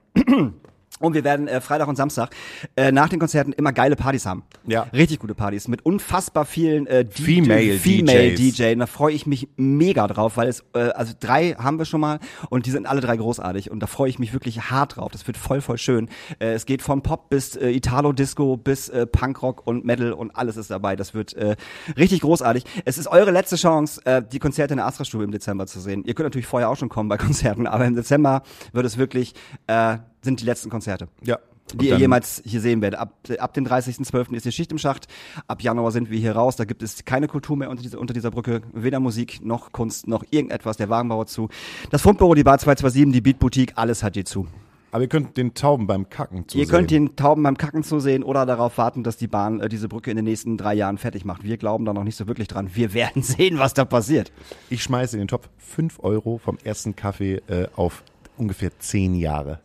[1.01, 2.35] Und wir werden äh, Freitag und Samstag
[2.77, 4.43] äh, nach den Konzerten immer geile Partys haben.
[4.67, 4.83] Ja.
[4.93, 8.57] Richtig gute Partys mit unfassbar vielen äh, DJ Female Female DJs.
[8.57, 8.75] DJ.
[8.75, 12.19] Da freue ich mich mega drauf, weil es, äh, also drei haben wir schon mal
[12.51, 15.13] und die sind alle drei großartig und da freue ich mich wirklich hart drauf.
[15.13, 16.09] Das wird voll, voll schön.
[16.39, 20.57] Äh, es geht von Pop bis äh, Italo-Disco bis äh, Punkrock und Metal und alles
[20.57, 20.97] ist dabei.
[20.97, 21.57] Das wird äh,
[21.97, 22.65] richtig großartig.
[22.85, 26.05] Es ist eure letzte Chance, äh, die Konzerte in der Astra-Stube im Dezember zu sehen.
[26.05, 28.43] Ihr könnt natürlich vorher auch schon kommen bei Konzerten, aber im Dezember
[28.73, 29.35] wird es wirklich,
[29.67, 31.39] äh, sind die letzten Konzerte Ja.
[31.75, 32.99] Die ihr jemals hier sehen werdet.
[32.99, 34.35] Ab, ab dem 30.12.
[34.35, 35.07] ist die Schicht im Schacht.
[35.47, 36.57] Ab Januar sind wir hier raus.
[36.57, 38.63] Da gibt es keine Kultur mehr unter dieser, unter dieser Brücke.
[38.73, 40.79] Weder Musik, noch Kunst, noch irgendetwas.
[40.79, 41.49] Der Wagenbauer zu.
[41.91, 44.47] Das Fundbüro, die Bar 227, die Beat Boutique, alles hat hier zu.
[44.91, 46.65] Aber ihr könnt den Tauben beim Kacken zusehen.
[46.65, 49.89] Ihr könnt den Tauben beim Kacken zusehen oder darauf warten, dass die Bahn äh, diese
[49.89, 51.45] Brücke in den nächsten drei Jahren fertig macht.
[51.45, 52.71] Wir glauben da noch nicht so wirklich dran.
[52.73, 54.33] Wir werden sehen, was da passiert.
[54.71, 58.03] Ich schmeiße in den Topf 5 Euro vom ersten Kaffee äh, auf
[58.39, 59.61] ungefähr 10 Jahre.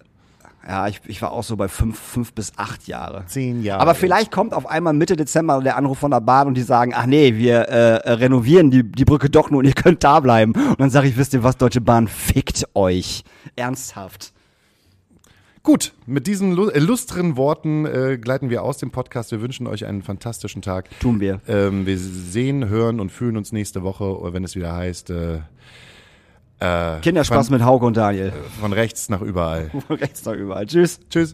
[0.65, 3.25] Ja, ich, ich war auch so bei fünf, fünf bis acht Jahre.
[3.27, 3.81] Zehn Jahre.
[3.81, 6.93] Aber vielleicht kommt auf einmal Mitte Dezember der Anruf von der Bahn und die sagen,
[6.95, 10.21] ach nee, wir äh, äh, renovieren die, die Brücke doch nur und ihr könnt da
[10.21, 10.53] bleiben.
[10.53, 13.25] Und dann sage ich, wisst ihr was, Deutsche Bahn, fickt euch.
[13.57, 14.31] Ernsthaft.
[15.63, 19.31] Gut, mit diesen lu- illustren Worten äh, gleiten wir aus dem Podcast.
[19.31, 20.89] Wir wünschen euch einen fantastischen Tag.
[20.99, 21.41] Tun wir.
[21.47, 25.39] Ähm, wir sehen, hören und fühlen uns nächste Woche, wenn es wieder heißt, äh,
[26.63, 28.33] äh, Kinderspaß von, mit Hauke und Daniel.
[28.59, 29.69] von rechts nach überall.
[29.89, 30.65] Rechts da überall.
[30.65, 30.99] Tschüss.
[31.09, 31.33] Tschüss.